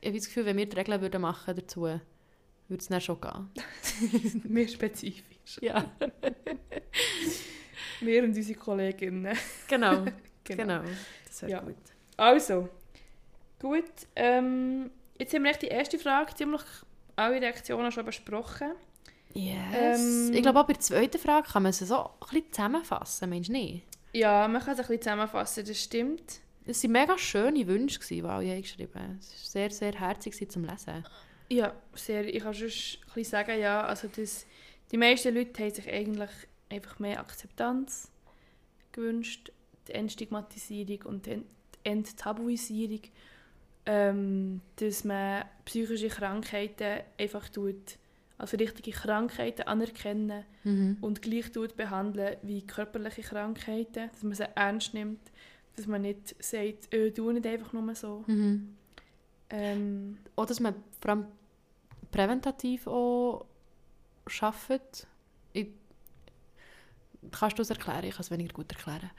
ich 0.00 0.08
habe 0.08 0.18
das 0.18 0.26
Gefühl, 0.26 0.46
wenn 0.46 0.56
wir 0.56 0.66
die 0.66 0.76
Regeln 0.76 1.00
würden 1.00 1.20
machen 1.22 1.56
dazu, 1.56 1.82
würde 1.82 2.00
es 2.70 2.88
dann 2.88 3.00
schon 3.00 3.18
gehen. 3.20 4.42
Mehr 4.44 4.68
spezifisch. 4.68 5.58
Ja. 5.60 5.84
Wir 8.00 8.22
und 8.24 8.36
unsere 8.36 8.58
Kolleginnen. 8.58 9.36
Genau. 9.68 10.04
Genau. 10.46 10.80
genau. 10.80 10.90
Das 11.26 11.40
wäre 11.40 11.52
Ja. 11.52 11.60
gut. 11.60 11.74
Also, 12.18 12.68
gut. 13.58 13.82
Ähm, 14.14 14.90
jetzt 15.18 15.32
haben 15.32 15.44
wir 15.44 15.54
die 15.54 15.68
erste 15.68 15.98
Frage 15.98 16.34
ziemlich 16.34 16.60
alle 17.16 17.40
Reaktionen 17.40 17.90
schon 17.90 18.04
besprochen. 18.04 18.72
Yes. 19.34 20.00
Ähm, 20.00 20.32
ich 20.32 20.42
glaube, 20.42 20.60
auch 20.60 20.66
bei 20.66 20.72
der 20.72 20.80
zweiten 20.80 21.18
Frage 21.18 21.48
kann 21.48 21.64
man 21.64 21.72
sie 21.72 21.86
so 21.86 21.96
ein 21.96 22.10
bisschen 22.20 22.52
zusammenfassen, 22.52 23.30
meinst 23.30 23.48
du 23.48 23.52
nicht? 23.52 23.84
Ja, 24.12 24.46
man 24.46 24.62
kann 24.62 24.74
es 24.74 24.80
ein 24.80 24.86
bisschen 24.86 25.02
zusammenfassen, 25.02 25.64
das 25.66 25.82
stimmt. 25.82 26.40
Es 26.66 26.82
waren 26.84 26.92
mega 26.92 27.18
schöne 27.18 27.66
Wünsche, 27.66 27.98
die 28.08 28.22
alle 28.22 28.50
haben 28.50 28.62
geschrieben 28.62 28.94
haben. 28.94 29.18
Es 29.20 29.30
war 29.30 29.68
sehr, 29.68 29.70
sehr 29.70 30.00
herzig 30.00 30.50
zum 30.50 30.64
Lesen. 30.64 31.04
Ja, 31.50 31.74
sehr. 31.94 32.32
Ich 32.32 32.42
kann 32.42 32.54
schon 32.54 32.68
ein 32.68 32.70
bisschen 32.70 33.24
sagen, 33.24 33.60
ja, 33.60 33.82
also 33.82 34.08
das, 34.08 34.46
die 34.90 34.96
meisten 34.96 35.34
Leute 35.34 35.62
haben 35.62 35.74
sich 35.74 35.92
eigentlich 35.92 36.30
einfach 36.70 36.98
mehr 36.98 37.20
Akzeptanz 37.20 38.10
gewünscht, 38.92 39.52
die 39.88 39.92
Entstigmatisierung 39.92 41.02
und 41.06 41.26
die 41.26 41.42
Enttabuisierung, 41.82 43.02
ähm, 43.84 44.62
dass 44.76 45.04
man 45.04 45.44
psychische 45.66 46.08
Krankheiten 46.08 47.00
einfach 47.18 47.48
tut, 47.50 47.98
also 48.38 48.56
richtige 48.56 48.90
Krankheiten 48.90 49.62
anerkennen 49.62 50.44
Mhm. 50.64 50.98
und 51.00 51.22
gleich 51.22 51.52
tut 51.52 51.76
behandeln 51.76 52.36
wie 52.42 52.66
körperliche 52.66 53.22
Krankheiten, 53.22 54.10
dass 54.10 54.22
man 54.22 54.34
sie 54.34 54.48
ernst 54.56 54.92
nimmt, 54.94 55.20
dass 55.76 55.86
man 55.86 56.02
nicht 56.02 56.34
sagt, 56.42 56.92
äh, 56.92 57.10
du 57.10 57.30
nicht 57.32 57.46
einfach 57.46 57.72
nur 57.72 57.94
so. 57.94 58.24
Mhm. 58.26 58.76
Ähm, 59.50 60.18
Auch, 60.36 60.46
dass 60.46 60.58
man 60.60 60.74
vor 61.00 61.10
allem 61.12 61.26
präventativ 62.10 62.86
auch 62.86 63.46
arbeitet. 64.40 65.06
Ich, 65.52 65.68
kannst 67.30 67.58
du 67.58 67.62
es 67.62 67.70
erklären? 67.70 68.04
Ich 68.04 68.12
kann 68.14 68.20
es 68.22 68.30
weniger 68.30 68.52
gut 68.54 68.70
erklären. 68.72 69.10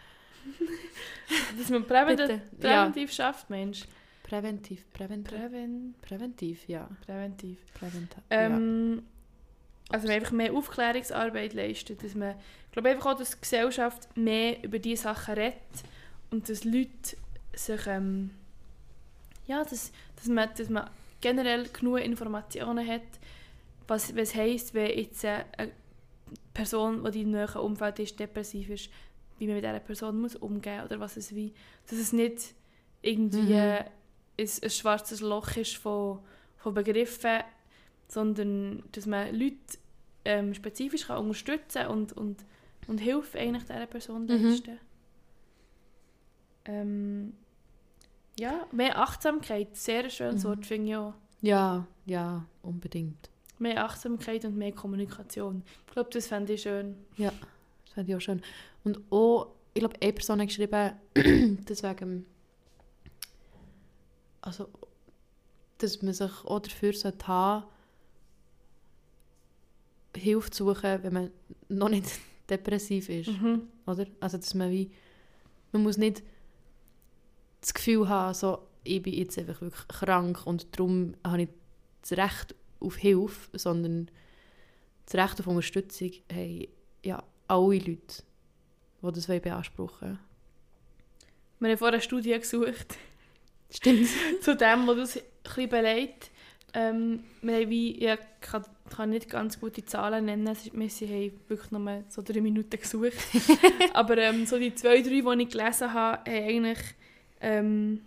dass 1.58 1.70
man 1.70 1.86
präventiv, 1.86 2.42
präventiv 2.60 3.12
schafft, 3.12 3.50
Mensch. 3.50 3.86
Präventiv, 4.26 4.86
präventiv. 4.92 5.38
Präven, 5.38 5.96
Präventiv, 6.02 6.68
ja. 6.68 6.90
präventiv. 7.06 7.60
Präventiv. 7.74 8.24
Ähm, 8.32 9.04
Also 9.90 10.08
man 10.08 10.16
einfach 10.16 10.32
mehr 10.32 10.52
Aufklärungsarbeit 10.52 11.54
leistet, 11.54 12.04
dass 12.04 12.16
man, 12.16 12.32
ich 12.32 12.72
glaube 12.72 12.90
einfach 12.90 13.14
auch, 13.14 13.18
dass 13.18 13.32
die 13.32 13.42
Gesellschaft 13.42 14.18
mehr 14.18 14.64
über 14.64 14.80
diese 14.80 15.04
Sachen 15.04 15.36
redet 15.36 15.54
und 16.32 16.50
dass 16.50 16.64
Leute 16.64 17.18
sich, 17.54 17.86
ähm, 17.86 18.32
ja, 19.46 19.64
dass, 19.64 19.92
dass, 20.16 20.28
man, 20.28 20.50
dass 20.58 20.70
man 20.70 20.90
generell 21.22 21.68
genug 21.70 22.00
Informationen 22.00 22.88
hat, 22.88 23.04
was, 23.88 24.16
was 24.16 24.34
heisst, 24.34 24.74
wenn 24.74 24.90
jetzt 24.98 25.24
eine 25.24 25.72
Person, 26.52 27.04
die 27.12 27.22
in 27.22 27.32
deinem 27.34 27.56
Umfeld 27.58 28.00
ist, 28.00 28.20
depressiv 28.20 28.70
ist, 28.72 28.90
wie 29.38 29.46
man 29.46 29.56
mit 29.58 29.64
dieser 29.66 29.80
Person 29.80 30.20
muss 30.20 30.36
umgehen 30.36 30.84
oder 30.84 31.00
was 31.00 31.16
es 31.16 31.36
wie, 31.36 31.54
dass 31.88 32.00
es 32.00 32.12
nicht 32.12 32.56
irgendwie 33.04 33.54
Mhm. 33.54 33.86
Ein, 34.40 34.50
ein 34.64 34.70
schwarzes 34.70 35.22
Loch 35.22 35.56
ist 35.58 35.78
von, 35.78 36.20
von 36.58 36.74
Begriffen, 36.74 37.40
sondern 38.08 38.84
dass 38.92 39.06
man 39.06 39.34
Leute 39.34 39.56
ähm, 40.26 40.54
spezifisch 40.54 41.08
kann 41.08 41.20
unterstützen 41.20 41.88
und, 41.88 42.14
und, 42.14 42.44
und 42.88 42.98
Hilfe 43.00 43.40
eigentlich 43.40 43.64
dieser 43.64 43.88
Person 43.88 44.26
Mhm. 44.26 44.50
leisten. 44.50 44.80
Ähm, 46.66 47.34
ja, 48.40 48.66
mehr 48.72 48.98
Achtsamkeit, 49.00 49.76
sehr 49.76 50.10
schönes 50.10 50.44
Mhm. 50.44 50.48
Wort, 50.50 50.66
finde 50.66 50.90
ich 50.90 50.96
auch. 50.98 51.14
ja, 51.42 51.88
ja, 52.06 52.46
unbedingt. 52.62 53.30
Mehr 53.60 53.86
Achtsamkeit 53.86 54.44
und 54.46 54.58
mehr 54.58 54.72
Kommunikation. 54.74 55.64
Ich 55.88 55.94
glaube, 55.94 56.10
das 56.12 56.28
fände 56.28 56.54
ich 56.54 56.62
schön. 56.64 56.96
Das 57.18 57.34
fände 57.94 58.12
ich 58.12 58.16
auch 58.18 58.22
schön. 58.22 58.42
Und 58.84 59.00
auch, 59.12 59.48
ich 59.74 59.80
glaube, 59.80 59.96
eine 60.02 60.12
Person 60.14 60.42
hat 60.42 60.48
geschrieben, 60.48 60.92
deswegen, 61.70 62.26
also, 64.46 64.70
dass 65.80 66.02
man 66.02 66.14
sich 66.14 66.32
auch 66.46 66.60
dafür 66.60 66.94
sollte 66.94 67.28
haben, 67.28 67.66
Hilfe 70.16 70.50
zu 70.52 70.66
suchen, 70.66 71.04
wenn 71.04 71.14
man 71.14 71.32
noch 71.68 71.90
nicht 71.90 72.08
depressiv 72.50 73.10
ist. 73.10 73.28
Mhm. 73.28 73.64
Oder? 73.86 74.06
Also, 74.20 74.38
dass 74.38 74.54
man 74.54 74.72
wie, 74.72 74.92
man 75.72 75.84
muss 75.84 75.98
nicht 75.98 76.24
das 77.60 77.74
Gefühl 77.74 78.08
haben, 78.08 78.34
so, 78.34 78.60
ich 78.84 79.02
bin 79.02 79.14
jetzt 79.14 79.38
einfach 79.38 79.62
wirklich 79.62 79.88
krank 79.88 80.46
und 80.46 80.68
darum 80.78 81.16
habe 81.26 81.44
ich 81.44 81.50
das 82.02 82.12
Recht 82.12 82.56
auf 82.80 82.98
Hilfe, 82.98 83.58
sondern 83.58 84.12
das 85.08 85.16
Recht 85.16 85.40
auf 85.40 85.48
Unterstützung 85.48 86.12
haben 86.32 86.68
ja 87.04 87.24
alle 87.48 87.80
Leute, 87.80 88.24
die 89.02 89.12
das 89.12 89.28
wollen 89.28 89.42
beanspruchen 89.42 90.20
Wir 91.60 91.70
haben 91.70 91.78
vorher 91.78 91.94
eine 91.94 92.02
Studie 92.02 92.38
gesucht, 92.38 92.98
Stimmt. 93.70 94.10
zu 94.42 94.56
dem, 94.56 94.88
was 94.88 94.98
das 94.98 95.18
ein 95.18 95.24
bisschen 95.44 95.70
beleidigt. 95.70 96.32
Ähm, 96.74 97.24
wir 97.42 97.56
haben 97.56 97.70
wie, 97.70 97.92
ich 98.06 98.20
kann, 98.42 98.66
kann 98.90 99.10
nicht 99.10 99.30
ganz 99.30 99.60
gute 99.60 99.86
Zahlen 99.86 100.26
nennen, 100.26 100.56
wir 100.74 100.90
sie 100.90 101.08
haben 101.08 101.40
wirklich 101.48 101.72
nur 101.72 102.04
so 102.10 102.22
drei 102.22 102.42
Minuten 102.42 102.78
gesucht. 102.78 103.14
Aber 103.94 104.18
ähm, 104.18 104.46
so 104.46 104.60
die 104.60 104.76
zwei, 104.76 105.02
drei, 105.02 105.22
die 105.22 105.44
ich 105.44 105.50
gelesen 105.50 105.94
habe, 105.94 106.30
haben 106.30 106.48
eigentlich 106.48 106.80
ähm, 107.40 108.02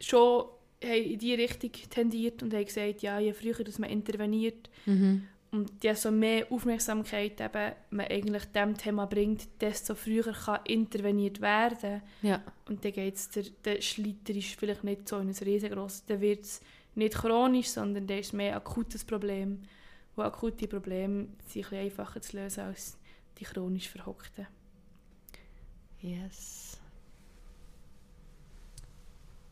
schon 0.00 0.44
haben 0.84 1.02
in 1.02 1.18
die 1.18 1.34
Richtung 1.34 1.72
tendiert 1.90 2.42
und 2.42 2.52
haben 2.54 2.64
gesagt, 2.64 3.02
ja, 3.02 3.18
je 3.18 3.32
früher 3.32 3.64
dass 3.64 3.78
man 3.78 3.90
interveniert 3.90 4.68
Mhm. 4.86 5.26
Und 5.50 5.82
je 5.82 5.94
so 5.94 6.10
mehr 6.10 6.46
Aufmerksamkeit 6.50 7.40
eben 7.40 7.72
man 7.90 8.06
eigentlich 8.06 8.44
dem 8.46 8.76
Thema 8.76 9.06
bringt, 9.06 9.48
desto 9.60 9.94
früher 9.94 10.32
kann 10.32 10.60
interveniert 10.64 11.40
werden. 11.40 12.02
Ja. 12.22 12.42
Und 12.66 12.84
dann 12.84 12.92
geht 12.92 13.16
es, 13.16 13.30
der, 13.30 13.44
der 13.64 13.80
Schlitter 13.80 14.34
ist 14.34 14.58
vielleicht 14.58 14.84
nicht 14.84 15.08
so 15.08 15.18
in 15.18 15.28
ein 15.28 15.34
riesengroßes, 15.34 16.04
dann 16.06 16.20
wird 16.20 16.44
es 16.44 16.60
nicht 16.94 17.14
chronisch, 17.14 17.68
sondern 17.68 18.06
dann 18.06 18.18
ist 18.18 18.34
mehr 18.34 18.52
ein 18.52 18.58
akutes 18.58 19.04
Problem. 19.04 19.62
Und 20.16 20.24
akute 20.24 20.68
Probleme 20.68 21.28
sind 21.46 21.64
ein 21.64 21.70
bisschen 21.70 21.78
einfacher 21.78 22.20
zu 22.20 22.36
lösen 22.36 22.64
als 22.64 22.98
die 23.38 23.44
chronisch 23.44 23.88
Verhockten. 23.88 24.46
Yes. 26.00 26.78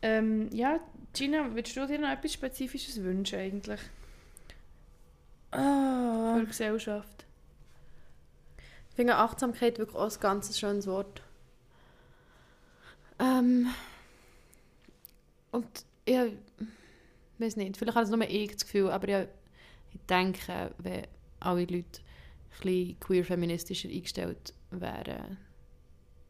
Ähm, 0.01 0.49
ja, 0.53 0.79
Gina, 1.13 1.55
würdest 1.55 1.75
du 1.75 1.87
dir 1.87 1.97
noch 1.97 2.09
etwas 2.09 2.33
Spezifisches 2.33 3.01
wünschen 3.01 3.39
eigentlich 3.39 3.79
Ah. 5.51 6.33
für 6.35 6.41
die 6.41 6.47
Gesellschaft? 6.47 7.25
Ich 8.89 8.95
finde 8.95 9.15
Achtsamkeit 9.15 9.77
wirklich 9.77 9.97
auch 9.97 10.11
ein 10.11 10.19
ganz 10.19 10.57
schönes 10.57 10.87
Wort. 10.87 11.21
Ähm, 13.19 13.67
und 15.51 15.85
ja, 16.07 16.25
Ich 16.25 17.39
weiß 17.39 17.55
nicht, 17.57 17.77
vielleicht 17.77 17.95
habe 17.95 18.05
es 18.05 18.09
nur 18.11 18.21
ich 18.21 18.51
das 18.51 18.65
Gefühl, 18.65 18.89
aber 18.89 19.09
ja, 19.09 19.21
ich 19.91 19.99
denke, 20.09 20.73
wenn 20.79 21.05
alle 21.39 21.65
Leute 21.65 22.01
ein 22.65 22.99
queer-feministischer 22.99 23.89
eingestellt 23.89 24.53
wären, 24.71 25.37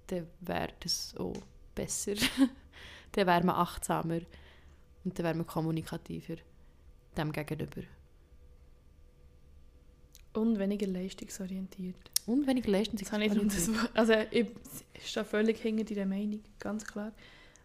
dann 0.08 0.28
wäre 0.42 0.74
das 0.82 1.16
auch 1.18 1.34
besser. 1.76 2.14
dann 3.14 3.28
wäre 3.28 3.44
man 3.46 3.56
achtsamer 3.56 4.20
und 5.04 5.18
dann 5.18 5.26
wäre 5.26 5.36
man 5.36 5.48
kommunikativer 5.48 6.36
dem 7.16 7.32
gegenüber. 7.32 7.84
Und 10.38 10.60
weniger 10.60 10.88
leistungsorientiert. 10.88 11.96
Und 12.26 12.46
weniger 12.48 12.72
Das 12.72 13.12
habe 13.12 13.26
ich 13.26 13.34
leistungsorientiert. 13.34 13.68
das, 13.70 13.96
also 13.96 14.14
ich 14.32 14.48
stehe 15.06 15.26
völlig 15.26 15.60
hinter 15.60 15.84
deiner 15.84 16.06
Meinung, 16.06 16.42
ganz 16.60 16.86
klar. 16.86 17.12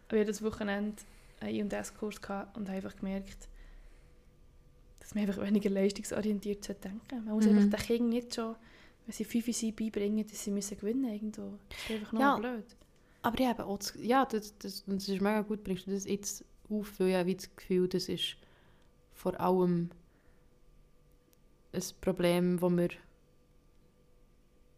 Aber 0.09 0.17
ich 0.17 0.21
hatte 0.23 0.33
das 0.33 0.43
Wochenende 0.43 0.97
einen 1.41 1.55
I&S-Kurs 1.71 2.17
und 2.55 2.69
habe 2.69 2.71
einfach 2.77 2.97
gemerkt, 2.97 3.49
dass 5.01 5.15
man 5.15 5.27
einfach 5.27 5.43
weniger 5.45 5.71
leistungsorientiert 5.71 6.67
denken 6.85 7.01
sollte. 7.11 7.25
Man 7.25 7.35
muss 7.35 7.45
Mhm. 7.47 7.59
einfach 7.59 7.79
den 7.79 7.87
Kindern 7.87 8.09
nicht 8.11 8.35
schon, 8.35 8.55
wenn 9.07 9.13
sie 9.13 9.25
5 9.25 9.57
sind, 9.57 9.77
beibringen, 9.77 10.27
dass 10.27 10.45
sie 10.45 10.51
müssen 10.51 10.79
gewinnen 10.79 11.13
irgendwo. 11.13 11.59
Das 11.69 11.79
ist 11.85 11.91
einfach 11.91 12.13
nur 12.13 12.21
Ja. 12.23 12.37
blöd. 12.39 12.65
Aber 13.23 13.39
ich 13.41 13.47
habe 13.47 13.65
auch 13.65 13.79
das, 13.79 13.95
ja, 14.01 14.25
das, 14.25 14.57
das, 14.59 14.85
das 14.87 15.09
ist 15.09 15.21
mega 15.21 15.43
gut, 15.43 15.63
bringst 15.65 15.87
du 15.87 15.91
das 15.93 16.07
jetzt 16.07 16.45
auf, 16.71 16.99
weil 16.99 17.09
ich 17.09 17.15
habe 17.17 17.27
wie 17.27 17.35
das 17.37 17.55
Gefühl, 17.55 17.89
das 17.89 18.09
ist 18.09 18.37
vor 19.13 19.39
allem 19.41 19.91
ein 21.73 21.83
Problem, 22.01 22.59
das 22.61 22.71
wir 22.71 22.89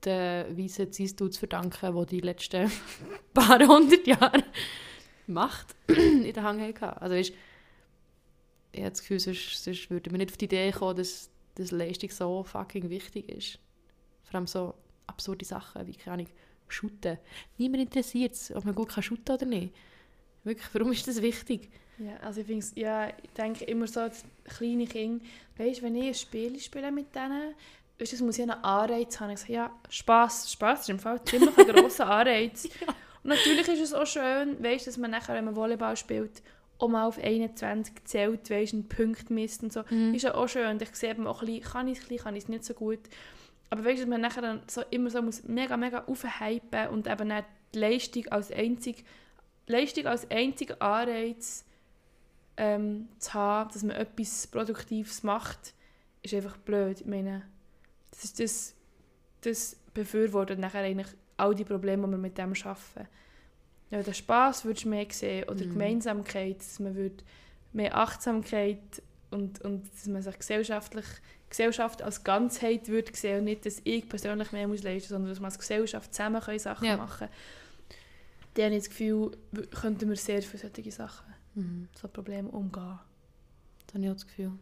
den 0.05 0.59
weißen 0.59 0.93
Cis-Dudes 0.93 1.39
verdanken, 1.39 1.97
die 2.01 2.07
die 2.07 2.21
letzten 2.21 2.71
paar 3.35 3.67
hundert 3.67 4.07
Jahre 4.07 4.45
Macht 5.27 5.75
in 5.89 6.23
den 6.23 6.43
Hang 6.43 6.61
hatten. 6.61 6.85
Also 6.85 7.15
weißt, 7.15 7.33
ich 8.73 8.81
habe 8.81 8.91
das 8.91 9.01
Gefühl, 9.01 9.21
sonst, 9.21 9.65
sonst 9.65 9.91
würden 9.91 10.13
wir 10.13 10.19
nicht 10.19 10.33
auf 10.33 10.37
die 10.37 10.45
Idee 10.47 10.73
kommen, 10.73 10.97
dass, 10.97 11.31
dass 11.55 11.71
Leistung 11.71 12.11
so 12.11 12.43
fucking 12.43 12.91
wichtig 12.91 13.29
ist. 13.31 13.59
Vor 14.25 14.35
allem 14.35 14.47
so 14.47 14.75
absurde 15.07 15.45
Sachen, 15.45 15.87
wie, 15.87 15.95
keine 15.95 16.15
Ahnung, 16.15 16.29
shooten. 16.69 17.19
Niemand 17.57 17.85
interessiert 17.85 18.35
es, 18.35 18.55
ob 18.55 18.65
man 18.65 18.75
gut 18.75 18.91
kann 18.91 19.03
shooten 19.03 19.35
oder 19.35 19.47
nicht. 19.47 19.75
Wirklich, 20.43 20.69
warum 20.75 20.93
ist 20.93 21.09
das 21.09 21.23
wichtig? 21.23 21.71
Ja, 21.99 22.17
also 22.23 22.41
ich, 22.41 22.47
find's, 22.47 22.73
ja, 22.75 23.09
ich 23.09 23.31
denke 23.37 23.65
immer 23.65 23.87
so, 23.87 24.01
als 24.01 24.25
kleine 24.45 24.87
Kinder, 24.87 25.25
weißt, 25.59 25.83
wenn 25.83 25.95
ich 25.97 26.07
ein 26.09 26.15
Spiel 26.15 26.59
spiele 26.59 26.91
mit 26.91 27.15
denen, 27.15 27.55
weißt, 27.99 28.13
das 28.13 28.21
muss 28.21 28.37
ja 28.37 28.45
einen 28.45 28.65
Anreiz 28.65 29.21
haben. 29.21 29.31
Ich 29.31 29.41
sage, 29.41 29.53
ja, 29.53 29.71
Spass, 29.89 30.51
Spass 30.51 30.81
ist 30.81 30.91
im 30.91 30.99
Fall 30.99 31.23
ziemlich 31.25 31.57
ein 31.57 31.69
grosser 31.69 32.07
Anreiz. 32.09 32.69
Und 33.23 33.31
natürlich 33.31 33.69
ist 33.69 33.81
es 33.81 33.95
auch 33.95 34.07
schön, 34.07 34.63
weißt, 34.63 34.87
dass 34.87 34.99
man 34.99 35.11
nachher, 35.11 35.35
wenn 35.35 35.47
man 35.47 35.57
Volleyball 35.57 35.97
spielt, 35.97 36.43
auch 36.79 36.89
mal 36.89 37.07
auf 37.07 37.19
21 37.19 38.05
zählt, 38.05 38.51
weißt, 38.51 38.75
einen 38.75 38.89
Punkt 38.89 39.31
misst 39.31 39.63
und 39.63 39.73
so. 39.73 39.83
Mhm. 39.89 40.15
Ist 40.15 40.23
ja 40.23 40.35
auch 40.35 40.49
schön. 40.49 40.67
Und 40.67 40.83
ich 40.83 40.95
sehe 40.95 41.11
eben 41.11 41.27
auch 41.27 41.41
ein 41.41 41.47
bisschen, 41.47 41.63
kann 41.63 41.89
ich 41.89 41.99
es 41.99 42.11
ein 42.11 42.17
kann 42.19 42.37
ich 42.37 42.43
es 42.43 42.49
nicht 42.49 42.65
so 42.65 42.75
gut. 42.75 42.99
Aber 43.71 43.85
weißt 43.85 43.99
du, 43.99 44.03
dass 44.03 44.11
man 44.11 44.21
nachher 44.21 44.43
dann 44.43 44.63
so 44.67 44.83
immer 44.91 45.11
so 45.11 45.23
muss 45.23 45.45
mega, 45.45 45.77
mega 45.77 46.05
aufhypen 46.07 46.89
und 46.89 47.07
eben 47.07 47.29
dann 47.29 47.45
die 47.73 47.79
Leistung 47.79 48.27
als 48.29 48.53
einzig, 48.53 49.05
Leistung 49.67 50.07
als 50.07 50.31
einziger 50.31 50.81
Anreiz 50.83 51.65
ähm, 52.57 53.09
zu 53.19 53.35
haben, 53.35 53.71
dass 53.73 53.83
man 53.83 53.97
etwas 53.97 54.47
Produktives 54.47 55.23
macht, 55.23 55.75
ist 56.23 56.35
einfach 56.35 56.57
blöd. 56.59 57.01
Ich 57.01 57.07
meine, 57.07 57.43
das, 58.11 58.25
ist 58.25 58.41
das, 58.41 58.75
das 59.43 59.77
befürwortet 59.93 60.59
nachher 60.59 60.83
eigentlich 60.83 61.09
all 61.37 61.55
die 61.55 61.65
Probleme, 61.65 62.07
die 62.07 62.13
wir 62.13 62.19
mit 62.19 62.39
dem 62.39 62.55
schaffen. 62.55 63.07
Ja, 63.91 64.03
den 64.03 64.15
Spass 64.15 64.65
würdest 64.65 64.85
du 64.85 64.89
mehr 64.89 65.07
sehen 65.11 65.49
oder 65.49 65.65
Mhm. 65.65 65.71
Gemeinsamkeit, 65.71 66.59
dass 66.59 66.81
man 66.81 66.95
würde 66.95 67.23
mehr 67.73 67.97
Achtsamkeit 67.97 69.03
und, 69.31 69.61
und 69.63 69.93
dass 69.93 70.07
man 70.07 70.23
sich 70.23 70.39
gesellschaftlich 70.39 71.05
Gesellschaft 71.51 72.03
als 72.03 72.25
Ganzheit 72.25 72.89
würde 72.89 73.15
sehen 73.15 73.41
und 73.41 73.45
nicht, 73.45 73.67
dass 73.67 73.81
ich 73.85 74.09
persönlich 74.09 74.51
mehr 74.51 74.67
muss 74.67 74.83
leisten, 74.83 75.11
sondern 75.11 75.31
dass 75.31 75.41
wir 75.41 75.45
als 75.45 75.59
Gesellschaft 75.59 76.13
zusammen 76.13 76.41
können 76.41 76.59
Sachen 76.59 76.87
Ja. 76.87 76.97
machen 76.97 77.29
Dann 78.55 78.67
habe 78.67 78.75
ich 78.77 78.83
das 78.85 78.91
Gefühl, 78.91 79.37
könnten 79.71 80.09
wir 80.09 80.17
sehr 80.17 80.43
für 80.43 80.59
solche 80.59 80.91
Sachen, 80.91 81.33
Mhm. 81.55 81.89
so 81.95 82.09
Probleme 82.09 82.49
umgehen. 82.49 82.99
Das 83.87 83.95
habe 83.95 84.05
ich 84.05 84.11
auch 84.11 84.15
das 84.15 84.27
Gefühl. 84.27 84.53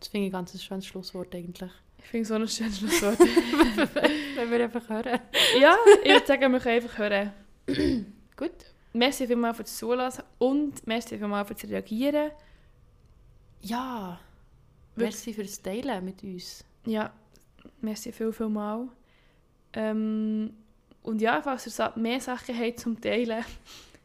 Das 0.00 0.08
finde 0.08 0.26
ich 0.26 0.32
ein 0.34 0.44
ganz 0.44 0.62
schönes 0.62 0.86
Schlusswort 0.86 1.34
eigentlich. 1.34 1.70
Ich 1.98 2.04
finde 2.04 2.22
es 2.22 2.28
so 2.28 2.34
ein 2.34 2.48
schönes 2.48 2.78
Schlusswort. 2.78 3.18
Wenn 4.36 4.50
wir 4.50 4.64
einfach 4.64 4.88
hören. 4.88 5.20
ja, 5.60 5.76
ich 6.04 6.12
würde 6.12 6.26
sagen, 6.26 6.52
wir 6.52 6.60
können 6.60 6.76
einfach 6.76 6.98
hören. 6.98 7.32
Gut. 8.36 8.52
Merci 8.92 9.26
vielmals 9.26 9.56
fürs 9.56 9.76
Zulassen 9.76 10.24
und 10.38 10.86
merci 10.86 11.18
vielmals 11.18 11.48
fürs 11.48 11.70
Reagieren. 11.70 12.30
Ja. 13.60 14.18
Merci 14.94 15.34
fürs 15.34 15.60
Teilen 15.60 16.04
mit 16.04 16.22
uns. 16.22 16.64
Ja, 16.86 17.12
merci 17.80 18.12
viel, 18.12 18.32
viel 18.32 18.48
mal. 18.48 18.88
Ähm, 19.74 20.54
und 21.02 21.20
ja, 21.20 21.42
falls 21.42 21.66
ihr 21.78 21.92
mehr 21.96 22.20
Sachen 22.20 22.58
habt 22.58 22.80
zum 22.80 23.00
Teilen, 23.00 23.44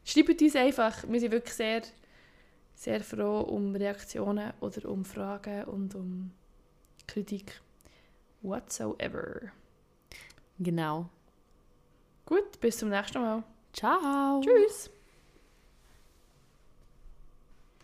schreibt 0.03 0.41
uns 0.41 0.55
einfach. 0.55 1.03
Wir 1.07 1.19
sind 1.19 1.31
wirklich 1.31 1.53
sehr, 1.53 1.81
sehr 2.75 3.01
froh 3.01 3.41
um 3.41 3.75
Reaktionen 3.75 4.53
oder 4.59 4.89
um 4.89 5.05
Fragen 5.05 5.65
und 5.65 5.95
um 5.95 6.31
Kritik. 7.07 7.61
Whatsoever. 8.41 9.51
Genau. 10.59 11.09
Gut, 12.25 12.59
bis 12.59 12.77
zum 12.77 12.89
nächsten 12.89 13.21
Mal. 13.21 13.43
Ciao. 13.73 14.41
Tschüss! 14.41 14.89